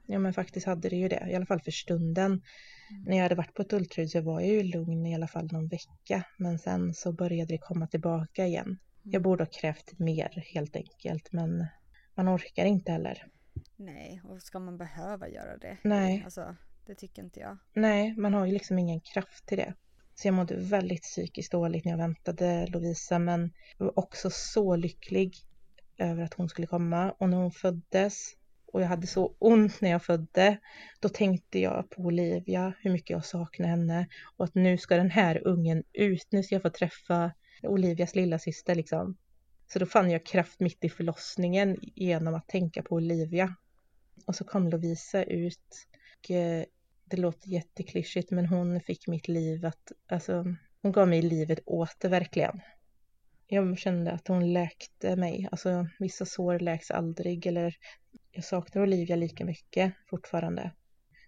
ja 0.07 0.19
men 0.19 0.35
faktiskt 0.35 0.67
hade 0.67 0.89
det 0.89 0.97
ju 0.97 1.09
det, 1.09 1.27
i 1.31 1.35
alla 1.35 1.47
fall 1.47 1.61
för 1.61 1.71
stunden. 1.71 2.33
Mm. 2.33 3.03
När 3.07 3.17
jag 3.17 3.23
hade 3.23 3.35
varit 3.35 3.55
på 3.55 3.63
ett 3.63 3.73
ultraljud 3.73 4.11
så 4.11 4.21
var 4.21 4.41
jag 4.41 4.51
ju 4.51 4.63
lugn 4.63 5.07
i 5.07 5.15
alla 5.15 5.29
fall 5.29 5.49
någon 5.53 5.69
vecka, 5.69 6.25
men 6.39 6.59
sen 6.59 6.95
så 6.95 7.13
började 7.13 7.55
det 7.55 7.59
komma 7.59 7.87
tillbaka 7.87 8.47
igen. 8.47 8.67
Mm. 8.67 8.79
Jag 9.03 9.23
borde 9.23 9.45
ha 9.45 9.51
krävt 9.61 9.99
mer 9.99 10.45
helt 10.55 10.77
enkelt, 10.77 11.33
men 11.33 11.67
man 12.15 12.29
orkar 12.37 12.65
inte 12.65 12.93
heller. 12.93 13.27
Nej, 13.77 14.21
och 14.25 14.43
ska 14.43 14.59
man 14.59 14.79
behöva 14.79 15.29
göra 15.29 15.57
det? 15.57 15.77
Nej. 15.83 16.23
Alltså, 16.25 16.57
det 16.87 16.95
tycker 16.95 17.23
inte 17.23 17.41
jag. 17.41 17.59
Nej, 17.75 18.17
man 18.17 18.35
har 18.35 18.47
ju 18.47 18.53
liksom 18.53 18.79
ingen 18.79 19.01
kraft 19.01 19.47
till 19.47 19.59
det. 19.59 19.75
Så 20.15 20.29
jag 20.29 20.35
mådde 20.35 20.57
väldigt 20.57 21.03
psykiskt 21.03 21.53
dåligt 21.53 21.85
när 21.85 21.93
jag 21.93 21.99
väntade 21.99 22.67
Lovisa, 22.67 23.19
men 23.19 23.53
var 23.79 23.99
också 23.99 24.31
så 24.31 24.77
lycklig 24.77 25.37
över 25.99 26.23
att 26.23 26.35
hon 26.35 26.49
skulle 26.49 26.67
komma. 26.67 27.13
Och 27.19 27.29
när 27.29 27.37
hon 27.37 27.53
föddes 27.53 28.37
och 28.77 28.83
jag 28.83 28.89
hade 28.89 29.07
så 29.07 29.35
ont 29.39 29.81
när 29.81 29.91
jag 29.91 30.03
födde, 30.03 30.59
då 31.01 31.09
tänkte 31.09 31.59
jag 31.59 31.91
på 31.91 32.03
Olivia, 32.03 32.73
hur 32.81 32.91
mycket 32.91 33.11
jag 33.11 33.25
saknar 33.25 33.69
henne 33.69 34.07
och 34.37 34.45
att 34.45 34.55
nu 34.55 34.79
ska 34.79 34.97
den 34.97 35.11
här 35.11 35.47
ungen 35.47 35.83
ut, 35.93 36.27
nu 36.31 36.43
ska 36.43 36.55
jag 36.55 36.63
få 36.63 36.71
träffa 36.71 37.33
Olivias 37.63 38.15
lilla 38.15 38.39
syster 38.39 38.75
liksom. 38.75 39.17
Så 39.73 39.79
då 39.79 39.87
fann 39.87 40.11
jag 40.11 40.27
kraft 40.27 40.61
mitt 40.61 40.85
i 40.85 40.89
förlossningen 40.89 41.77
genom 41.81 42.35
att 42.35 42.49
tänka 42.49 42.83
på 42.83 42.95
Olivia. 42.95 43.57
Och 44.27 44.35
så 44.35 44.45
kom 44.45 44.69
Lovisa 44.69 45.23
ut. 45.23 45.87
Och 46.19 46.31
eh, 46.31 46.65
det 47.05 47.17
låter 47.17 47.49
jätteklyschigt 47.49 48.31
men 48.31 48.47
hon 48.47 48.81
fick 48.81 49.07
mitt 49.07 49.29
liv 49.29 49.67
att, 49.67 49.93
alltså 50.09 50.45
hon 50.83 50.93
gav 50.93 51.09
mig 51.09 51.23
livet 51.23 51.59
åter 51.67 52.09
verkligen. 52.09 52.61
Jag 53.49 53.79
kände 53.79 54.13
att 54.13 54.29
hon 54.29 54.53
läkte 54.53 55.17
mig, 55.17 55.49
alltså 55.51 55.89
vissa 55.99 56.27
sår 56.27 56.59
läks 56.59 56.91
aldrig 56.91 57.47
eller 57.47 57.77
jag 58.33 58.45
saknar 58.45 58.83
Olivia 58.83 59.17
lika 59.17 59.45
mycket 59.45 59.95
fortfarande. 60.11 60.71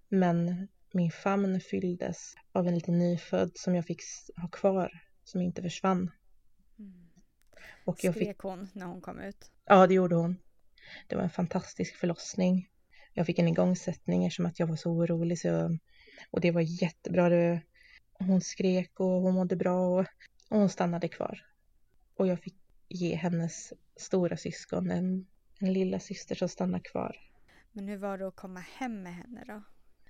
Men 0.08 0.68
min 0.92 1.10
famn 1.10 1.60
fylldes 1.60 2.34
av 2.52 2.66
en 2.66 2.74
liten 2.74 2.98
nyfödd 2.98 3.50
som 3.54 3.74
jag 3.74 3.86
fick 3.86 4.00
ha 4.36 4.48
kvar, 4.48 5.02
som 5.24 5.40
inte 5.40 5.62
försvann. 5.62 6.10
Mm. 6.78 7.08
Och 7.84 8.04
jag 8.04 8.14
Skrek 8.14 8.28
fick... 8.28 8.38
hon 8.38 8.68
när 8.72 8.86
hon 8.86 9.00
kom 9.00 9.20
ut? 9.20 9.50
Ja, 9.64 9.86
det 9.86 9.94
gjorde 9.94 10.16
hon. 10.16 10.36
Det 11.06 11.16
var 11.16 11.22
en 11.22 11.30
fantastisk 11.30 11.96
förlossning. 11.96 12.68
Jag 13.12 13.26
fick 13.26 13.38
en 13.38 13.48
igångsättning 13.48 14.24
eftersom 14.24 14.46
att 14.46 14.58
jag 14.58 14.66
var 14.66 14.76
så 14.76 14.90
orolig. 14.90 15.38
Så... 15.38 15.78
Och 16.30 16.40
det 16.40 16.50
var 16.50 16.82
jättebra. 16.82 17.60
Hon 18.12 18.40
skrek 18.40 19.00
och 19.00 19.06
hon 19.22 19.34
mådde 19.34 19.56
bra 19.56 19.98
och 19.98 20.06
hon 20.48 20.68
stannade 20.68 21.08
kvar. 21.08 21.44
Och 22.18 22.26
jag 22.26 22.40
fick 22.40 22.56
ge 22.88 23.14
hennes 23.14 23.72
stora 23.96 24.36
syskon 24.36 24.90
en 24.90 25.26
en 25.60 25.72
lilla 25.72 26.00
syster 26.00 26.34
som 26.34 26.48
stannade 26.48 26.82
kvar. 26.82 27.16
Men 27.72 27.88
hur 27.88 27.96
var 27.96 28.18
det 28.18 28.28
att 28.28 28.36
komma 28.36 28.60
hem 28.60 29.02
med 29.02 29.14
henne 29.14 29.44
då? 29.46 29.62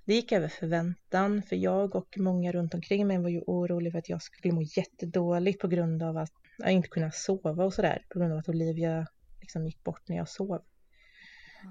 Det 0.05 0.13
gick 0.13 0.31
över 0.31 0.47
förväntan, 0.47 1.43
för 1.43 1.55
jag 1.55 1.95
och 1.95 2.17
många 2.17 2.51
runt 2.51 2.73
omkring 2.73 3.07
mig 3.07 3.17
var 3.17 3.29
ju 3.29 3.41
oroliga 3.41 3.91
för 3.91 3.99
att 3.99 4.09
jag 4.09 4.21
skulle 4.21 4.53
må 4.53 4.61
jättedåligt 4.61 5.61
på 5.61 5.67
grund 5.67 6.03
av 6.03 6.17
att 6.17 6.33
jag 6.57 6.71
inte 6.71 6.87
kunna 6.87 7.11
sova 7.11 7.65
och 7.65 7.73
sådär, 7.73 8.05
på 8.09 8.19
grund 8.19 8.33
av 8.33 8.39
att 8.39 8.49
Olivia 8.49 9.07
liksom 9.41 9.65
gick 9.65 9.83
bort 9.83 10.07
när 10.07 10.17
jag 10.17 10.29
sov. 10.29 10.61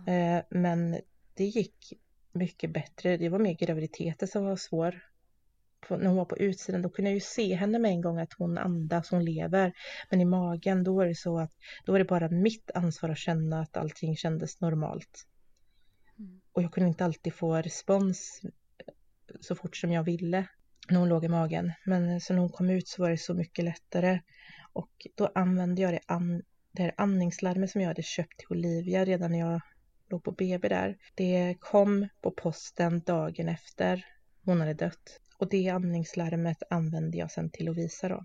Mm. 0.06 0.42
Men 0.50 1.00
det 1.34 1.44
gick 1.44 1.92
mycket 2.32 2.72
bättre. 2.72 3.16
Det 3.16 3.28
var 3.28 3.38
mer 3.38 3.54
graviditeten 3.54 4.28
som 4.28 4.44
var 4.44 4.56
svår 4.56 5.07
när 5.90 6.06
hon 6.06 6.16
var 6.16 6.24
på 6.24 6.38
utsidan, 6.38 6.82
då 6.82 6.88
kunde 6.88 7.10
jag 7.10 7.14
ju 7.14 7.20
se 7.20 7.54
henne 7.54 7.78
med 7.78 7.90
en 7.90 8.00
gång 8.00 8.18
att 8.18 8.32
hon 8.32 8.58
andas, 8.58 9.10
hon 9.10 9.24
lever. 9.24 9.72
Men 10.10 10.20
i 10.20 10.24
magen, 10.24 10.84
då 10.84 11.00
är 11.00 11.06
det 11.06 11.14
så 11.14 11.38
att 11.38 11.52
då 11.84 11.94
är 11.94 11.98
det 11.98 12.04
bara 12.04 12.28
mitt 12.28 12.70
ansvar 12.74 13.10
att 13.10 13.18
känna 13.18 13.60
att 13.60 13.76
allting 13.76 14.16
kändes 14.16 14.60
normalt. 14.60 15.26
Mm. 16.18 16.40
Och 16.52 16.62
jag 16.62 16.72
kunde 16.72 16.88
inte 16.88 17.04
alltid 17.04 17.34
få 17.34 17.56
respons 17.56 18.42
så 19.40 19.54
fort 19.54 19.76
som 19.76 19.92
jag 19.92 20.02
ville 20.02 20.46
när 20.88 20.98
hon 20.98 21.08
låg 21.08 21.24
i 21.24 21.28
magen. 21.28 21.72
Men 21.84 22.20
så 22.20 22.32
när 22.32 22.40
hon 22.40 22.52
kom 22.52 22.70
ut 22.70 22.88
så 22.88 23.02
var 23.02 23.10
det 23.10 23.18
så 23.18 23.34
mycket 23.34 23.64
lättare. 23.64 24.20
Och 24.72 25.06
då 25.14 25.30
använde 25.34 25.82
jag 25.82 25.92
det, 25.92 26.00
an 26.06 26.42
det 26.72 26.82
här 26.82 26.94
andningslarmet 26.96 27.70
som 27.70 27.80
jag 27.80 27.88
hade 27.88 28.02
köpt 28.02 28.38
till 28.38 28.46
Olivia 28.50 29.04
redan 29.04 29.32
när 29.32 29.38
jag 29.38 29.60
låg 30.08 30.24
på 30.24 30.32
BB 30.32 30.68
där. 30.68 30.96
Det 31.14 31.56
kom 31.60 32.08
på 32.20 32.30
posten 32.30 33.00
dagen 33.00 33.48
efter 33.48 34.06
hon 34.44 34.60
hade 34.60 34.74
dött. 34.74 35.20
Och 35.38 35.48
det 35.48 35.68
andningslarmet 35.68 36.62
använde 36.70 37.18
jag 37.18 37.30
sen 37.30 37.50
till 37.50 37.66
Lovisa 37.66 38.08
då. 38.08 38.24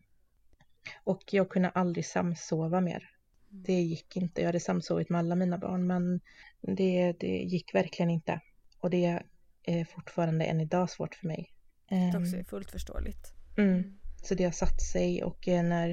Och 1.03 1.23
jag 1.31 1.49
kunde 1.49 1.69
aldrig 1.69 2.05
samsova 2.05 2.81
mer. 2.81 3.09
Det 3.49 3.81
gick 3.81 4.17
inte. 4.17 4.41
Jag 4.41 4.47
hade 4.47 4.59
samsovit 4.59 5.09
med 5.09 5.19
alla 5.19 5.35
mina 5.35 5.57
barn 5.57 5.87
men 5.87 6.21
det, 6.61 7.13
det 7.19 7.37
gick 7.37 7.75
verkligen 7.75 8.09
inte. 8.09 8.39
Och 8.79 8.89
det 8.89 9.23
är 9.63 9.85
fortfarande 9.85 10.45
än 10.45 10.61
idag 10.61 10.89
svårt 10.89 11.15
för 11.15 11.27
mig. 11.27 11.53
Det 11.89 12.17
också 12.17 12.35
är 12.35 12.39
ehm, 12.39 12.45
fullt 12.45 12.71
förståeligt. 12.71 13.33
Mm. 13.57 13.99
Så 14.23 14.35
det 14.35 14.43
har 14.43 14.51
satt 14.51 14.81
sig 14.81 15.23
och 15.23 15.47
eh, 15.47 15.63
när, 15.63 15.89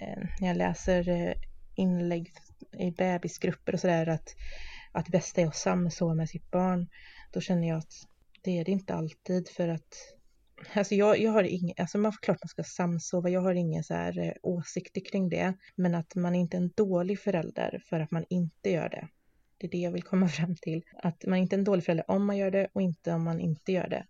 eh, 0.00 0.22
när 0.40 0.48
jag 0.48 0.56
läser 0.56 1.08
eh, 1.08 1.34
inlägg 1.74 2.32
i 2.78 2.90
bebisgrupper 2.90 3.72
och 3.72 3.80
sådär 3.80 4.06
att, 4.06 4.36
att 4.92 5.08
bästa 5.08 5.40
är 5.40 5.46
att 5.46 5.56
samsova 5.56 6.14
med 6.14 6.28
sitt 6.28 6.50
barn. 6.50 6.88
Då 7.32 7.40
känner 7.40 7.68
jag 7.68 7.78
att 7.78 7.92
det 8.42 8.58
är 8.58 8.64
det 8.64 8.72
inte 8.72 8.94
alltid 8.94 9.48
för 9.48 9.68
att 9.68 9.94
Alltså 10.72 10.94
jag, 10.94 11.18
jag 11.20 11.32
har 11.32 11.42
ingen, 11.42 11.74
alltså 11.78 11.98
man, 11.98 12.12
klart 12.12 12.38
man 12.42 12.48
ska 12.48 12.62
samsova, 12.62 13.28
jag 13.28 13.40
har 13.40 13.54
inga 13.54 13.82
så 13.82 13.94
här 13.94 14.18
eh, 14.18 14.32
åsikter 14.42 15.00
kring 15.10 15.28
det. 15.28 15.54
Men 15.76 15.94
att 15.94 16.14
man 16.14 16.34
inte 16.34 16.56
är 16.56 16.60
en 16.60 16.72
dålig 16.76 17.20
förälder 17.20 17.82
för 17.88 18.00
att 18.00 18.10
man 18.10 18.24
inte 18.30 18.70
gör 18.70 18.88
det. 18.88 19.08
Det 19.58 19.66
är 19.66 19.70
det 19.70 19.78
jag 19.78 19.92
vill 19.92 20.02
komma 20.02 20.28
fram 20.38 20.56
till. 20.56 20.82
Att 21.02 21.24
man 21.26 21.38
inte 21.38 21.56
är 21.56 21.58
en 21.58 21.64
dålig 21.64 21.84
förälder 21.84 22.10
om 22.10 22.26
man 22.26 22.36
gör 22.36 22.50
det 22.50 22.68
och 22.72 22.82
inte 22.82 23.12
om 23.12 23.24
man 23.24 23.40
inte 23.40 23.72
gör 23.72 23.88
det. 23.88 24.06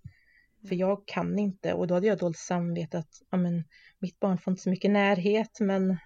För 0.69 0.75
jag 0.75 1.07
kan 1.07 1.39
inte 1.39 1.73
och 1.73 1.87
då 1.87 1.95
hade 1.95 2.07
jag 2.07 2.19
dåligt 2.19 2.39
samvete 2.39 2.99
att 2.99 3.23
ja, 3.31 3.39
men, 3.39 3.65
mitt 3.99 4.21
barn 4.21 4.39
får 4.39 4.51
inte 4.51 4.63
så 4.63 4.71
mycket 4.71 4.91
närhet 4.91 5.61
men 5.61 5.99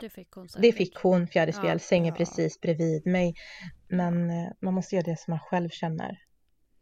Det 0.00 0.08
fick 0.10 0.30
hon 0.30 0.48
säkert. 0.48 0.62
det 0.62 0.72
fick 0.72 0.96
hon, 0.96 1.26
fjärde 1.26 1.52
Ja, 1.62 1.78
sängen 1.78 2.06
ja. 2.06 2.14
precis 2.14 2.60
bredvid 2.60 3.06
mig. 3.06 3.34
Men 3.88 4.30
eh, 4.30 4.48
man 4.60 4.74
måste 4.74 4.94
göra 4.94 5.04
det 5.04 5.18
som 5.18 5.32
man 5.32 5.40
själv 5.40 5.68
känner. 5.68 6.25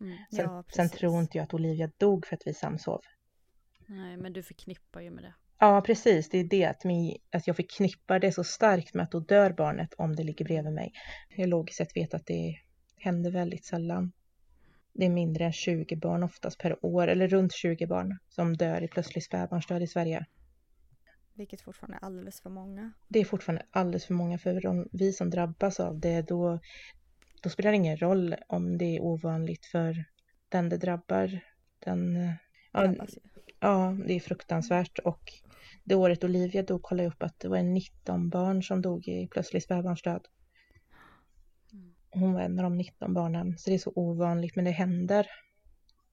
Mm. 0.05 0.17
Sen, 0.31 0.45
Ja, 0.45 0.65
sen 0.69 0.89
tror 0.89 1.21
inte 1.21 1.39
jag 1.39 1.45
att 1.45 1.55
Olivia 1.55 1.91
dog 1.99 2.27
för 2.27 2.37
att 2.37 2.43
vi 2.47 2.55
samsov. 2.55 3.01
Nej, 3.87 4.17
men 4.17 4.33
du 4.33 4.43
förknippar 4.43 5.01
ju 5.01 5.11
med 5.11 5.25
det. 5.25 5.35
Ja, 5.59 5.83
precis. 5.87 6.29
Det 6.29 6.39
är 6.39 6.45
det 6.45 6.65
att, 6.65 6.85
min, 6.85 7.19
att 7.33 7.47
jag 7.47 7.57
förknippar 7.57 8.19
det 8.19 8.33
så 8.33 8.45
starkt 8.45 8.95
med 8.95 9.05
att 9.05 9.11
då 9.11 9.21
dör 9.21 9.53
barnet 9.53 9.95
om 9.95 10.17
det 10.17 10.23
ligger 10.23 10.45
bredvid 10.45 10.73
mig. 10.73 10.93
Jag 11.37 11.49
logiskt 11.49 11.79
sett 11.79 11.97
vet 11.97 12.15
att 12.15 12.27
det 12.27 12.57
händer 12.97 13.31
väldigt 13.31 13.65
sällan. 13.65 14.13
Det 14.93 15.05
är 15.05 15.11
mindre 15.11 15.45
än 15.45 15.53
20 15.53 15.97
barn 15.97 16.23
oftast 16.23 16.59
per 16.59 16.85
år, 16.85 17.09
eller 17.09 17.29
runt 17.29 17.53
20 17.55 17.87
barn 17.87 18.19
som 18.29 18.57
dör 18.57 18.83
i 18.83 18.89
plötslig 18.89 19.25
spädbarnsdöd 19.25 19.83
i 19.83 19.87
Sverige. 19.87 20.27
Vilket 21.35 21.61
fortfarande 21.61 21.97
är 21.97 22.05
alldeles 22.05 22.41
för 22.41 22.51
många. 22.51 22.93
Det 23.09 23.19
är 23.19 23.25
fortfarande 23.25 23.67
alldeles 23.71 24.07
för 24.07 24.15
många 24.15 24.39
för 24.39 24.61
de, 24.61 24.89
vi 24.93 25.13
som 25.13 25.31
drabbas 25.31 25.81
av 25.81 26.01
det, 26.01 26.23
då, 26.23 26.61
då 27.45 27.51
spelar 27.51 27.71
det 27.71 27.77
ingen 27.77 27.97
roll 27.97 28.35
om 28.49 28.79
det 28.79 28.97
är 28.97 29.01
ovanligt 29.03 29.67
för 29.67 30.05
den 30.49 30.69
det 30.69 30.77
drabbar. 30.77 31.41
Den, 31.79 32.33
ja. 32.73 32.95
Ja, 33.61 33.97
det 34.07 34.15
är 34.15 34.21
fruktansvärt 34.21 34.99
och 34.99 35.33
det 35.85 35.95
året 35.95 36.25
Olivia 36.25 36.63
dog 36.63 36.83
kollade 36.83 37.03
jag 37.05 37.13
upp 37.13 37.23
att 37.23 37.41
det 37.41 37.49
var 37.49 37.63
19 37.63 38.31
barn 38.31 38.63
som 38.63 38.83
dog 38.83 39.09
i 39.09 39.29
plötslig 39.29 39.63
spädbarnsdöd. 39.63 40.27
Hon 42.11 42.33
var 42.33 42.41
en 42.41 42.59
av 42.59 42.63
de 42.63 42.77
19 42.77 43.15
barnen, 43.15 43.59
så 43.59 43.71
det 43.71 43.77
är 43.77 43.79
så 43.79 43.93
ovanligt, 43.95 44.57
men 44.57 44.65
det 44.65 44.71
händer. 44.71 45.27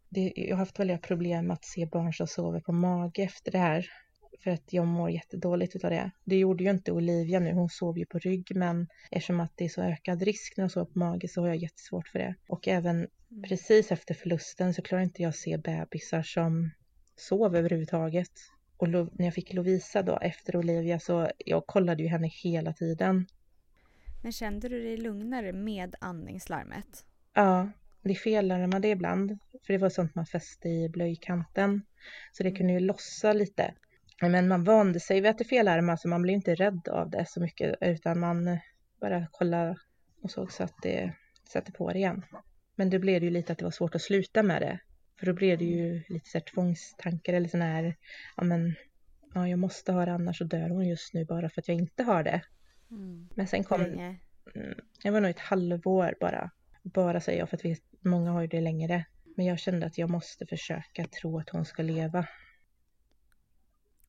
Det, 0.10 0.34
jag 0.36 0.56
har 0.56 0.60
haft 0.60 0.80
väldiga 0.80 0.98
problem 0.98 1.48
med 1.48 1.54
att 1.54 1.66
se 1.66 1.86
barn 1.86 2.14
som 2.14 2.28
sover 2.28 2.60
på 2.60 2.72
mage 2.72 3.24
efter 3.24 3.52
det 3.52 3.58
här. 3.58 3.88
För 4.44 4.52
att 4.52 4.74
jag 4.74 4.88
mår 4.88 5.10
jättedåligt 5.10 5.76
utav 5.76 5.92
det. 5.92 6.12
Det 6.24 6.38
gjorde 6.38 6.64
ju 6.64 6.70
inte 6.70 6.92
Olivia 6.92 7.40
nu, 7.40 7.54
hon 7.54 7.70
sov 7.70 7.98
ju 7.98 8.06
på 8.06 8.20
rygg, 8.20 8.56
men 8.56 8.88
eftersom 9.12 9.40
att 9.40 9.52
det 9.56 9.66
är 9.66 9.70
så 9.70 9.82
ökad 9.82 10.22
risk 10.22 10.58
när 10.58 10.64
jag 10.64 10.72
sover 10.72 10.86
på 10.86 11.00
mage 11.00 11.28
så 11.28 11.42
har 11.42 11.48
jag 11.48 11.58
jättesvårt 11.58 12.08
för 12.08 12.20
det. 12.20 12.36
Och 12.48 12.68
även 12.68 13.08
precis 13.48 13.92
efter 13.92 14.14
förlusten 14.14 14.74
så 14.74 14.82
klarar 14.82 15.04
inte 15.04 15.22
jag 15.22 15.36
se 15.36 15.58
bebisar 15.58 16.24
som 16.24 16.72
sov 17.16 17.56
överhuvudtaget. 17.56 18.32
Och 18.78 18.90
när 18.90 19.26
jag 19.26 19.34
fick 19.34 19.54
Lovisa 19.54 20.02
då 20.04 20.18
efter 20.18 20.56
Olivia 20.56 21.00
så 21.00 21.30
jag 21.38 21.68
kollade 21.68 22.04
ju 22.04 22.10
henne 22.10 22.28
hela 22.28 22.74
tiden. 22.74 23.26
Men 24.24 24.32
kände 24.32 24.70
du 24.70 24.84
dig 24.84 24.98
lugnare 24.98 25.54
med 25.54 25.96
andningslarmet? 26.00 27.06
Ja, 27.34 27.70
det 28.02 28.16
fellarmade 28.16 28.88
ibland. 28.88 29.38
För 29.66 29.74
det 29.74 29.80
var 29.80 29.90
sånt 29.90 30.16
man 30.16 30.26
fäste 30.26 30.70
i 30.70 30.90
blöjkanten. 30.90 31.82
Så 32.32 32.44
det 32.44 32.52
kunde 32.52 32.74
ju 32.74 32.80
lossa 32.80 33.34
lite. 33.34 33.74
Men 34.22 34.48
man 34.48 34.64
vande 34.64 35.00
sig 35.00 35.22
vid 35.22 35.30
att 35.30 35.38
det 35.38 35.44
felarmade 35.44 35.98
så 35.98 36.08
man 36.08 36.22
blev 36.22 36.36
inte 36.36 36.56
rädd 36.56 36.88
av 36.88 37.10
det 37.10 37.26
så 37.30 37.42
mycket 37.42 37.76
utan 37.82 38.20
man 38.20 38.48
eh, 38.48 38.58
bara 39.02 39.28
kollade 39.32 39.76
och 40.22 40.32
såg 40.32 40.52
så 40.52 40.64
att 40.64 40.76
det 40.82 41.14
satte 41.50 41.72
på 41.72 41.92
det 41.92 42.00
igen. 42.00 42.26
Men 42.76 42.90
det 42.90 43.00
blev 43.00 43.24
ju 43.24 43.30
lite 43.30 43.52
att 43.52 43.60
det 43.60 43.66
var 43.66 43.72
svårt 43.72 43.96
att 43.96 44.02
sluta 44.02 44.44
med 44.44 44.62
det. 44.62 44.80
För 45.20 45.26
då 45.26 45.34
blev 45.34 45.58
det 45.58 45.66
ju 45.66 46.04
lite 46.10 46.30
så 46.30 46.38
här 46.38 46.46
tvångstankar 46.46 47.34
eller 47.34 47.48
sån 47.48 47.62
här, 47.62 47.96
ja 48.38 48.44
men, 48.44 48.76
ja 49.34 49.48
jag 49.48 49.60
måste 49.60 49.92
ha 49.92 50.06
det 50.06 50.14
annars 50.14 50.38
så 50.38 50.44
dör 50.44 50.70
hon 50.70 50.88
just 50.88 51.14
nu 51.14 51.26
bara 51.26 51.50
för 51.50 51.62
att 51.62 51.68
jag 51.68 51.78
inte 51.78 52.04
har 52.04 52.24
det. 52.24 52.42
Mm. 52.92 53.30
Men 53.36 53.48
sen 53.48 53.64
kom, 53.64 53.82
länge? 53.82 54.20
Mm, 54.56 54.78
Jag 55.04 55.12
var 55.12 55.22
nog 55.22 55.30
ett 55.30 55.40
halvår 55.40 56.16
bara. 56.20 56.52
Bara 56.84 57.22
säger 57.22 57.40
jag 57.40 57.50
för 57.50 57.58
att 57.58 57.66
vi, 57.66 57.78
många 58.02 58.32
har 58.32 58.42
ju 58.42 58.48
det 58.48 58.62
längre. 58.62 59.06
Men 59.38 59.46
jag 59.46 59.60
kände 59.60 59.86
att 59.86 59.98
jag 59.98 60.10
måste 60.10 60.46
försöka 60.46 61.06
tro 61.06 61.40
att 61.40 61.50
hon 61.50 61.66
ska 61.66 61.84
leva. 61.84 62.28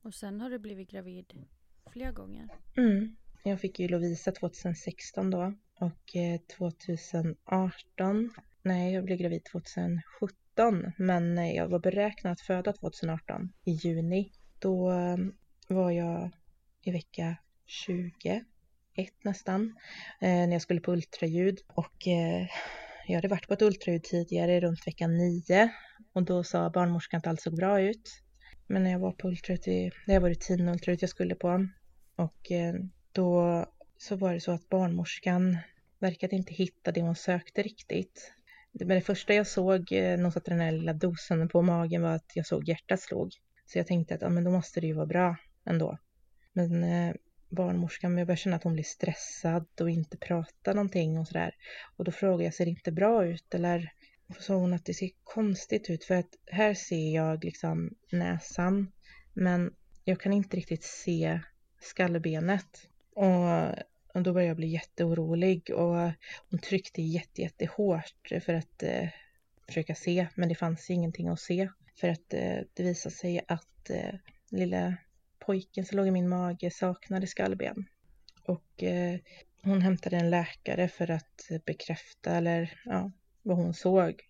Och 0.03 0.15
sen 0.15 0.41
har 0.41 0.51
du 0.51 0.59
blivit 0.59 0.91
gravid 0.91 1.47
flera 1.93 2.13
gånger. 2.13 2.49
Mm. 2.77 3.17
Jag 3.45 3.61
fick 3.61 3.81
ju 3.81 3.89
Lovisa 3.89 4.33
2016 4.33 5.31
då 5.31 5.55
och 5.75 6.17
eh, 6.17 6.41
2018, 6.59 8.31
nej 8.63 8.95
jag 8.95 9.05
blev 9.05 9.19
gravid 9.19 9.45
2017 9.45 10.93
men 10.97 11.39
eh, 11.39 11.53
jag 11.53 11.69
var 11.69 11.79
beräknad 11.79 12.33
att 12.33 12.41
föda 12.41 12.73
2018 12.73 13.53
i 13.65 13.71
juni. 13.71 14.33
Då 14.59 14.91
eh, 14.91 15.17
var 15.69 15.91
jag 15.91 16.31
i 16.83 16.91
vecka 16.91 17.37
21 17.67 18.45
nästan 19.23 19.79
när 20.21 20.53
jag 20.53 20.63
skulle 20.63 20.81
på 20.81 20.93
ultraljud 20.93 21.61
och 21.67 22.07
jag 23.07 23.15
hade 23.15 23.29
varit 23.29 23.49
på 23.49 23.55
ett 23.55 23.63
ultraljud 23.63 24.03
tidigare 24.03 24.61
runt 24.61 24.87
vecka 24.87 25.07
9 25.07 25.71
och 26.13 26.23
då 26.23 26.45
sa 26.45 26.71
barnmorskan 26.71 27.19
att 27.19 27.27
allt 27.27 27.41
såg 27.41 27.57
bra 27.57 27.81
ut. 27.81 28.23
Men 28.73 28.83
när 28.83 28.91
jag 28.91 28.99
var 28.99 29.13
på 29.13 29.29
ultraljud, 29.29 29.93
det 30.07 30.19
var 30.19 30.29
rutinultraljud 30.29 31.03
jag 31.03 31.11
skulle 31.11 31.35
på 31.35 31.69
och 32.17 32.53
eh, 32.53 32.75
då 33.13 33.67
så 33.99 34.17
var 34.17 34.35
det 34.35 34.41
så 34.41 34.53
att 34.53 34.69
barnmorskan 34.69 35.59
verkade 35.99 36.37
inte 36.37 36.55
hitta 36.55 36.93
det 36.93 37.01
hon 37.01 37.17
sökte 37.17 37.63
riktigt. 37.63 38.33
Men 38.73 38.89
det 38.89 39.01
första 39.01 39.35
jag 39.35 39.47
såg 39.47 39.93
eh, 39.93 40.17
när 40.17 40.23
hon 40.23 40.33
satte 40.33 40.51
den 40.51 40.61
här 40.61 40.73
lilla 40.73 40.93
dosen 40.93 41.49
på 41.49 41.63
magen 41.63 42.03
var 42.03 42.15
att 42.15 42.33
jag 42.35 42.47
såg 42.47 42.69
hjärtat 42.69 43.01
slog. 43.01 43.33
Så 43.67 43.79
jag 43.79 43.87
tänkte 43.87 44.15
att 44.15 44.23
ja, 44.23 44.29
men 44.29 44.45
då 44.45 44.51
måste 44.51 44.81
det 44.81 44.87
ju 44.87 44.93
vara 44.93 45.07
bra 45.07 45.37
ändå. 45.65 45.99
Men 46.53 46.85
eh, 46.85 47.15
barnmorskan, 47.49 48.19
jag 48.19 48.27
började 48.27 48.41
känna 48.41 48.57
att 48.57 48.65
hon 48.65 48.75
blev 48.75 48.85
stressad 48.85 49.67
och 49.81 49.91
inte 49.91 50.17
pratade 50.17 50.75
någonting 50.75 51.19
och 51.19 51.29
sådär. 51.29 51.55
Och 51.97 52.05
då 52.05 52.13
frågade 52.13 52.45
jag, 52.45 52.55
ser 52.55 52.65
det 52.65 52.71
inte 52.71 52.93
bra 52.93 53.25
ut 53.25 53.55
eller? 53.55 53.93
Och 54.33 54.37
så 54.37 54.43
sa 54.43 54.55
hon 54.55 54.75
att 54.75 54.85
det 54.85 54.95
ser 54.95 55.11
konstigt 55.25 55.91
ut 55.91 56.05
för 56.05 56.15
att 56.15 56.37
här 56.47 56.75
ser 56.75 57.15
jag 57.15 57.45
liksom 57.45 57.95
näsan 58.13 58.93
men 59.33 59.75
jag 60.05 60.21
kan 60.21 60.33
inte 60.33 60.57
riktigt 60.57 60.85
se 60.85 61.41
skallbenet. 61.81 62.89
Och, 63.15 63.69
och 64.15 64.23
då 64.23 64.33
började 64.33 64.49
jag 64.49 64.57
bli 64.57 64.67
jätteorolig 64.67 65.71
och 65.71 66.11
hon 66.51 66.59
tryckte 66.63 67.03
jätte, 67.03 67.43
jättehårt 67.43 68.29
för 68.45 68.55
att 68.55 68.83
eh, 68.83 69.09
försöka 69.67 69.95
se 69.95 70.27
men 70.35 70.49
det 70.49 70.55
fanns 70.55 70.91
ingenting 70.91 71.29
att 71.29 71.41
se. 71.41 71.69
För 72.01 72.09
att 72.09 72.35
eh, 72.35 72.59
det 72.75 72.83
visade 72.83 73.15
sig 73.15 73.41
att 73.49 73.91
eh, 73.91 74.15
lilla 74.51 74.97
pojken 75.39 75.85
som 75.85 75.97
låg 75.97 76.07
i 76.07 76.11
min 76.11 76.29
mage 76.29 76.71
saknade 76.71 77.27
skallben. 77.27 77.85
Och 78.47 78.83
eh, 78.83 79.19
hon 79.63 79.83
hämtade 79.83 80.17
en 80.17 80.31
läkare 80.31 80.89
för 80.89 81.11
att 81.11 81.49
bekräfta 81.67 82.37
eller 82.37 82.81
ja, 82.85 83.11
vad 83.43 83.57
hon 83.57 83.75
såg. 83.75 84.21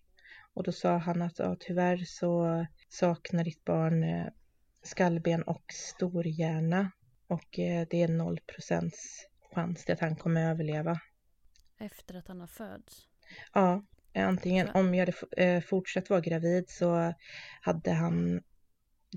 Och 0.53 0.63
då 0.63 0.71
sa 0.71 0.97
han 0.97 1.21
att 1.21 1.39
ja, 1.39 1.55
tyvärr 1.59 1.97
så 2.05 2.65
saknar 2.89 3.43
ditt 3.43 3.65
barn 3.65 4.03
eh, 4.03 4.27
skallben 4.83 5.43
och 5.43 5.65
storhjärna. 5.73 6.91
Och 7.27 7.59
eh, 7.59 7.87
det 7.89 8.03
är 8.03 8.07
0 8.07 8.39
chans 9.53 9.85
till 9.85 9.93
att 9.93 9.99
han 9.99 10.15
kommer 10.15 10.49
överleva. 10.51 10.99
Efter 11.79 12.15
att 12.15 12.27
han 12.27 12.39
har 12.39 12.47
fötts. 12.47 13.07
Ja, 13.53 13.83
antingen 14.13 14.69
om 14.69 14.95
jag 14.95 15.05
hade 15.05 15.43
eh, 15.43 15.61
fortsatt 15.61 16.09
vara 16.09 16.21
gravid 16.21 16.69
så 16.69 17.13
hade 17.61 17.91
han 17.91 18.41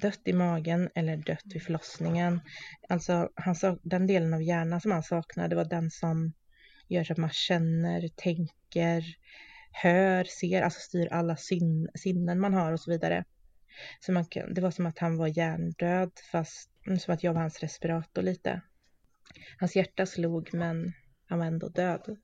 dött 0.00 0.20
i 0.24 0.32
magen 0.32 0.90
eller 0.94 1.16
dött 1.16 1.44
vid 1.44 1.62
förlossningen. 1.62 2.40
Alltså 2.88 3.30
han 3.34 3.78
den 3.82 4.06
delen 4.06 4.34
av 4.34 4.42
hjärnan 4.42 4.80
som 4.80 4.90
han 4.90 5.02
saknade 5.02 5.56
var 5.56 5.64
den 5.64 5.90
som 5.90 6.32
gör 6.88 7.04
så 7.04 7.12
att 7.12 7.18
man 7.18 7.30
känner, 7.30 8.08
tänker, 8.08 9.04
hör, 9.82 10.24
ser, 10.24 10.62
alltså 10.62 10.80
styr 10.80 11.08
alla 11.10 11.36
syn, 11.36 11.88
sinnen 11.94 12.40
man 12.40 12.54
har 12.54 12.72
och 12.72 12.80
så 12.80 12.90
vidare. 12.90 13.24
Så 14.00 14.12
man, 14.12 14.24
det 14.50 14.60
var 14.60 14.70
som 14.70 14.86
att 14.86 14.98
han 14.98 15.16
var 15.16 15.38
hjärndöd 15.38 16.12
fast 16.32 16.70
mm, 16.86 16.98
som 16.98 17.14
att 17.14 17.22
jag 17.22 17.32
var 17.34 17.40
hans 17.40 17.60
respirator 17.60 18.22
lite. 18.22 18.60
Hans 19.58 19.76
hjärta 19.76 20.06
slog 20.06 20.54
men 20.54 20.92
han 21.26 21.38
var 21.38 21.46
ändå 21.46 21.68
död. 21.68 22.16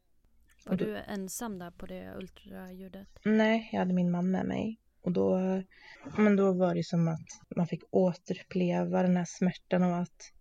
Var 0.65 0.73
Och 0.73 0.79
du 0.79 0.97
ensam 0.97 1.59
där 1.59 1.71
på 1.71 1.87
det 1.87 2.15
ultraljudet? 2.17 3.09
Nej, 3.25 3.69
jag 3.73 3.79
hade 3.79 3.95
min 3.95 4.11
mamma 4.11 4.29
med 4.29 4.47
mig. 4.47 4.81
Och 5.03 5.13
då, 5.13 5.39
men 6.17 6.37
då 6.37 6.53
var 6.53 6.75
det 6.75 6.85
som 6.85 7.09
att 7.09 7.57
man 7.57 7.67
fick 7.67 7.83
återuppleva 7.91 9.03
den 9.03 9.17
här 9.17 9.25
smärtan 9.29 9.83
av 9.83 9.93
att 9.93 10.33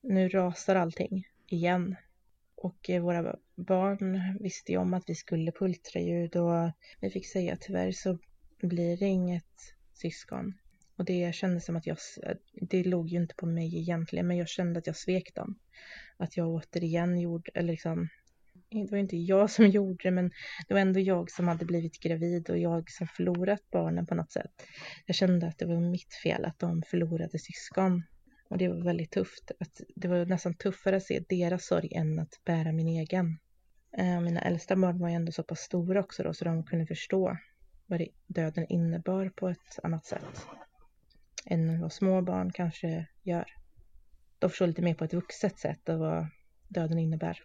nu 0.00 0.28
rasar 0.28 0.76
allting 0.76 1.24
igen. 1.46 1.96
Och 2.54 2.90
eh, 2.90 3.02
våra 3.02 3.36
barn 3.64 4.38
visste 4.40 4.72
ju 4.72 4.78
om 4.78 4.94
att 4.94 5.04
vi 5.06 5.14
skulle 5.14 5.52
på 5.52 5.64
ultraljud 5.64 6.36
och 6.36 6.72
vi 7.00 7.10
fick 7.10 7.26
säga 7.26 7.56
tyvärr 7.60 7.92
så 7.92 8.18
blir 8.62 8.96
det 8.96 9.06
inget 9.06 9.74
syskon. 9.94 10.54
Och 10.96 11.04
det 11.04 11.34
kändes 11.34 11.64
som 11.64 11.76
att 11.76 11.86
jag, 11.86 11.98
det 12.52 12.84
låg 12.84 13.08
ju 13.08 13.16
inte 13.16 13.34
på 13.34 13.46
mig 13.46 13.78
egentligen, 13.78 14.26
men 14.26 14.36
jag 14.36 14.48
kände 14.48 14.78
att 14.78 14.86
jag 14.86 14.96
svek 14.96 15.34
dem. 15.34 15.58
Att 16.16 16.36
jag 16.36 16.48
återigen 16.48 17.20
gjorde, 17.20 17.50
eller 17.54 17.72
liksom, 17.72 18.08
det 18.70 18.90
var 18.90 18.98
inte 18.98 19.16
jag 19.16 19.50
som 19.50 19.66
gjorde 19.68 19.98
det, 20.02 20.10
men 20.10 20.30
det 20.68 20.74
var 20.74 20.80
ändå 20.80 21.00
jag 21.00 21.30
som 21.30 21.48
hade 21.48 21.64
blivit 21.64 22.00
gravid 22.00 22.50
och 22.50 22.58
jag 22.58 22.90
som 22.90 23.06
förlorat 23.06 23.70
barnen 23.70 24.06
på 24.06 24.14
något 24.14 24.32
sätt. 24.32 24.52
Jag 25.06 25.16
kände 25.16 25.46
att 25.46 25.58
det 25.58 25.66
var 25.66 25.90
mitt 25.90 26.14
fel 26.22 26.44
att 26.44 26.58
de 26.58 26.82
förlorade 26.82 27.38
syskon. 27.38 28.02
Och 28.48 28.58
det 28.58 28.68
var 28.68 28.84
väldigt 28.84 29.10
tufft. 29.10 29.50
Att 29.60 29.80
det 29.96 30.08
var 30.08 30.26
nästan 30.26 30.54
tuffare 30.54 30.96
att 30.96 31.02
se 31.02 31.24
deras 31.28 31.66
sorg 31.66 31.94
än 31.94 32.18
att 32.18 32.40
bära 32.44 32.72
min 32.72 32.88
egen. 32.88 33.38
Eh, 33.98 34.20
Mina 34.20 34.40
äldsta 34.40 34.76
barn 34.76 34.98
var 34.98 35.08
ju 35.08 35.14
ändå 35.14 35.32
så 35.32 35.42
pass 35.42 35.60
stora 35.60 36.00
också 36.00 36.22
då 36.22 36.34
så 36.34 36.44
de 36.44 36.64
kunde 36.64 36.86
förstå 36.86 37.36
vad 37.86 38.06
döden 38.26 38.66
innebar 38.68 39.28
på 39.28 39.48
ett 39.48 39.78
annat 39.82 40.06
sätt 40.06 40.46
än 41.46 41.80
vad 41.80 41.92
små 41.92 42.22
barn 42.22 42.52
kanske 42.52 43.06
gör. 43.22 43.46
De 44.38 44.50
förstår 44.50 44.66
lite 44.66 44.82
mer 44.82 44.94
på 44.94 45.04
ett 45.04 45.14
vuxet 45.14 45.58
sätt 45.58 45.88
av 45.88 45.98
vad 45.98 46.26
döden 46.68 46.98
innebär. 46.98 47.42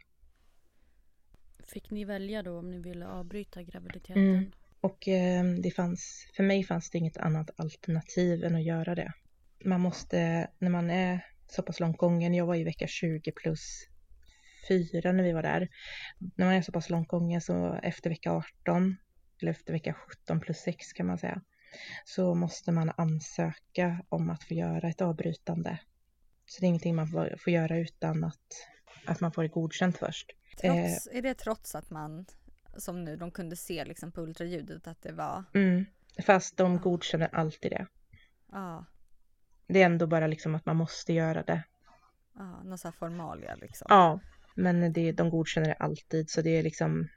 Fick 1.67 1.91
ni 1.91 2.05
välja 2.05 2.43
då 2.43 2.59
om 2.59 2.71
ni 2.71 2.79
ville 2.79 3.07
avbryta 3.07 3.63
graviditeten? 3.63 4.29
Mm. 4.29 4.51
Och 4.81 5.07
eh, 5.07 5.43
det 5.43 5.71
fanns, 5.71 6.31
för 6.35 6.43
mig 6.43 6.63
fanns 6.63 6.89
det 6.89 6.97
inget 6.97 7.17
annat 7.17 7.49
alternativ 7.55 8.43
än 8.43 8.55
att 8.55 8.63
göra 8.63 8.95
det. 8.95 9.13
Man 9.65 9.81
måste, 9.81 10.47
när 10.59 10.69
man 10.69 10.89
är 10.89 11.25
så 11.47 11.61
pass 11.61 11.79
långt 11.79 11.97
gången, 11.97 12.33
jag 12.33 12.45
var 12.45 12.55
i 12.55 12.63
vecka 12.63 12.87
20 12.87 13.31
plus 13.31 13.87
4 14.67 15.11
när 15.11 15.23
vi 15.23 15.31
var 15.31 15.43
där. 15.43 15.67
När 16.35 16.45
man 16.45 16.55
är 16.55 16.61
så 16.61 16.71
pass 16.71 16.89
långt 16.89 17.07
gången 17.07 17.41
så 17.41 17.79
efter 17.83 18.09
vecka 18.09 18.31
18, 18.31 18.97
eller 19.41 19.51
efter 19.51 19.73
vecka 19.73 19.93
17 19.93 20.39
plus 20.39 20.57
6 20.57 20.93
kan 20.93 21.05
man 21.07 21.17
säga, 21.17 21.41
så 22.05 22.35
måste 22.35 22.71
man 22.71 22.91
ansöka 22.97 24.05
om 24.09 24.29
att 24.29 24.43
få 24.43 24.53
göra 24.53 24.89
ett 24.89 25.01
avbrytande. 25.01 25.79
Så 26.45 26.59
det 26.59 26.65
är 26.65 26.67
ingenting 26.67 26.95
man 26.95 27.07
får, 27.07 27.49
göra 27.49 27.77
utan 27.77 28.23
att, 28.23 28.67
att 29.05 29.19
man 29.21 29.31
får 29.31 29.43
det 29.43 29.49
godkänt 29.49 29.97
först. 29.97 30.31
Trots, 30.61 31.07
är 31.11 31.21
det 31.21 31.33
trots 31.33 31.75
att 31.75 31.89
man, 31.89 32.25
som 32.77 33.03
nu, 33.03 33.15
de 33.15 33.31
kunde 33.31 33.55
se 33.55 33.85
liksom 33.85 34.11
på 34.11 34.21
ultraljudet 34.21 34.87
att 34.87 35.01
det 35.01 35.11
var... 35.11 35.43
Mm, 35.53 35.85
fast 36.25 36.57
de 36.57 36.77
godkänner 36.77 37.29
alltid 37.35 37.71
det. 37.71 37.87
Ja, 38.51 38.85
Det 39.67 39.81
är 39.81 39.85
ändå 39.85 40.07
bara 40.07 40.27
liksom 40.27 40.55
att 40.55 40.65
man 40.65 40.75
måste 40.75 41.13
göra 41.13 41.43
det. 41.43 41.63
ja 42.35 42.63
någon 42.63 42.77
sån 42.77 42.91
här 42.91 42.97
formalia 42.97 43.55
liksom. 43.55 43.85
Ja, 43.89 44.19
men 44.57 44.93
det, 44.93 45.11
de 45.11 45.29
godkänner 45.29 45.67
det 45.67 45.73
alltid 45.73 46.29
så 46.29 46.41
det 46.41 46.57
är 46.57 46.63
liksom 46.63 47.07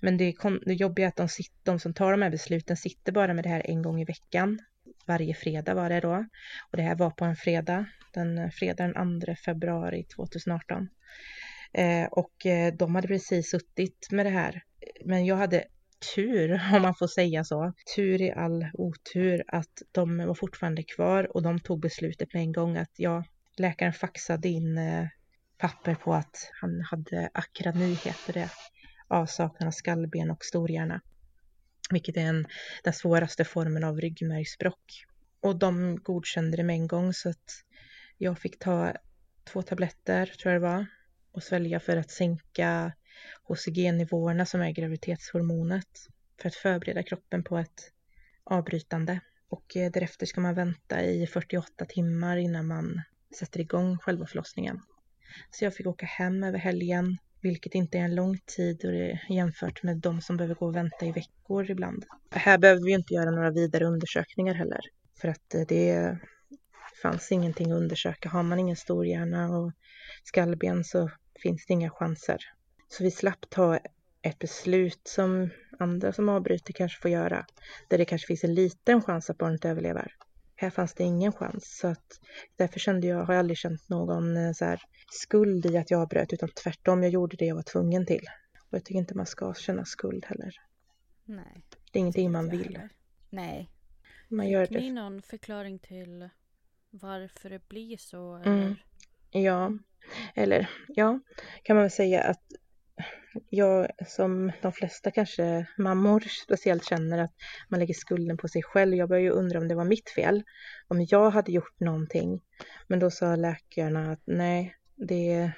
men 0.00 0.16
det, 0.16 0.34
det 0.64 0.74
jobbiga 0.74 1.06
är 1.06 1.08
att 1.08 1.16
de, 1.16 1.28
sit, 1.28 1.52
de 1.62 1.78
som 1.78 1.94
tar 1.94 2.10
de 2.10 2.22
här 2.22 2.30
besluten 2.30 2.76
sitter 2.76 3.12
bara 3.12 3.34
med 3.34 3.44
det 3.44 3.50
här 3.50 3.70
en 3.70 3.82
gång 3.82 4.00
i 4.00 4.04
veckan. 4.04 4.58
Varje 5.06 5.34
fredag 5.34 5.74
var 5.74 5.88
det 5.88 6.00
då. 6.00 6.26
Och 6.70 6.76
det 6.76 6.82
här 6.82 6.96
var 6.96 7.10
på 7.10 7.24
en 7.24 7.36
fredag, 7.36 7.86
den 8.14 8.50
fredag 8.50 8.92
den 8.92 9.20
2 9.20 9.34
februari 9.44 10.04
2018. 10.04 10.88
Eh, 11.72 12.04
och 12.04 12.46
eh, 12.46 12.74
de 12.74 12.94
hade 12.94 13.08
precis 13.08 13.50
suttit 13.50 14.08
med 14.10 14.26
det 14.26 14.30
här. 14.30 14.62
Men 15.04 15.26
jag 15.26 15.36
hade 15.36 15.64
tur, 16.14 16.60
om 16.74 16.82
man 16.82 16.94
får 16.94 17.06
säga 17.06 17.44
så. 17.44 17.72
Tur 17.96 18.22
i 18.22 18.32
all 18.32 18.66
otur 18.74 19.44
att 19.48 19.82
de 19.92 20.26
var 20.26 20.34
fortfarande 20.34 20.82
kvar 20.82 21.36
och 21.36 21.42
de 21.42 21.60
tog 21.60 21.80
beslutet 21.80 22.34
med 22.34 22.42
en 22.42 22.52
gång 22.52 22.76
att 22.76 22.92
ja, 22.96 23.24
läkaren 23.56 23.92
faxade 23.92 24.48
in 24.48 24.78
eh, 24.78 25.06
papper 25.64 25.94
på 25.94 26.14
att 26.14 26.50
han 26.60 26.80
hade 26.80 27.30
akrani, 27.34 27.94
heter 27.94 28.32
det, 28.32 28.50
avsaknad 29.08 29.66
av 29.66 29.70
skallben 29.70 30.30
och 30.30 30.44
storhjärna. 30.44 31.00
Vilket 31.90 32.16
är 32.16 32.20
en, 32.20 32.46
den 32.82 32.92
svåraste 32.92 33.44
formen 33.44 33.84
av 33.84 34.00
ryggmärgsbråck. 34.00 35.04
Och 35.40 35.58
de 35.58 35.96
godkände 35.96 36.56
det 36.56 36.62
med 36.62 36.74
en 36.76 36.86
gång 36.86 37.12
så 37.12 37.28
att 37.28 37.64
jag 38.18 38.38
fick 38.38 38.58
ta 38.58 38.92
två 39.44 39.62
tabletter, 39.62 40.26
tror 40.26 40.52
jag 40.52 40.62
det 40.62 40.68
var, 40.68 40.86
och 41.32 41.42
svälja 41.42 41.80
för 41.80 41.96
att 41.96 42.10
sänka 42.10 42.92
HCG-nivåerna 43.48 44.46
som 44.46 44.60
är 44.60 44.70
graviditetshormonet 44.70 46.08
för 46.40 46.48
att 46.48 46.54
förbereda 46.54 47.02
kroppen 47.02 47.44
på 47.44 47.58
ett 47.58 47.92
avbrytande. 48.44 49.20
Och 49.48 49.76
eh, 49.76 49.90
därefter 49.90 50.26
ska 50.26 50.40
man 50.40 50.54
vänta 50.54 51.02
i 51.02 51.26
48 51.26 51.84
timmar 51.84 52.36
innan 52.36 52.66
man 52.66 53.02
sätter 53.38 53.60
igång 53.60 53.98
själva 53.98 54.26
förlossningen. 54.26 54.80
Så 55.50 55.64
jag 55.64 55.74
fick 55.74 55.86
åka 55.86 56.06
hem 56.06 56.44
över 56.44 56.58
helgen, 56.58 57.18
vilket 57.40 57.74
inte 57.74 57.98
är 57.98 58.02
en 58.02 58.14
lång 58.14 58.38
tid 58.56 58.84
och 58.84 58.92
det- 58.92 59.20
jämfört 59.28 59.82
med 59.82 59.96
de 59.96 60.20
som 60.20 60.36
behöver 60.36 60.54
gå 60.54 60.66
och 60.66 60.76
vänta 60.76 61.06
i 61.06 61.12
veckor 61.12 61.70
ibland. 61.70 62.04
Här 62.30 62.58
behöver 62.58 62.82
vi 62.84 62.92
inte 62.92 63.14
göra 63.14 63.30
några 63.30 63.50
vidare 63.50 63.84
undersökningar 63.84 64.54
heller, 64.54 64.80
för 65.20 65.28
att 65.28 65.54
eh, 65.54 65.60
det 65.68 66.18
fanns 67.02 67.32
ingenting 67.32 67.72
att 67.72 67.76
undersöka. 67.78 68.28
Har 68.28 68.42
man 68.42 68.58
ingen 68.58 68.76
stor 68.76 69.06
hjärna 69.06 69.58
och 69.58 69.72
skallben 70.24 70.84
så 70.84 71.10
finns 71.42 71.66
det 71.66 71.72
inga 71.72 71.90
chanser. 71.90 72.38
Så 72.88 73.04
vi 73.04 73.10
slapp 73.10 73.50
ta 73.50 73.78
ett 74.22 74.38
beslut 74.38 75.00
som 75.04 75.50
andra 75.78 76.12
som 76.12 76.28
avbryter 76.28 76.72
kanske 76.72 77.00
får 77.02 77.10
göra, 77.10 77.46
där 77.88 77.98
det 77.98 78.04
kanske 78.04 78.26
finns 78.26 78.44
en 78.44 78.54
liten 78.54 79.02
chans 79.02 79.30
att 79.30 79.38
barnet 79.38 79.64
överlever. 79.64 80.12
Här 80.56 80.70
fanns 80.70 80.94
det 80.94 81.04
ingen 81.04 81.32
chans, 81.32 81.78
så 81.78 81.88
att 81.88 82.20
därför 82.56 82.80
kände 82.80 83.06
jag, 83.06 83.24
har 83.24 83.34
jag 83.34 83.38
aldrig 83.38 83.58
känt 83.58 83.88
någon 83.88 84.36
eh, 84.36 84.52
så 84.52 84.64
här, 84.64 84.82
skuld 85.10 85.66
i 85.66 85.76
att 85.76 85.90
jag 85.90 86.00
avbröt, 86.00 86.32
utan 86.32 86.48
tvärtom, 86.48 87.02
jag 87.02 87.12
gjorde 87.12 87.36
det 87.36 87.44
jag 87.44 87.54
var 87.54 87.62
tvungen 87.62 88.06
till. 88.06 88.26
Och 88.70 88.74
jag 88.74 88.84
tycker 88.84 88.98
inte 88.98 89.14
man 89.16 89.26
ska 89.26 89.54
känna 89.54 89.84
skuld 89.84 90.24
heller. 90.24 90.54
Nej. 91.24 91.64
Det 91.92 91.98
är 91.98 92.00
ingenting 92.00 92.32
man 92.32 92.50
vill. 92.50 92.64
heller. 92.64 92.88
Nej. 93.30 93.70
Man 94.28 94.48
gör 94.48 94.66
Fick 94.66 94.78
ni 94.78 94.86
det. 94.88 94.92
någon 94.94 95.22
förklaring 95.22 95.78
till 95.78 96.28
varför 96.90 97.50
det 97.50 97.68
blir 97.68 97.96
så? 97.96 98.34
Mm. 98.34 98.58
Eller? 98.58 98.76
Ja, 99.30 99.72
eller 100.34 100.70
ja, 100.88 101.20
kan 101.62 101.76
man 101.76 101.82
väl 101.82 101.90
säga 101.90 102.22
att 102.22 102.42
jag 103.50 103.88
som 104.06 104.52
de 104.62 104.72
flesta 104.72 105.10
kanske 105.10 105.66
mammor 105.78 106.20
speciellt 106.44 106.84
känner 106.84 107.18
att 107.18 107.32
man 107.68 107.80
lägger 107.80 107.94
skulden 107.94 108.36
på 108.36 108.48
sig 108.48 108.62
själv. 108.62 108.94
Jag 108.94 109.08
började 109.08 109.24
ju 109.24 109.30
undra 109.30 109.58
om 109.58 109.68
det 109.68 109.74
var 109.74 109.84
mitt 109.84 110.10
fel, 110.10 110.42
om 110.88 111.06
jag 111.10 111.30
hade 111.30 111.52
gjort 111.52 111.80
någonting. 111.80 112.40
Men 112.88 112.98
då 112.98 113.10
sa 113.10 113.36
läkarna 113.36 114.12
att 114.12 114.22
nej, 114.24 114.76
det 114.96 115.52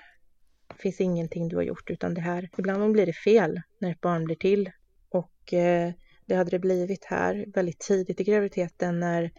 finns 0.79 1.01
ingenting 1.01 1.49
du 1.49 1.57
har 1.57 1.63
gjort 1.63 1.91
utan 1.91 2.15
det 2.15 2.21
här, 2.21 2.51
ibland 2.59 2.93
blir 2.93 3.07
det 3.07 3.13
fel 3.13 3.61
när 3.79 3.91
ett 3.91 4.01
barn 4.01 4.25
blir 4.25 4.37
till. 4.37 4.71
Och 5.09 5.53
eh, 5.53 5.93
det 6.27 6.35
hade 6.35 6.51
det 6.51 6.59
blivit 6.59 7.05
här 7.05 7.45
väldigt 7.55 7.79
tidigt 7.79 8.21
i 8.21 8.25
graviditeten 8.25 9.01
när 9.01 9.31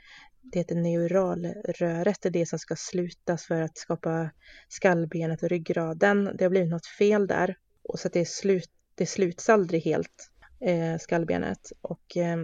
det 0.42 0.60
heter 0.60 0.76
neuralröret, 0.76 2.22
det 2.22 2.30
är 2.30 2.32
det 2.32 2.46
som 2.46 2.60
ska 2.60 2.76
slutas 2.76 3.46
för 3.46 3.62
att 3.62 3.78
skapa 3.78 4.30
skallbenet 4.68 5.44
och 5.44 5.50
ryggraden. 5.50 6.32
Det 6.38 6.46
har 6.46 6.50
blivit 6.50 6.70
något 6.70 6.88
fel 6.88 7.28
där 7.28 7.56
och 7.88 8.00
så 8.00 8.08
att 8.08 8.14
det, 8.14 8.20
är 8.20 8.26
slut, 8.26 8.72
det 8.96 9.06
sluts 9.06 9.50
aldrig 9.50 9.82
helt, 9.82 10.32
eh, 10.60 10.98
skallbenet. 10.98 11.72
Och 11.82 12.18
eh, 12.18 12.38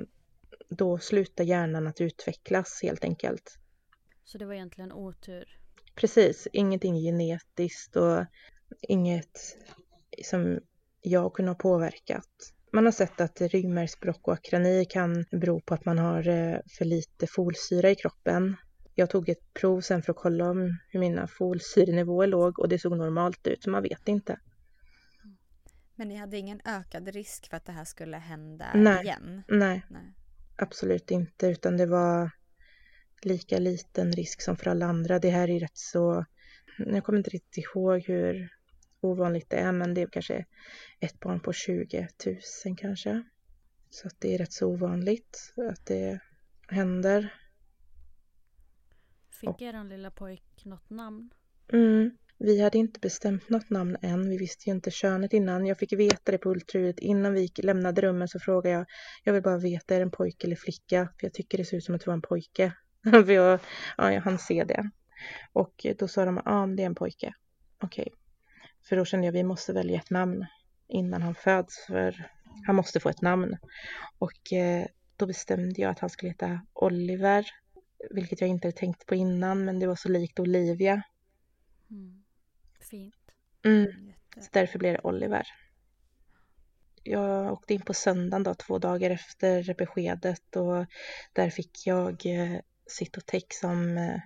då 0.70 0.98
slutar 0.98 1.44
hjärnan 1.44 1.88
att 1.88 2.02
utvecklas 2.02 2.80
helt 2.84 3.04
enkelt. 3.04 3.58
Så 4.24 4.38
det 4.38 4.46
var 4.46 4.54
egentligen 4.54 4.92
otur. 4.92 5.60
Precis, 5.96 6.48
ingenting 6.54 6.96
genetiskt 6.96 7.96
och 7.96 8.26
inget 8.82 9.58
som 10.24 10.60
jag 11.02 11.34
kunde 11.34 11.52
ha 11.52 11.56
påverkat. 11.56 12.54
Man 12.72 12.86
har 12.86 12.92
sett 12.92 13.22
att 13.22 13.42
ryggmärgsbråck 13.42 14.28
och 14.28 14.34
akrani 14.34 14.86
kan 14.86 15.26
bero 15.32 15.62
på 15.62 15.74
att 15.74 15.86
man 15.86 15.98
har 15.98 16.28
eh, 16.28 16.58
för 16.78 16.86
lite 16.86 17.28
folsyra 17.28 17.92
i 17.92 17.96
kroppen. 17.96 18.56
Jag 18.96 19.10
tog 19.10 19.30
ett 19.30 19.54
prov 19.54 19.82
sen 19.82 20.04
för 20.04 20.12
att 20.12 20.18
kolla 20.18 20.50
om 20.50 20.78
hur 20.90 21.00
mina 21.00 21.28
folsyrenivåer 21.28 22.28
låg 22.28 22.60
och 22.60 22.70
det 22.70 22.80
såg 22.80 22.98
normalt 22.98 23.48
ut, 23.48 23.64
så 23.64 23.70
man 23.70 23.84
vet 23.84 24.08
inte. 24.08 24.40
Men 26.04 26.08
ni 26.10 26.16
hade 26.16 26.38
ingen 26.38 26.62
ökad 26.66 27.08
risk 27.08 27.50
för 27.50 27.58
att 27.58 27.66
det 27.66 27.72
här 27.72 27.86
skulle 27.86 28.18
hända 28.18 28.72
Nej. 28.76 29.04
igen? 29.04 29.44
Nej, 29.48 29.86
Nej. 29.90 30.14
absolut 30.56 31.12
inte, 31.12 31.48
utan 31.48 31.78
det 31.78 31.86
var 31.86 32.32
lika 33.22 33.60
liten 33.60 34.12
risk 34.12 34.42
som 34.42 34.58
för 34.58 34.68
alla 34.70 34.86
andra. 34.86 35.20
Det 35.20 35.30
här 35.30 35.50
är 35.50 35.60
rätt 35.60 35.78
så, 35.78 36.26
jag 36.78 37.04
kommer 37.04 37.18
inte 37.18 37.30
riktigt 37.30 37.66
ihåg 37.66 38.02
hur 38.02 38.50
ovanligt 39.02 39.50
det 39.50 39.58
är, 39.58 39.72
men 39.72 39.94
det 39.94 40.02
är 40.02 40.08
kanske 40.08 40.46
ett 41.00 41.20
barn 41.20 41.40
på 41.40 41.54
20 41.54 42.08
000 42.66 42.78
kanske. 42.78 43.24
Så 43.90 44.08
att 44.08 44.16
det 44.20 44.34
är 44.34 44.38
rätt 44.38 44.54
så 44.54 44.68
ovanligt 44.68 45.54
att 45.72 45.86
det 45.86 46.20
händer. 46.68 47.34
Fick 49.30 49.62
er 49.62 49.90
lilla 49.90 50.12
pojk 50.12 50.66
något 50.66 50.90
namn? 50.90 51.34
Mm. 51.74 52.18
Vi 52.46 52.62
hade 52.62 52.78
inte 52.78 53.00
bestämt 53.00 53.50
något 53.50 53.70
namn 53.70 53.98
än. 54.02 54.30
Vi 54.30 54.38
visste 54.38 54.70
ju 54.70 54.76
inte 54.76 54.92
könet 54.92 55.34
innan. 55.34 55.66
Jag 55.66 55.78
fick 55.78 55.94
veta 55.94 56.32
det 56.32 56.38
på 56.38 56.50
ultraljudet. 56.50 57.00
Innan 57.00 57.34
vi 57.34 57.50
lämnade 57.58 58.02
rummet 58.02 58.30
så 58.30 58.40
frågade 58.40 58.76
jag. 58.76 58.86
Jag 59.24 59.34
vill 59.34 59.44
bara 59.44 59.58
veta, 59.58 59.96
är 59.96 60.00
det 60.00 60.04
en 60.04 60.12
pojke 60.12 60.48
eller 60.48 60.56
flicka? 60.56 61.10
För 61.20 61.26
jag 61.26 61.34
tycker 61.34 61.58
det 61.58 61.66
ser 61.66 61.78
ut 61.78 61.84
som 61.84 61.96
att 61.96 62.02
det 62.02 62.08
var 62.08 62.14
en 62.14 62.22
pojke. 62.22 62.74
För 63.04 63.32
jag, 63.32 63.60
ja, 63.98 64.14
jag 64.14 64.22
hann 64.22 64.38
se 64.38 64.64
det. 64.64 64.90
Och 65.54 65.86
då 66.00 66.08
sa 66.08 66.26
de, 66.26 66.36
ja, 66.36 66.42
ah, 66.46 66.68
det 66.68 66.84
är 66.84 66.86
en 66.86 66.96
pojke. 66.96 67.34
Okej. 67.84 68.08
För 68.90 68.96
då 68.96 69.06
kände 69.06 69.28
jag, 69.28 69.34
vi 69.34 69.44
måste 69.44 69.74
välja 69.74 70.00
ett 70.00 70.10
namn 70.10 70.46
innan 70.88 71.22
han 71.22 71.36
föds. 71.36 71.86
För 71.88 72.30
han 72.66 72.76
måste 72.76 73.00
få 73.00 73.10
ett 73.10 73.22
namn. 73.22 73.58
Och 74.18 74.54
eh, 74.54 74.86
då 75.18 75.26
bestämde 75.26 75.82
jag 75.82 75.92
att 75.92 76.00
han 76.00 76.10
skulle 76.10 76.32
heta 76.32 76.62
Oliver. 76.74 77.46
Vilket 78.10 78.42
jag 78.42 78.50
inte 78.50 78.68
hade 78.68 78.78
tänkt 78.78 79.06
på 79.06 79.16
innan, 79.16 79.66
men 79.66 79.80
det 79.80 79.88
var 79.88 79.96
så 79.96 80.10
likt 80.10 80.40
Olivia. 80.40 81.04
Mm. 81.92 82.23
Fint. 82.90 83.16
Mm. 83.66 84.14
Så 84.40 84.50
därför 84.52 84.80
blev 84.80 84.94
det 84.94 85.02
Oliver. 85.04 85.48
Jag 87.04 87.54
åkte 87.54 87.74
in 87.74 87.82
på 87.82 87.94
söndagen 87.94 88.44
då, 88.44 88.54
två 88.54 88.80
dagar 88.80 89.10
efter 89.10 89.74
beskedet 89.78 90.56
och 90.56 90.86
där 91.34 91.50
fick 91.50 91.88
jag 91.88 92.26
eh, 92.26 92.60
Cytotec 92.88 93.46
som 93.50 93.98
eh, 93.98 94.20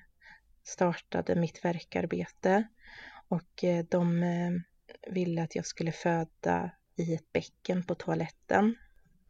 startade 0.64 1.36
mitt 1.36 1.66
verkarbete 1.66 2.68
och 3.28 3.64
eh, 3.64 3.86
de 3.90 4.24
ville 5.08 5.44
att 5.44 5.56
jag 5.56 5.66
skulle 5.66 5.92
föda 5.92 6.72
i 6.96 7.14
ett 7.14 7.34
bäcken 7.34 7.84
på 7.84 7.96
toaletten, 7.96 8.76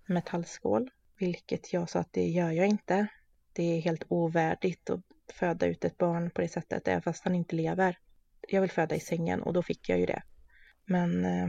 metallskål. 0.05 0.89
Vilket 1.19 1.73
jag 1.73 1.89
sa 1.89 1.99
att 1.99 2.13
det 2.13 2.27
gör 2.27 2.51
jag 2.51 2.67
inte. 2.67 3.07
Det 3.53 3.63
är 3.63 3.81
helt 3.81 4.03
ovärdigt 4.07 4.89
att 4.89 5.01
föda 5.33 5.65
ut 5.65 5.85
ett 5.85 5.97
barn 5.97 6.29
på 6.29 6.41
det 6.41 6.47
sättet, 6.47 6.87
även 6.87 7.01
fast 7.01 7.23
han 7.23 7.35
inte 7.35 7.55
lever. 7.55 7.97
Jag 8.47 8.61
vill 8.61 8.71
föda 8.71 8.95
i 8.95 8.99
sängen 8.99 9.41
och 9.41 9.53
då 9.53 9.63
fick 9.63 9.89
jag 9.89 9.99
ju 9.99 10.05
det. 10.05 10.23
Men 10.85 11.25
eh, 11.25 11.47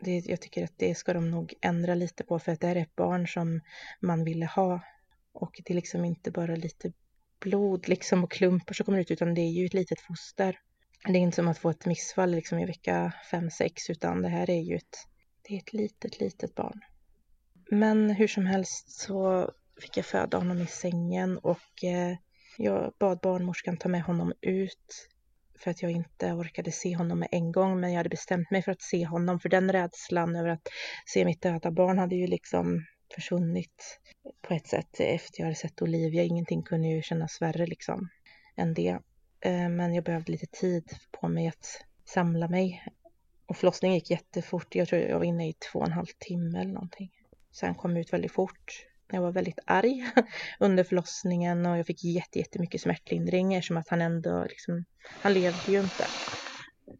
det, 0.00 0.26
jag 0.26 0.40
tycker 0.40 0.64
att 0.64 0.78
det 0.78 0.94
ska 0.94 1.12
de 1.12 1.30
nog 1.30 1.54
ändra 1.60 1.94
lite 1.94 2.24
på 2.24 2.38
för 2.38 2.52
att 2.52 2.60
det 2.60 2.66
här 2.66 2.76
är 2.76 2.82
ett 2.82 2.96
barn 2.96 3.28
som 3.28 3.60
man 4.00 4.24
ville 4.24 4.46
ha. 4.46 4.80
Och 5.32 5.60
det 5.64 5.72
är 5.72 5.74
liksom 5.74 6.04
inte 6.04 6.30
bara 6.30 6.56
lite 6.56 6.92
blod 7.40 7.88
liksom 7.88 8.24
och 8.24 8.30
klumpar 8.30 8.74
som 8.74 8.86
kommer 8.86 8.98
ut 8.98 9.10
utan 9.10 9.34
det 9.34 9.40
är 9.40 9.50
ju 9.50 9.66
ett 9.66 9.74
litet 9.74 10.00
foster. 10.00 10.58
Det 11.04 11.12
är 11.12 11.16
inte 11.16 11.34
som 11.34 11.48
att 11.48 11.58
få 11.58 11.70
ett 11.70 11.86
missfall 11.86 12.30
liksom 12.30 12.58
i 12.58 12.66
vecka 12.66 13.12
5-6 13.32 13.70
utan 13.90 14.22
det 14.22 14.28
här 14.28 14.50
är 14.50 14.60
ju 14.60 14.76
ett, 14.76 14.96
det 15.42 15.54
är 15.54 15.58
ett 15.58 15.72
litet, 15.72 16.20
litet 16.20 16.54
barn. 16.54 16.80
Men 17.70 18.10
hur 18.10 18.28
som 18.28 18.46
helst 18.46 19.00
så 19.00 19.50
fick 19.80 19.96
jag 19.96 20.06
föda 20.06 20.38
honom 20.38 20.60
i 20.60 20.66
sängen 20.66 21.38
och 21.38 21.84
eh, 21.84 22.16
jag 22.56 22.92
bad 22.98 23.18
barnmorskan 23.22 23.76
ta 23.76 23.88
med 23.88 24.02
honom 24.02 24.32
ut 24.40 25.08
för 25.60 25.70
att 25.70 25.82
jag 25.82 25.90
inte 25.90 26.32
orkade 26.32 26.72
se 26.72 26.96
honom 26.96 27.18
med 27.18 27.28
en 27.30 27.52
gång 27.52 27.80
men 27.80 27.92
jag 27.92 27.96
hade 27.96 28.08
bestämt 28.08 28.50
mig 28.50 28.62
för 28.62 28.72
att 28.72 28.82
se 28.82 29.06
honom 29.06 29.40
för 29.40 29.48
den 29.48 29.72
rädslan 29.72 30.36
över 30.36 30.48
att 30.48 30.68
se 31.06 31.24
mitt 31.24 31.42
döda 31.42 31.70
barn 31.70 31.98
hade 31.98 32.14
ju 32.14 32.26
liksom 32.26 32.86
försvunnit 33.14 34.00
på 34.42 34.54
ett 34.54 34.66
sätt 34.66 35.00
efter 35.00 35.40
jag 35.40 35.44
hade 35.44 35.56
sett 35.56 35.82
Olivia. 35.82 36.22
Ingenting 36.22 36.62
kunde 36.62 36.88
ju 36.88 37.02
kännas 37.02 37.42
värre 37.42 37.66
liksom 37.66 38.08
än 38.56 38.74
det. 38.74 38.98
Eh, 39.40 39.68
men 39.68 39.94
jag 39.94 40.04
behövde 40.04 40.32
lite 40.32 40.46
tid 40.46 40.90
på 41.20 41.28
mig 41.28 41.48
att 41.48 41.84
samla 42.04 42.48
mig. 42.48 42.84
Och 43.46 43.56
förlossningen 43.56 43.94
gick 43.94 44.10
jättefort. 44.10 44.74
Jag 44.74 44.88
tror 44.88 45.02
jag 45.02 45.18
var 45.18 45.24
inne 45.24 45.48
i 45.48 45.52
två 45.52 45.78
och 45.78 45.86
en 45.86 45.92
halv 45.92 46.06
timme 46.18 46.60
eller 46.60 46.72
någonting. 46.72 47.10
Sen 47.52 47.74
kom 47.74 47.96
ut 47.96 48.12
väldigt 48.12 48.32
fort. 48.32 48.87
Jag 49.10 49.20
var 49.20 49.32
väldigt 49.32 49.58
arg 49.66 50.12
under 50.60 50.84
förlossningen 50.84 51.66
och 51.66 51.78
jag 51.78 51.86
fick 51.86 52.04
jättemycket 52.04 52.80
smärtlindring 52.80 53.54
eftersom 53.54 53.76
att 53.76 53.88
han 53.88 54.00
ändå 54.00 54.44
liksom, 54.48 54.84
han 55.04 55.32
levde 55.32 55.72
ju 55.72 55.80
inte. 55.80 56.06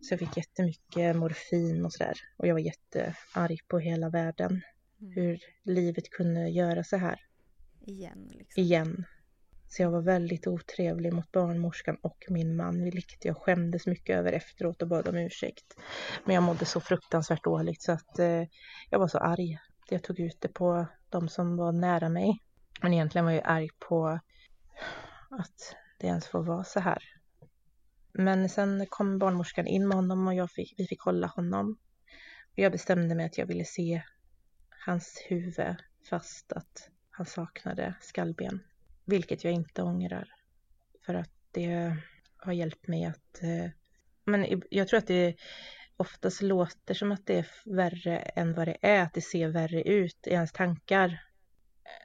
Så 0.00 0.12
jag 0.12 0.18
fick 0.18 0.36
jättemycket 0.36 1.16
morfin 1.16 1.84
och 1.84 1.92
sådär. 1.92 2.14
Och 2.36 2.46
jag 2.46 2.54
var 2.54 2.60
jättearg 2.60 3.58
på 3.68 3.78
hela 3.78 4.08
världen. 4.08 4.62
Mm. 5.00 5.12
Hur 5.12 5.38
livet 5.64 6.10
kunde 6.10 6.48
göra 6.48 6.84
så 6.84 6.96
här. 6.96 7.20
Igen. 7.86 8.30
Liksom. 8.32 8.62
Igen. 8.62 9.04
Så 9.68 9.82
jag 9.82 9.90
var 9.90 10.00
väldigt 10.00 10.46
otrevlig 10.46 11.12
mot 11.12 11.32
barnmorskan 11.32 11.96
och 12.02 12.24
min 12.28 12.56
man, 12.56 12.84
vilket 12.84 13.24
jag 13.24 13.36
skämdes 13.36 13.86
mycket 13.86 14.16
över 14.16 14.32
efteråt 14.32 14.82
och 14.82 14.88
bad 14.88 15.08
om 15.08 15.16
ursäkt. 15.16 15.76
Men 16.24 16.34
jag 16.34 16.42
mådde 16.42 16.64
så 16.64 16.80
fruktansvärt 16.80 17.44
dåligt 17.44 17.82
så 17.82 17.92
att 17.92 18.18
eh, 18.18 18.44
jag 18.90 18.98
var 18.98 19.08
så 19.08 19.18
arg. 19.18 19.58
Jag 19.90 20.02
tog 20.02 20.20
ut 20.20 20.36
det 20.40 20.48
på 20.48 20.86
de 21.10 21.28
som 21.28 21.56
var 21.56 21.72
nära 21.72 22.08
mig. 22.08 22.42
Men 22.82 22.92
egentligen 22.92 23.24
var 23.24 23.32
jag 23.32 23.42
arg 23.44 23.68
på 23.78 24.20
att 25.30 25.76
det 25.98 26.06
ens 26.06 26.26
får 26.26 26.42
vara 26.42 26.64
så 26.64 26.80
här. 26.80 27.02
Men 28.12 28.48
sen 28.48 28.86
kom 28.86 29.18
barnmorskan 29.18 29.66
in 29.66 29.88
med 29.88 29.96
honom 29.96 30.26
och 30.26 30.34
jag 30.34 30.50
fick, 30.50 30.74
vi 30.78 30.86
fick 30.86 31.00
hålla 31.00 31.26
honom. 31.26 31.78
Och 32.52 32.58
jag 32.58 32.72
bestämde 32.72 33.14
mig 33.14 33.26
att 33.26 33.38
jag 33.38 33.46
ville 33.46 33.64
se 33.64 34.02
hans 34.86 35.24
huvud 35.28 35.76
fast 36.10 36.52
att 36.52 36.90
han 37.10 37.26
saknade 37.26 37.94
skallben. 38.00 38.60
Vilket 39.04 39.44
jag 39.44 39.52
inte 39.52 39.82
ångrar. 39.82 40.34
För 41.06 41.14
att 41.14 41.30
det 41.50 41.96
har 42.36 42.52
hjälpt 42.52 42.88
mig 42.88 43.04
att... 43.04 43.42
Eh, 43.42 43.70
men 44.24 44.62
jag 44.70 44.88
tror 44.88 44.98
att 44.98 45.06
det 45.06 45.36
oftast 45.98 46.42
låter 46.42 46.94
som 46.94 47.12
att 47.12 47.26
det 47.26 47.38
är 47.38 47.46
värre 47.64 48.18
än 48.18 48.54
vad 48.54 48.68
det 48.68 48.76
är. 48.80 49.02
Att 49.02 49.14
det 49.14 49.20
ser 49.20 49.48
värre 49.48 49.82
ut 49.82 50.26
i 50.26 50.30
ens 50.30 50.52
tankar. 50.52 51.22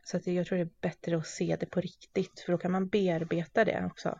Så 0.03 0.17
att 0.17 0.27
jag 0.27 0.45
tror 0.45 0.57
det 0.57 0.63
är 0.63 0.69
bättre 0.81 1.17
att 1.17 1.27
se 1.27 1.57
det 1.59 1.65
på 1.65 1.81
riktigt. 1.81 2.39
För 2.39 2.51
då 2.51 2.57
kan 2.57 2.71
man 2.71 2.87
bearbeta 2.87 3.65
det 3.65 3.85
också. 3.85 4.19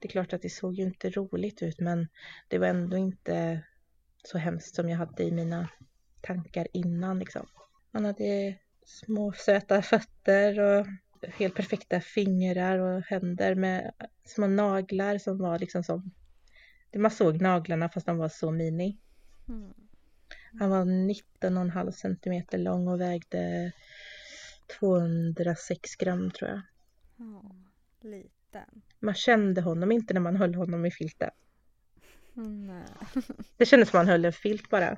Det 0.00 0.08
är 0.08 0.10
klart 0.10 0.32
att 0.32 0.42
det 0.42 0.50
såg 0.50 0.74
ju 0.74 0.82
inte 0.82 1.10
roligt 1.10 1.62
ut 1.62 1.80
men 1.80 2.08
det 2.48 2.58
var 2.58 2.66
ändå 2.66 2.96
inte 2.96 3.62
så 4.24 4.38
hemskt 4.38 4.74
som 4.74 4.88
jag 4.88 4.98
hade 4.98 5.24
i 5.24 5.32
mina 5.32 5.68
tankar 6.20 6.68
innan 6.72 7.18
liksom. 7.18 7.46
Man 7.90 8.04
hade 8.04 8.58
små 8.84 9.32
söta 9.32 9.82
fötter 9.82 10.60
och 10.60 10.86
helt 11.34 11.54
perfekta 11.54 12.00
fingrar 12.00 12.78
och 12.78 13.02
händer 13.02 13.54
med 13.54 13.92
små 14.24 14.46
naglar 14.46 15.18
som 15.18 15.38
var 15.38 15.58
liksom 15.58 15.84
som... 15.84 16.10
Man 16.96 17.10
såg 17.10 17.40
naglarna 17.40 17.88
fast 17.88 18.06
de 18.06 18.18
var 18.18 18.28
så 18.28 18.50
mini. 18.50 18.98
Mm. 19.48 19.74
Han 20.58 20.70
var 20.70 20.84
19,5 20.84 21.90
centimeter 21.90 22.58
lång 22.58 22.88
och 22.88 23.00
vägde 23.00 23.72
206 24.80 25.96
gram 25.96 26.30
tror 26.30 26.50
jag. 26.50 26.60
Oh, 27.18 27.52
liten. 28.00 28.82
Man 29.00 29.14
kände 29.14 29.60
honom 29.60 29.92
inte 29.92 30.14
när 30.14 30.20
man 30.20 30.36
höll 30.36 30.54
honom 30.54 30.86
i 30.86 30.90
filten. 30.90 31.30
Mm, 32.36 32.82
det 33.56 33.66
kändes 33.66 33.90
som 33.90 33.98
man 33.98 34.08
höll 34.08 34.24
en 34.24 34.32
filt 34.32 34.70
bara. 34.70 34.96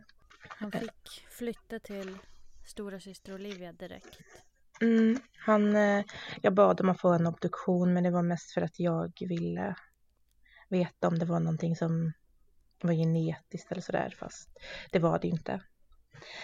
Han 0.49 0.73
fick 0.73 1.27
flytta 1.31 1.79
till 1.79 2.19
stora 2.65 3.01
syster 3.01 3.35
Olivia 3.35 3.73
direkt. 3.73 4.19
Mm, 4.81 5.19
han, 5.39 5.77
eh, 5.77 6.05
jag 6.43 6.55
bad 6.55 6.81
om 6.81 6.89
att 6.89 7.01
få 7.01 7.13
en 7.13 7.27
obduktion 7.27 7.93
men 7.93 8.03
det 8.05 8.11
var 8.11 8.23
mest 8.23 8.51
för 8.51 8.61
att 8.63 8.81
jag 8.81 9.13
ville 9.21 9.77
veta 10.69 11.09
om 11.09 11.19
det 11.19 11.27
var 11.27 11.41
någonting 11.41 11.77
som 11.77 12.13
var 12.87 12.95
genetiskt 12.95 13.73
eller 13.73 13.83
sådär 13.83 14.15
fast 14.19 14.49
det 14.93 14.99
var 14.99 15.19
det 15.19 15.29
inte. 15.29 15.63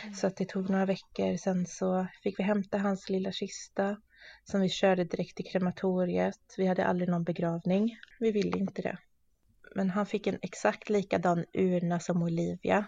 Mm. 0.02 0.14
Så 0.14 0.26
att 0.26 0.36
det 0.36 0.48
tog 0.48 0.70
några 0.70 0.86
veckor 0.86 1.36
sen 1.36 1.66
så 1.66 2.06
fick 2.22 2.38
vi 2.38 2.42
hämta 2.42 2.78
hans 2.78 3.08
lilla 3.08 3.32
kista 3.32 3.96
som 4.44 4.60
vi 4.60 4.68
körde 4.68 5.04
direkt 5.04 5.36
till 5.36 5.46
krematoriet. 5.46 6.54
Vi 6.56 6.66
hade 6.66 6.86
aldrig 6.86 7.08
någon 7.08 7.24
begravning. 7.24 7.98
Vi 8.20 8.30
ville 8.30 8.58
inte 8.58 8.82
det. 8.82 8.98
Men 9.74 9.90
han 9.90 10.06
fick 10.06 10.26
en 10.26 10.38
exakt 10.42 10.88
likadan 10.88 11.44
urna 11.52 12.00
som 12.00 12.22
Olivia 12.22 12.86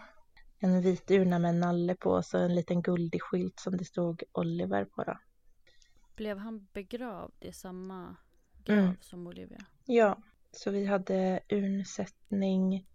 en 0.62 0.80
vit 0.80 1.11
urna 1.11 1.38
med 1.38 1.48
en 1.48 1.61
nalle 1.61 1.94
på 1.94 2.11
och 2.11 2.24
så 2.24 2.38
en 2.38 2.55
liten 2.55 2.82
guldig 2.82 3.22
skylt 3.22 3.61
som 3.61 3.76
det 3.76 3.84
stod 3.84 4.22
Oliver 4.32 4.84
på 4.84 5.05
då. 5.05 5.18
Blev 6.16 6.38
han 6.38 6.66
begravd 6.72 7.44
i 7.44 7.53
samma 7.53 8.16
grav 8.64 8.78
mm. 8.78 8.96
som 9.00 9.26
Olivia? 9.26 9.59
Ja, 9.84 10.22
så 10.53 10.70
vi 10.70 10.86
hade 10.86 11.40
urnsättning. 11.48 12.86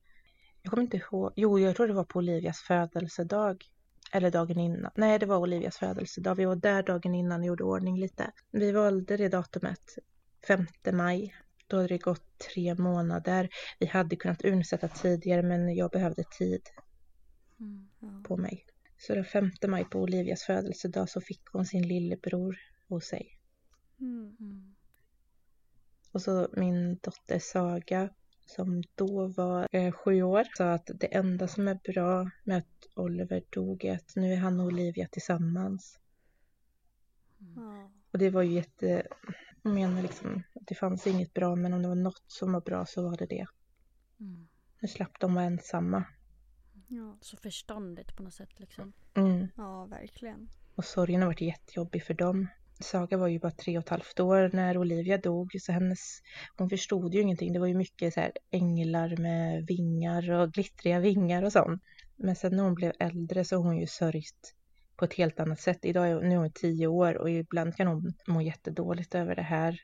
Jag 0.68 0.72
kommer 0.72 0.84
inte 0.84 0.98
ihåg. 0.98 1.34
Jo, 1.36 1.60
jag 1.60 1.76
tror 1.76 1.88
det 1.88 1.94
var 1.94 2.04
på 2.04 2.20
Olivias 2.20 2.60
födelsedag. 2.60 3.66
Eller 4.12 4.32
dagen 4.32 4.60
innan. 4.60 4.92
Nej, 4.96 5.20
det 5.20 5.26
var 5.26 5.38
Olivias 5.38 5.78
födelsedag. 5.78 6.36
Vi 6.36 6.46
var 6.46 6.56
där 6.56 6.84
dagen 6.84 7.16
innan 7.16 7.40
och 7.40 7.46
gjorde 7.46 7.64
ordning 7.64 8.00
lite. 8.00 8.32
Vi 8.52 8.72
valde 8.72 9.18
det 9.18 9.30
datumet, 9.30 9.98
5 10.48 10.66
maj. 10.92 11.36
Då 11.68 11.78
hade 11.78 11.88
det 11.88 11.98
gått 11.98 12.40
tre 12.54 12.76
månader. 12.76 13.50
Vi 13.80 13.86
hade 13.86 14.16
kunnat 14.16 14.46
urnsätta 14.46 14.88
tidigare 14.88 15.44
men 15.44 15.76
jag 15.76 15.92
behövde 15.92 16.24
tid 16.24 16.62
mm, 17.60 17.90
ja. 18.00 18.24
på 18.28 18.38
mig. 18.38 18.66
Så 18.98 19.16
den 19.16 19.26
5 19.26 19.52
maj 19.68 19.86
på 19.86 20.00
Olivias 20.00 20.44
födelsedag 20.44 21.10
så 21.10 21.22
fick 21.22 21.42
hon 21.52 21.66
sin 21.66 21.88
lillebror 21.88 22.58
hos 22.88 23.06
sig. 23.06 23.40
Mm. 24.00 24.76
Och 26.12 26.22
så 26.22 26.48
min 26.54 26.98
dotter 26.98 27.40
Saga 27.40 28.10
som 28.48 28.84
då 28.96 29.28
var 29.28 29.68
eh, 29.72 29.92
sju 29.92 30.24
år 30.24 30.44
sa 30.58 30.74
att 30.74 30.90
det 30.96 31.16
enda 31.16 31.48
som 31.48 31.68
är 31.68 31.80
bra 31.94 32.30
med 32.44 32.58
att 32.58 32.88
Oliver 32.96 33.44
dog 33.50 33.86
är 33.86 33.96
att 33.96 34.16
nu 34.16 34.34
är 34.34 34.38
han 34.38 34.60
och 34.60 34.66
Olivia 34.66 35.08
tillsammans. 35.08 36.00
Mm. 37.40 37.90
Och 38.12 38.20
det 38.20 38.30
var 38.30 38.42
ju 38.42 38.54
jätte... 38.54 39.08
Jag 39.64 39.74
menar 39.74 40.02
liksom 40.02 40.44
att 40.54 40.68
det 40.68 40.76
fanns 40.76 41.08
inget 41.08 41.34
bra 41.34 41.56
men 41.56 41.74
om 41.74 41.82
det 41.82 41.88
var 41.88 41.96
något 41.96 42.24
som 42.28 42.54
var 42.54 42.62
bra 42.62 42.86
så 42.86 43.10
var 43.10 43.18
det 43.18 43.26
det. 43.26 43.46
Mm. 44.20 44.48
Nu 44.80 44.88
slapp 44.88 45.20
de 45.20 45.36
vara 45.36 45.46
ensamma. 45.46 46.04
Ja, 46.88 47.18
så 47.22 47.38
förståndigt 47.38 48.16
på 48.16 48.24
något 48.24 48.34
sätt 48.34 48.60
liksom. 48.60 48.94
Mm. 49.14 49.48
Ja, 49.58 49.86
verkligen. 49.86 50.50
Och 50.76 50.86
sorgen 50.86 51.22
har 51.22 51.28
varit 51.28 51.42
jättejobbig 51.42 52.04
för 52.04 52.14
dem. 52.14 52.48
Saga 52.80 53.18
var 53.18 53.28
ju 53.28 53.40
bara 53.40 53.52
tre 53.52 53.78
och 53.78 53.84
ett 53.84 53.90
halvt 53.90 54.20
år 54.20 54.50
när 54.54 54.78
Olivia 54.78 55.18
dog 55.18 55.52
så 55.60 55.72
hennes, 55.72 56.22
hon 56.58 56.70
förstod 56.70 57.14
ju 57.14 57.22
ingenting. 57.22 57.54
Det 57.54 57.60
var 57.60 57.68
ju 57.68 57.74
mycket 57.74 58.14
så 58.14 58.20
här 58.20 58.32
änglar 58.52 59.18
med 59.18 59.66
vingar 59.68 60.32
och 60.32 60.52
glittriga 60.54 61.00
vingar 61.00 61.44
och 61.44 61.52
sånt. 61.52 61.82
Men 62.16 62.36
sen 62.36 62.56
när 62.56 62.64
hon 62.64 62.76
blev 62.76 62.94
äldre 63.00 63.46
så 63.46 63.56
har 63.56 63.64
hon 63.64 63.78
ju 63.78 63.88
sörjt 63.88 64.54
på 64.96 65.06
ett 65.06 65.14
helt 65.14 65.40
annat 65.40 65.60
sätt. 65.60 65.80
Idag 65.82 66.08
är, 66.08 66.22
nu 66.22 66.36
är 66.36 66.40
hon 66.40 66.52
tio 66.52 66.88
år 66.88 67.18
och 67.18 67.30
ibland 67.30 67.76
kan 67.76 67.88
hon 67.88 68.14
må 68.28 68.42
jättedåligt 68.42 69.16
över 69.16 69.36
det 69.36 69.42
här 69.42 69.80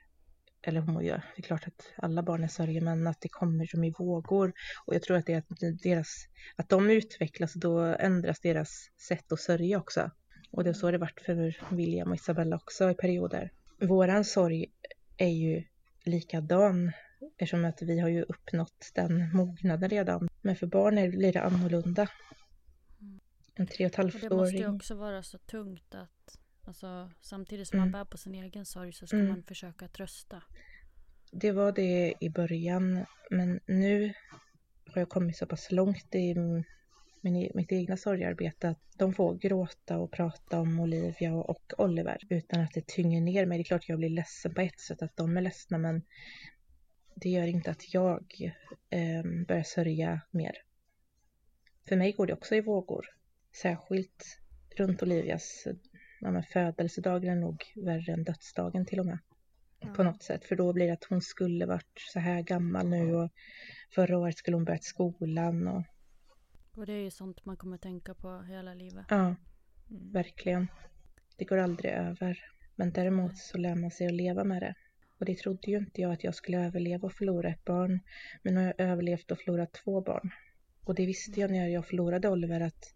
eller 0.63 0.81
homoja, 0.81 1.23
det 1.35 1.41
är 1.41 1.43
klart 1.43 1.67
att 1.67 1.93
alla 1.95 2.23
barn 2.23 2.43
är 2.43 2.47
sörjer, 2.47 2.81
men 2.81 3.07
att 3.07 3.21
det 3.21 3.29
kommer 3.29 3.65
som 3.65 3.83
i 3.83 3.93
vågor. 3.97 4.53
Och 4.85 4.95
jag 4.95 5.03
tror 5.03 5.17
att 5.17 5.25
det 5.25 5.33
är 5.33 5.37
att, 5.37 5.81
deras, 5.83 6.27
att 6.55 6.69
de 6.69 6.89
utvecklas, 6.89 7.55
och 7.55 7.61
då 7.61 7.79
ändras 7.79 8.39
deras 8.39 8.69
sätt 9.07 9.31
att 9.31 9.39
sörja 9.39 9.77
också. 9.77 10.11
Och 10.53 10.63
det 10.63 10.69
är 10.69 10.73
så 10.73 10.91
det 10.91 10.97
varit 10.97 11.21
för 11.21 11.75
William 11.75 12.09
och 12.09 12.15
Isabella 12.15 12.55
också 12.55 12.89
i 12.89 12.93
perioder. 12.93 13.51
Våran 13.81 14.25
sorg 14.25 14.65
är 15.17 15.27
ju 15.27 15.63
likadan 16.03 16.91
eftersom 17.31 17.65
att 17.65 17.81
vi 17.81 17.99
har 17.99 18.09
ju 18.09 18.21
uppnått 18.23 18.91
den 18.95 19.35
mognaden 19.35 19.89
redan. 19.89 20.29
Men 20.41 20.55
för 20.55 20.67
barn 20.67 20.97
är, 20.97 21.09
blir 21.09 21.33
det 21.33 21.41
annorlunda. 21.41 22.07
En 23.55 23.67
tre 23.67 23.85
och 23.85 23.91
ett 23.91 23.95
halvt 23.95 24.15
åring. 24.15 24.29
Det 24.29 24.35
måste 24.35 24.57
ju 24.57 24.75
också 24.75 24.95
vara 24.95 25.23
så 25.23 25.37
tungt 25.37 25.95
att 25.95 26.39
Alltså 26.65 27.11
samtidigt 27.21 27.67
som 27.67 27.79
Mm. 27.79 27.91
man 27.91 27.99
bär 28.01 28.05
på 28.11 28.17
sin 28.17 28.35
egen 28.35 28.65
sorg 28.65 28.93
så 28.93 29.07
ska 29.07 29.17
Mm. 29.17 29.29
man 29.29 29.43
försöka 29.43 29.87
trösta. 29.87 30.43
Det 31.31 31.51
var 31.51 31.71
det 31.71 32.13
i 32.19 32.29
början, 32.29 33.05
men 33.29 33.59
nu 33.65 34.13
har 34.93 35.01
jag 35.01 35.09
kommit 35.09 35.37
så 35.37 35.45
pass 35.45 35.71
långt 35.71 36.15
i 36.15 36.33
min, 37.23 37.51
mitt 37.53 37.71
egna 37.71 37.97
sorgarbete 37.97 38.69
att 38.69 38.81
de 38.97 39.13
får 39.13 39.35
gråta 39.35 39.97
och 39.97 40.11
prata 40.11 40.59
om 40.59 40.79
Olivia 40.79 41.33
och 41.33 41.73
Oliver 41.77 42.17
utan 42.29 42.61
att 42.61 42.73
det 42.73 42.87
tynger 42.87 43.21
ner 43.21 43.45
mig. 43.45 43.57
Det 43.57 43.61
är 43.61 43.65
klart 43.65 43.89
jag 43.89 43.99
blir 43.99 44.09
ledsen 44.09 44.53
på 44.53 44.61
ett 44.61 44.79
sätt 44.79 45.01
att 45.01 45.17
de 45.17 45.37
är 45.37 45.41
ledsna, 45.41 45.77
men 45.77 46.01
det 47.15 47.29
gör 47.29 47.47
inte 47.47 47.71
att 47.71 47.93
jag 47.93 48.51
eh, 48.89 49.23
börjar 49.47 49.63
sörja 49.63 50.21
mer. 50.31 50.57
För 51.87 51.95
mig 51.95 52.11
går 52.11 52.27
det 52.27 52.33
också 52.33 52.55
i 52.55 52.61
vågor, 52.61 53.05
särskilt 53.61 54.39
runt 54.77 55.03
Olivias 55.03 55.67
ja, 56.23 56.31
men 56.31 56.43
födelsedagen 56.43 57.37
är 57.37 57.41
nog 57.41 57.63
värre 57.75 58.13
än 58.13 58.23
dödsdagen 58.23 58.85
till 58.85 58.99
och 58.99 59.05
med 59.05 59.19
på 59.95 60.03
något 60.03 60.23
sätt. 60.23 60.45
För 60.45 60.55
då 60.55 60.73
blir 60.73 60.87
det 60.87 60.93
att 60.93 61.03
hon 61.03 61.21
skulle 61.21 61.65
varit 61.65 62.01
så 62.13 62.19
här 62.19 62.41
gammal 62.41 62.89
nu 62.89 63.15
och 63.15 63.31
förra 63.95 64.17
året 64.17 64.37
skulle 64.37 64.57
hon 64.57 64.65
börjat 64.65 64.83
skolan 64.83 65.67
och 65.67 65.83
Och 66.75 66.85
det 66.85 66.93
är 66.93 67.01
ju 67.03 67.11
sånt 67.11 67.45
man 67.45 67.57
kommer 67.57 67.77
tänka 67.77 68.13
på 68.13 68.41
hela 68.41 68.73
livet. 68.73 69.05
ja, 69.09 69.35
Mm. 69.91 70.11
verkligen. 70.11 70.67
Det 71.37 71.45
går 71.45 71.57
aldrig 71.57 71.91
över. 71.93 72.39
Men 72.75 72.91
däremot 72.91 73.37
så 73.37 73.57
lär 73.57 73.75
man 73.75 73.91
sig 73.91 74.07
att 74.07 74.13
leva 74.13 74.43
med 74.43 74.61
det. 74.61 74.75
Och 75.19 75.25
det 75.25 75.35
trodde 75.37 75.71
ju 75.71 75.77
inte 75.77 76.01
jag 76.01 76.11
att 76.11 76.23
jag 76.23 76.35
skulle 76.35 76.65
överleva 76.65 77.05
och 77.05 77.13
förlora 77.13 77.49
ett 77.49 77.65
barn. 77.65 77.99
Men 78.43 78.53
nu 78.53 78.59
har 78.59 78.67
jag 78.77 78.87
överlevt 78.89 79.31
och 79.31 79.39
förlorat 79.39 79.73
två 79.73 80.01
barn. 80.01 80.31
Och 80.83 80.95
det 80.95 81.05
visste 81.05 81.39
jag 81.39 81.51
när 81.51 81.67
jag 81.67 81.85
förlorade 81.87 82.29
Oliver 82.29 82.61
att 82.61 82.93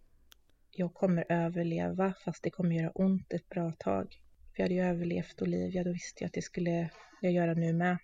jag 0.71 0.93
kommer 0.93 1.25
överleva 1.29 2.13
fast 2.25 2.43
det 2.43 2.49
kommer 2.49 2.75
göra 2.75 2.91
ont 2.91 3.33
ett 3.33 3.49
bra 3.49 3.71
tag. 3.71 4.21
För 4.55 4.63
jag 4.63 4.65
hade 4.65 4.73
ju 4.75 4.81
överlevt 4.81 5.41
Olivia, 5.41 5.83
då 5.83 5.91
visste 5.91 6.23
jag 6.23 6.27
att 6.27 6.33
det 6.33 6.41
skulle 6.41 6.89
jag 7.21 7.31
göra 7.31 7.53
nu 7.53 7.73
med. 7.73 7.97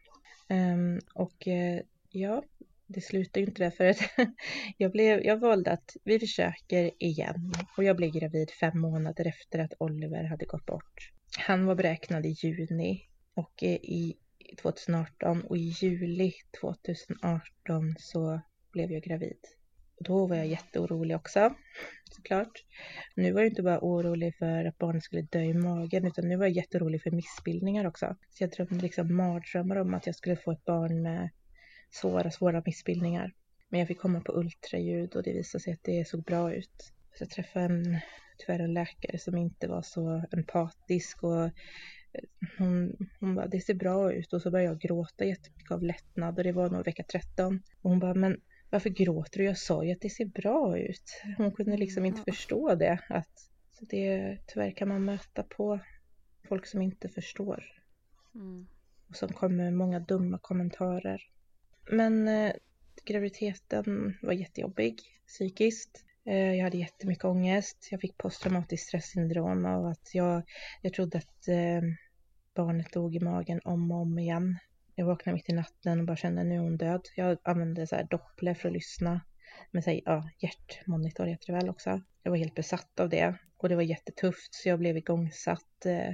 Ehm, 0.47 0.99
och 1.15 1.47
eh, 1.47 1.82
ja, 2.09 2.43
det 2.88 3.01
slutar 3.01 3.41
ju 3.41 3.47
inte 3.47 3.63
där 3.63 3.71
för 3.71 3.86
att 3.86 3.97
jag, 4.77 4.91
blev, 4.91 5.23
jag 5.23 5.38
valde 5.38 5.71
att 5.71 5.95
vi 6.03 6.19
försöker 6.19 6.91
igen 7.03 7.53
och 7.77 7.84
jag 7.84 7.95
blev 7.95 8.11
gravid 8.11 8.51
fem 8.51 8.79
månader 8.79 9.27
efter 9.27 9.59
att 9.59 9.73
Oliver 9.79 10.23
hade 10.23 10.45
gått 10.45 10.65
bort. 10.65 11.11
Han 11.38 11.65
var 11.65 11.75
beräknad 11.75 12.25
i 12.25 12.29
juni 12.29 13.07
och 13.34 13.63
i 13.63 14.15
2018 14.61 15.41
och 15.41 15.57
i 15.57 15.73
juli 15.81 16.31
2018 16.61 17.95
så 17.99 18.41
blev 18.71 18.91
jag 18.91 19.03
gravid. 19.03 19.39
Och 19.97 20.03
då 20.03 20.27
var 20.27 20.36
jag 20.36 20.47
jätteorolig 20.47 21.15
också, 21.15 21.55
såklart. 22.11 22.65
Nu 23.15 23.31
var 23.31 23.41
jag 23.41 23.49
inte 23.49 23.63
bara 23.63 23.79
orolig 23.84 24.36
för 24.38 24.65
att 24.65 24.77
barnet 24.77 25.03
skulle 25.03 25.21
dö 25.21 25.41
i 25.41 25.53
magen 25.53 26.07
utan 26.07 26.27
nu 26.27 26.38
var 26.38 26.45
jag 26.45 26.55
jätteorolig 26.55 27.01
för 27.03 27.11
missbildningar 27.11 27.86
också. 27.86 28.15
Så 28.29 28.43
jag 28.43 28.51
drömde 28.51 28.75
liksom 28.75 29.15
mardrömmar 29.15 29.75
om 29.75 29.93
att 29.93 30.05
jag 30.05 30.15
skulle 30.15 30.36
få 30.36 30.51
ett 30.51 30.65
barn 30.65 31.01
med 31.01 31.29
svåra, 31.93 32.31
svåra 32.31 32.63
missbildningar. 32.65 33.33
Men 33.69 33.79
jag 33.79 33.87
fick 33.87 33.99
komma 33.99 34.21
på 34.21 34.33
ultraljud 34.39 35.15
och 35.15 35.23
det 35.23 35.33
visade 35.33 35.63
sig 35.63 35.73
att 35.73 35.83
det 35.83 36.07
såg 36.07 36.23
bra 36.23 36.53
ut. 36.53 36.93
Så 37.13 37.23
jag 37.23 37.29
träffade 37.29 37.65
en, 37.65 37.99
tyvärr 38.37 38.59
en 38.59 38.73
läkare 38.73 39.17
som 39.17 39.37
inte 39.37 39.67
var 39.67 39.81
så 39.81 40.23
empatisk 40.31 41.23
och 41.23 41.49
hon, 42.57 42.97
hon 43.19 43.35
bara, 43.35 43.47
det 43.47 43.59
ser 43.59 43.73
bra 43.73 44.13
ut 44.13 44.33
och 44.33 44.41
så 44.41 44.51
började 44.51 44.71
jag 44.71 44.81
gråta 44.81 45.25
jättemycket 45.25 45.71
av 45.71 45.83
lättnad 45.83 46.37
och 46.37 46.43
det 46.43 46.51
var 46.51 46.69
nog 46.69 46.85
vecka 46.85 47.03
13. 47.03 47.61
Och 47.81 47.89
hon 47.89 47.99
bara, 47.99 48.13
men 48.13 48.41
varför 48.69 48.89
gråter 48.89 49.39
du? 49.39 49.45
Jag 49.45 49.57
sa 49.57 49.83
ju 49.83 49.91
att 49.91 50.01
det 50.01 50.09
ser 50.09 50.25
bra 50.25 50.77
ut. 50.77 51.21
Hon 51.37 51.51
kunde 51.51 51.77
liksom 51.77 52.05
inte 52.05 52.21
förstå 52.31 52.75
det. 52.75 52.99
Att, 53.09 53.49
så 53.71 53.85
det, 53.85 54.37
tyvärr 54.47 54.71
kan 54.71 54.87
man 54.87 55.05
möta 55.05 55.43
på 55.43 55.79
folk 56.47 56.65
som 56.65 56.81
inte 56.81 57.09
förstår 57.09 57.63
Mm. 58.35 58.67
och 59.09 59.15
som 59.15 59.29
kommer 59.29 59.63
med 59.63 59.73
många 59.73 59.99
dumma 59.99 60.37
kommentarer. 60.37 61.21
Men 61.89 62.27
eh, 62.27 62.53
graviditeten 63.05 64.17
var 64.21 64.34
jättejobbig 64.34 65.01
psykiskt. 65.27 66.05
Eh, 66.25 66.53
jag 66.53 66.63
hade 66.63 66.77
jättemycket 66.77 67.25
ångest. 67.25 67.88
Jag 67.91 68.01
fick 68.01 68.17
posttraumatiskt 68.17 68.88
stressyndrom 68.88 69.65
och 69.65 69.91
att 69.91 70.15
jag, 70.15 70.43
jag 70.81 70.93
trodde 70.93 71.17
att 71.17 71.47
eh, 71.47 71.81
barnet 72.55 72.93
dog 72.93 73.15
i 73.15 73.19
magen 73.19 73.61
om 73.63 73.91
och 73.91 74.01
om 74.01 74.19
igen. 74.19 74.57
Jag 74.95 75.05
vaknade 75.05 75.36
mitt 75.36 75.49
i 75.49 75.53
natten 75.53 75.99
och 75.99 76.05
bara 76.05 76.17
kände 76.17 76.43
nu 76.43 76.55
är 76.55 76.59
hon 76.59 76.77
död. 76.77 77.01
Jag 77.15 77.38
använde 77.43 77.88
så 77.88 77.95
här 77.95 78.07
doppler 78.09 78.53
för 78.53 78.69
att 78.69 78.73
lyssna. 78.73 79.21
med 79.71 79.84
sig, 79.84 80.01
ja, 80.05 80.29
hjärtmonitor 80.39 81.25
heter 81.25 81.45
det 81.47 81.53
väl 81.53 81.69
också. 81.69 82.01
Jag 82.23 82.31
var 82.31 82.38
helt 82.38 82.55
besatt 82.55 82.99
av 82.99 83.09
det 83.09 83.36
och 83.57 83.69
det 83.69 83.75
var 83.75 83.84
jättetufft 83.84 84.53
så 84.53 84.69
jag 84.69 84.79
blev 84.79 84.97
igångsatt 84.97 85.86
eh, 85.86 86.13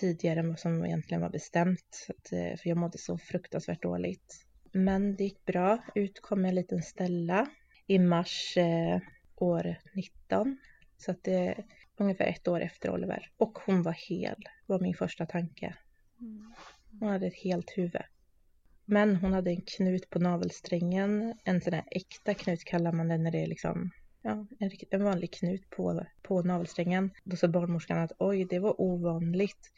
tidigare 0.00 0.40
än 0.40 0.48
vad 0.48 0.58
som 0.58 0.84
egentligen 0.84 1.20
var 1.20 1.30
bestämt. 1.30 2.06
Att, 2.08 2.32
eh, 2.32 2.56
för 2.56 2.68
jag 2.68 2.78
mådde 2.78 2.98
så 2.98 3.18
fruktansvärt 3.18 3.82
dåligt. 3.82 4.45
Men 4.76 5.16
det 5.16 5.24
gick 5.24 5.44
bra. 5.44 5.78
Ut 5.94 6.20
kom 6.20 6.44
en 6.44 6.54
liten 6.54 6.82
Stella 6.82 7.46
i 7.86 7.98
mars 7.98 8.56
eh, 8.56 9.00
år 9.36 9.76
19. 9.94 10.58
Så 10.96 11.10
att 11.10 11.24
det 11.24 11.34
är 11.34 11.64
ungefär 11.96 12.24
ett 12.24 12.48
år 12.48 12.60
efter 12.60 12.90
Oliver. 12.90 13.30
Och 13.36 13.58
hon 13.66 13.82
var 13.82 13.92
hel, 13.92 14.48
var 14.66 14.80
min 14.80 14.94
första 14.94 15.26
tanke. 15.26 15.74
Hon 17.00 17.08
hade 17.08 17.26
ett 17.26 17.42
helt 17.44 17.70
huvud. 17.70 18.02
Men 18.84 19.16
hon 19.16 19.32
hade 19.32 19.50
en 19.50 19.62
knut 19.62 20.10
på 20.10 20.18
navelsträngen. 20.18 21.34
En 21.44 21.60
sån 21.60 21.72
här 21.72 21.84
äkta 21.90 22.34
knut 22.34 22.64
kallar 22.64 22.92
man 22.92 23.08
det 23.08 23.18
när 23.18 23.30
det 23.30 23.42
är 23.42 23.46
liksom 23.46 23.90
ja, 24.22 24.46
en, 24.58 24.70
en 24.90 25.04
vanlig 25.04 25.32
knut 25.32 25.70
på, 25.70 26.06
på 26.22 26.42
navelsträngen. 26.42 27.10
Då 27.24 27.36
sa 27.36 27.48
barnmorskan 27.48 27.98
att 27.98 28.12
oj, 28.18 28.44
det 28.44 28.58
var 28.58 28.80
ovanligt. 28.80 29.72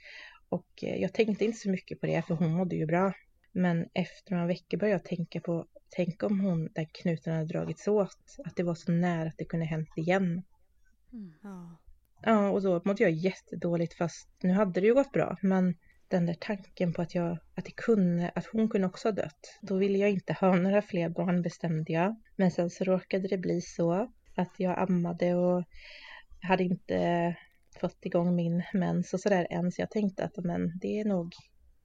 Och 0.49 0.85
eh, 0.85 0.97
jag 0.97 1.13
tänkte 1.13 1.45
inte 1.45 1.59
så 1.59 1.71
mycket 1.71 2.01
på 2.01 2.07
det 2.07 2.27
för 2.27 2.35
hon 2.35 2.53
mådde 2.55 2.77
ju 2.77 2.87
bra. 2.87 3.13
Men 3.59 3.89
efter 3.95 4.33
några 4.33 4.47
veckor 4.47 4.79
började 4.79 5.01
jag 5.01 5.05
tänka 5.05 5.41
på, 5.41 5.67
tänk 5.89 6.23
om 6.23 6.41
hon, 6.41 6.69
den 6.75 6.87
knuten 6.87 7.33
hade 7.33 7.47
dragits 7.47 7.89
åt. 7.89 8.37
Att 8.45 8.57
det 8.57 8.63
var 8.63 8.75
så 8.75 8.93
nära 8.93 9.29
att 9.29 9.39
det 9.39 9.45
kunde 9.45 9.67
hänt 9.67 9.89
igen. 9.97 10.43
Ja. 11.43 11.79
Ja, 12.23 12.51
och 12.51 12.63
då 12.63 12.83
mådde 12.85 13.03
jag 13.03 13.13
jättedåligt 13.13 13.95
fast 13.95 14.29
nu 14.43 14.53
hade 14.53 14.81
det 14.81 14.87
ju 14.87 14.95
gått 14.95 15.13
bra. 15.13 15.37
Men 15.43 15.75
den 16.09 16.27
där 16.27 16.37
tanken 16.41 16.93
på 16.93 17.03
att, 17.03 17.15
jag, 17.15 17.39
att, 17.55 17.65
det 17.65 17.77
kunde, 17.77 18.33
att 18.35 18.47
hon 18.47 18.69
kunde 18.69 18.87
också 18.87 19.09
ha 19.09 19.13
dött. 19.13 19.59
Då 19.63 19.77
ville 19.77 19.99
jag 19.99 20.11
inte 20.11 20.33
ha 20.33 20.57
några 20.57 20.83
fler 20.83 21.09
barn 21.09 21.43
bestämde 21.43 21.93
jag. 21.93 22.17
Men 22.37 22.51
sen 22.51 22.71
så 22.71 22.85
råkade 22.85 23.29
det 23.29 23.39
bli 23.39 23.61
så 23.61 24.13
att 24.37 24.55
jag 24.57 24.79
ammade 24.79 25.35
och 25.35 25.65
hade 26.43 26.65
inte 26.65 27.37
fått 27.81 28.07
igång 28.07 28.37
min 28.37 28.63
mens 28.75 29.15
och 29.15 29.21
sådär 29.21 29.47
än. 29.51 29.73
Så 29.73 29.83
jag 29.83 29.91
tänkte 29.91 30.25
att 30.25 30.37
men 30.37 30.79
det 30.81 31.01
är 31.01 31.05
nog, 31.05 31.33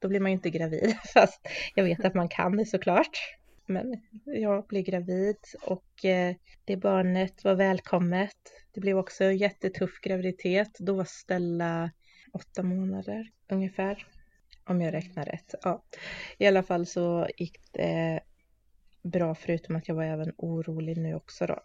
då 0.04 0.08
blir 0.08 0.20
man 0.20 0.30
ju 0.30 0.34
inte 0.34 0.50
gravid. 0.50 0.96
Fast 1.14 1.48
jag 1.74 1.84
vet 1.84 2.04
att 2.04 2.14
man 2.14 2.28
kan 2.28 2.56
det 2.56 2.66
såklart. 2.66 3.18
Men 3.66 4.02
jag 4.24 4.66
blev 4.66 4.82
gravid 4.82 5.36
och 5.62 6.04
eh, 6.04 6.34
det 6.64 6.76
barnet 6.76 7.44
var 7.44 7.54
välkommet. 7.54 8.36
Det 8.74 8.80
blev 8.80 8.98
också 8.98 9.24
en 9.24 9.36
jättetuff 9.36 10.00
graviditet. 10.02 10.76
Då 10.78 10.94
var 10.94 11.04
Stella 11.04 11.90
åtta 12.32 12.62
månader 12.62 13.30
ungefär. 13.48 14.06
Om 14.64 14.80
jag 14.80 14.94
räknar 14.94 15.24
rätt. 15.24 15.54
Ja. 15.62 15.84
I 16.38 16.46
alla 16.46 16.62
fall 16.62 16.86
så 16.86 17.28
gick 17.36 17.60
det 17.72 18.20
bra 19.02 19.34
förutom 19.34 19.76
att 19.76 19.88
jag 19.88 19.94
var 19.94 20.04
även 20.04 20.32
orolig 20.36 20.96
nu 20.96 21.14
också 21.14 21.46
då. 21.46 21.60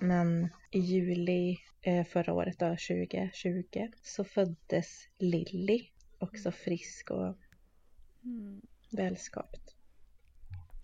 Men 0.00 0.48
i 0.70 0.78
juli 0.78 1.56
eh, 1.82 2.04
förra 2.04 2.32
året 2.32 2.58
då, 2.58 2.66
2020, 2.66 3.88
så 4.02 4.24
föddes 4.24 5.08
Lilly. 5.18 5.82
Också 6.18 6.52
frisk 6.52 7.10
och 7.10 7.36
Mm. 8.26 8.60
välskapt. 8.92 9.72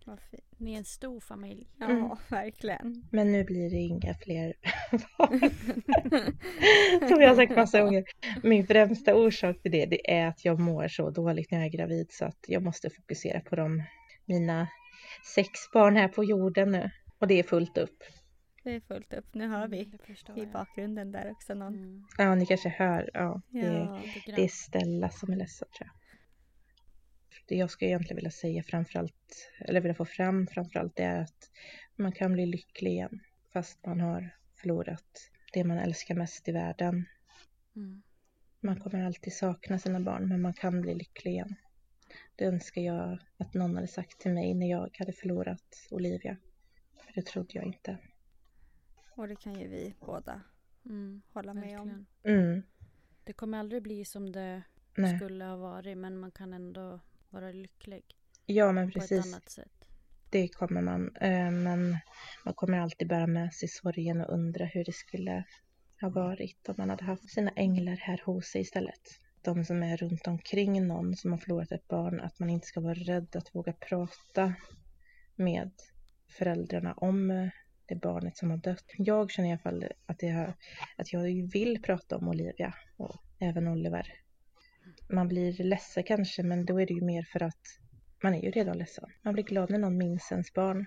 Vad 0.07 0.20
fint. 0.20 0.45
Ni 0.57 0.72
är 0.74 0.78
en 0.78 0.84
stor 0.84 1.20
familj. 1.20 1.66
Ja, 1.78 1.86
Mm. 1.86 2.16
verkligen. 2.30 3.05
Men 3.12 3.32
nu 3.32 3.45
blir 3.45 3.70
det 3.70 3.76
inga 3.76 4.14
fler 4.14 4.55
barn. 5.18 5.40
Som 7.09 7.20
jag 7.20 7.28
har 7.28 7.36
sagt 7.36 7.57
massa 7.57 7.80
gånger. 7.80 8.05
Min 8.43 8.66
främsta 8.66 9.14
orsak 9.14 9.62
till 9.62 9.70
det, 9.72 9.86
det 9.86 10.11
är 10.12 10.26
att 10.28 10.45
jag 10.45 10.61
mår 10.61 10.88
så 10.88 11.11
dåligt 11.11 11.51
när 11.51 11.59
jag 11.59 11.66
är 11.66 11.70
gravid 11.70 12.07
så 12.11 12.24
att 12.24 12.38
jag 12.49 12.62
måste 12.62 12.90
fokusera 12.90 13.40
på 13.40 13.57
de, 13.57 13.82
mina 14.26 14.68
sex 15.34 15.51
barn 15.72 15.97
här 15.97 16.09
på 16.09 16.24
jorden 16.24 16.70
nu. 16.72 16.90
Och 17.18 17.26
det 17.28 17.38
är 17.38 17.43
fullt 17.43 17.78
upp. 17.78 18.03
Det 18.64 18.70
är 18.74 18.80
fullt 18.80 19.12
upp. 19.12 19.34
Nu 19.34 19.49
hör 19.49 19.68
vi 19.68 19.84
Det 19.84 19.99
förstår 20.07 20.38
i 20.38 20.47
bakgrunden 20.47 21.12
där 21.12 21.30
också 21.30 21.55
någon. 21.55 21.74
Mm. 21.74 22.05
Ja, 22.18 22.34
ni 22.34 22.47
kanske 22.47 22.68
hör. 22.68 23.11
Ja, 23.14 23.40
det, 23.49 23.59
Ja. 23.59 24.01
Lite 24.14 24.32
det 24.36 24.45
är. 24.45 24.49
Stella 24.49 25.09
som 25.09 25.32
är 25.32 25.36
ledsen 25.36 25.68
tror 25.78 25.88
jag. 25.90 26.01
Det 27.47 27.57
jag 27.57 27.70
ska 27.70 27.87
egentligen 27.87 28.16
vilja 28.16 28.30
säga 28.30 28.62
framförallt, 28.62 29.51
eller 29.61 29.80
vilja 29.80 29.95
få 29.95 30.05
fram 30.05 30.47
framförallt, 30.47 30.97
det 30.97 31.03
är 31.03 31.20
att 31.20 31.51
man 31.97 32.12
kan 32.12 32.33
bli 32.33 32.47
lycklig 32.47 32.91
igen 32.91 33.20
fast 33.53 33.87
man 33.87 34.01
har 34.01 34.37
förlorat 34.55 35.30
det 35.53 35.64
man 35.64 35.78
älskar 35.78 36.14
mest 36.14 36.49
i 36.49 36.53
världen. 36.53 37.05
Mm. 37.76 38.03
Man 38.61 38.80
kommer 38.80 39.05
alltid 39.05 39.33
sakna 39.33 39.78
sina 39.78 40.01
barn, 40.01 40.28
men 40.28 40.41
man 40.41 40.55
kan 40.55 40.80
bli 40.80 40.95
lycklig 40.95 41.33
igen. 41.33 41.55
Det 42.37 42.45
önskar 42.45 42.83
jag 42.83 43.18
att 43.37 43.55
någon 43.55 43.74
hade 43.74 43.87
sagt 43.87 44.20
till 44.20 44.33
mig 44.33 44.55
när 44.55 44.70
jag 44.70 44.97
hade 44.99 45.12
förlorat 45.12 45.89
Olivia. 45.91 46.37
För 47.07 47.12
det 47.14 47.26
trodde 47.26 47.51
jag 47.55 47.64
inte. 47.64 47.99
Och 49.16 49.28
det 49.28 49.37
kan 49.37 49.61
ju 49.61 49.68
vi 49.68 49.95
båda 50.01 50.43
Mm. 50.85 51.22
hålla 51.33 51.55
med 51.55 51.80
om. 51.80 52.07
Mm. 52.22 52.62
Det 53.24 53.33
kommer 53.33 53.59
aldrig 53.59 53.83
bli 53.83 54.05
som 54.05 54.33
det 54.33 54.62
Nej. 54.97 55.16
skulle 55.16 55.45
ha 55.45 55.57
varit 55.57 55.99
men 55.99 56.18
man 56.18 56.30
kan 56.30 56.53
ändå 56.53 57.01
vara 57.33 57.51
lycklig 57.53 58.05
Ja, 58.47 58.72
men 58.72 58.93
på 58.93 58.99
ett 58.99 59.09
precis. 59.09 59.33
annat 59.35 59.51
sätt. 59.51 59.72
Det 60.30 60.49
kommer 60.49 60.80
man. 60.80 61.16
Eh, 61.16 61.51
Men 61.51 61.99
man 62.45 62.55
kommer 62.55 62.78
alltid 62.78 63.09
bära 63.09 63.26
med 63.26 63.55
sig 63.55 63.68
sorgen 63.68 64.20
och 64.20 64.35
undra 64.35 64.64
hur 64.64 64.85
det 64.85 64.93
skulle 64.93 65.45
ha 66.01 66.09
varit 66.09 66.68
om 66.68 66.74
man 66.78 66.91
hade 66.91 67.05
haft 67.05 67.30
sina 67.30 67.51
änglar 67.51 67.97
här 67.97 68.22
hos 68.24 68.47
sig 68.47 68.61
istället. 68.61 69.01
De 69.43 69.64
som 69.64 69.83
är 69.83 69.97
runt 69.97 70.26
omkring 70.26 70.87
någon 70.87 71.16
som 71.16 71.30
har 71.33 71.39
förlorat 71.39 71.72
ett 71.72 71.89
barn, 71.89 72.20
att 72.20 72.39
man 72.39 72.51
inte 72.51 72.66
ska 72.66 72.80
vara 72.80 72.95
rädd 72.95 73.37
att 73.37 73.55
våga 73.55 73.72
prata 73.72 74.55
med 75.37 75.70
föräldrarna 76.39 76.93
om 76.93 77.30
eh, 77.30 77.49
det 77.87 77.95
barnet 77.95 78.37
som 78.37 78.51
har 78.51 78.57
dött. 78.59 78.85
Jag 78.99 79.30
känner 79.30 79.49
i 79.49 79.53
alla 79.53 79.59
fall 79.61 79.85
att 80.07 80.22
jag, 80.22 80.53
att 80.97 81.12
jag 81.12 81.22
vill 81.53 81.83
prata 81.83 82.16
om 82.16 82.28
Olivia 82.28 82.74
och 82.97 83.16
även 83.39 83.68
Oliver. 83.68 84.12
Man 85.12 85.28
blir 85.28 85.64
ledsen 85.64 86.04
kanske, 86.04 86.42
men 86.42 86.64
då 86.64 86.80
är 86.80 86.86
det 86.86 86.94
ju 86.94 87.04
mer 87.04 87.22
för 87.22 87.42
att 87.42 87.78
man 88.22 88.34
är 88.34 88.42
ju 88.42 88.50
redan 88.50 88.78
ledsen. 88.78 89.04
Man 89.22 89.34
blir 89.34 89.44
glad 89.44 89.70
när 89.70 89.78
någon 89.78 89.98
minns 89.98 90.32
ens 90.32 90.52
barn. 90.52 90.86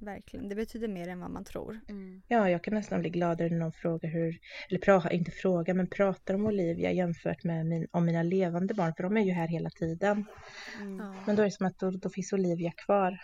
Verkligen. 0.00 0.48
Det 0.48 0.54
betyder 0.54 0.88
mer 0.88 1.08
än 1.08 1.20
vad 1.20 1.30
man 1.30 1.44
tror. 1.44 1.80
Mm. 1.88 2.22
Ja, 2.28 2.50
jag 2.50 2.64
kan 2.64 2.74
nästan 2.74 3.00
bli 3.00 3.10
gladare 3.10 3.48
när 3.48 3.58
någon 3.58 3.72
frågar 3.72 4.10
hur, 4.10 4.38
eller 4.68 4.78
pra, 4.78 5.10
inte 5.10 5.30
fråga, 5.30 5.74
men 5.74 5.86
pratar 5.86 6.34
om 6.34 6.46
Olivia 6.46 6.92
jämfört 6.92 7.44
med 7.44 7.66
min, 7.66 7.86
om 7.90 8.04
mina 8.04 8.22
levande 8.22 8.74
barn, 8.74 8.94
för 8.96 9.02
de 9.02 9.16
är 9.16 9.24
ju 9.24 9.32
här 9.32 9.48
hela 9.48 9.70
tiden. 9.70 10.24
Mm. 10.80 11.14
Men 11.26 11.36
då 11.36 11.42
är 11.42 11.46
det 11.46 11.50
som 11.50 11.66
att 11.66 11.78
då, 11.78 11.90
då 11.90 12.10
finns 12.10 12.32
Olivia 12.32 12.72
kvar. 12.72 13.18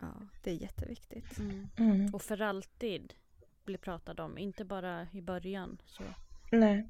Ja, 0.00 0.28
det 0.42 0.50
är 0.50 0.54
jätteviktigt. 0.54 1.38
Mm. 1.38 1.68
Mm. 1.78 2.14
Och 2.14 2.22
för 2.22 2.42
alltid 2.42 3.14
bli 3.64 3.78
pratad 3.78 4.20
om, 4.20 4.38
inte 4.38 4.64
bara 4.64 5.08
i 5.12 5.22
början. 5.22 5.78
Så. 5.86 6.02
Nej, 6.52 6.88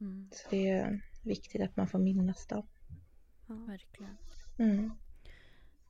Mm. 0.00 0.28
så 0.32 0.46
det 0.50 0.68
är 0.70 1.00
viktigt 1.24 1.62
att 1.62 1.76
man 1.76 1.86
får 1.88 1.98
minnas 1.98 2.46
dem. 2.46 2.66
Ja, 3.46 3.54
verkligen. 3.54 4.16
Mm. 4.58 4.90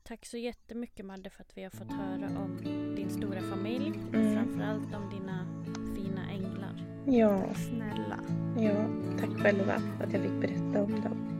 Tack 0.02 0.26
så 0.26 0.36
jättemycket 0.36 1.06
Madde 1.06 1.30
för 1.30 1.42
att 1.42 1.56
vi 1.56 1.62
har 1.62 1.70
fått 1.70 1.92
höra 1.92 2.38
om 2.38 2.56
din 2.96 3.10
stora 3.10 3.40
familj 3.42 3.90
och 4.08 4.14
Mm. 4.14 4.34
framförallt 4.34 4.94
om 4.94 5.10
dina 5.10 5.46
fina 5.96 6.30
änglar. 6.30 7.02
Ja, 7.06 7.54
Snälla. 7.54 8.20
ja, 8.58 8.86
tack 9.18 9.30
själva 9.42 9.78
för 9.80 10.04
att 10.04 10.12
jag 10.12 10.22
fick 10.22 10.40
berätta 10.40 10.82
om 10.82 11.00
dem. 11.00 11.39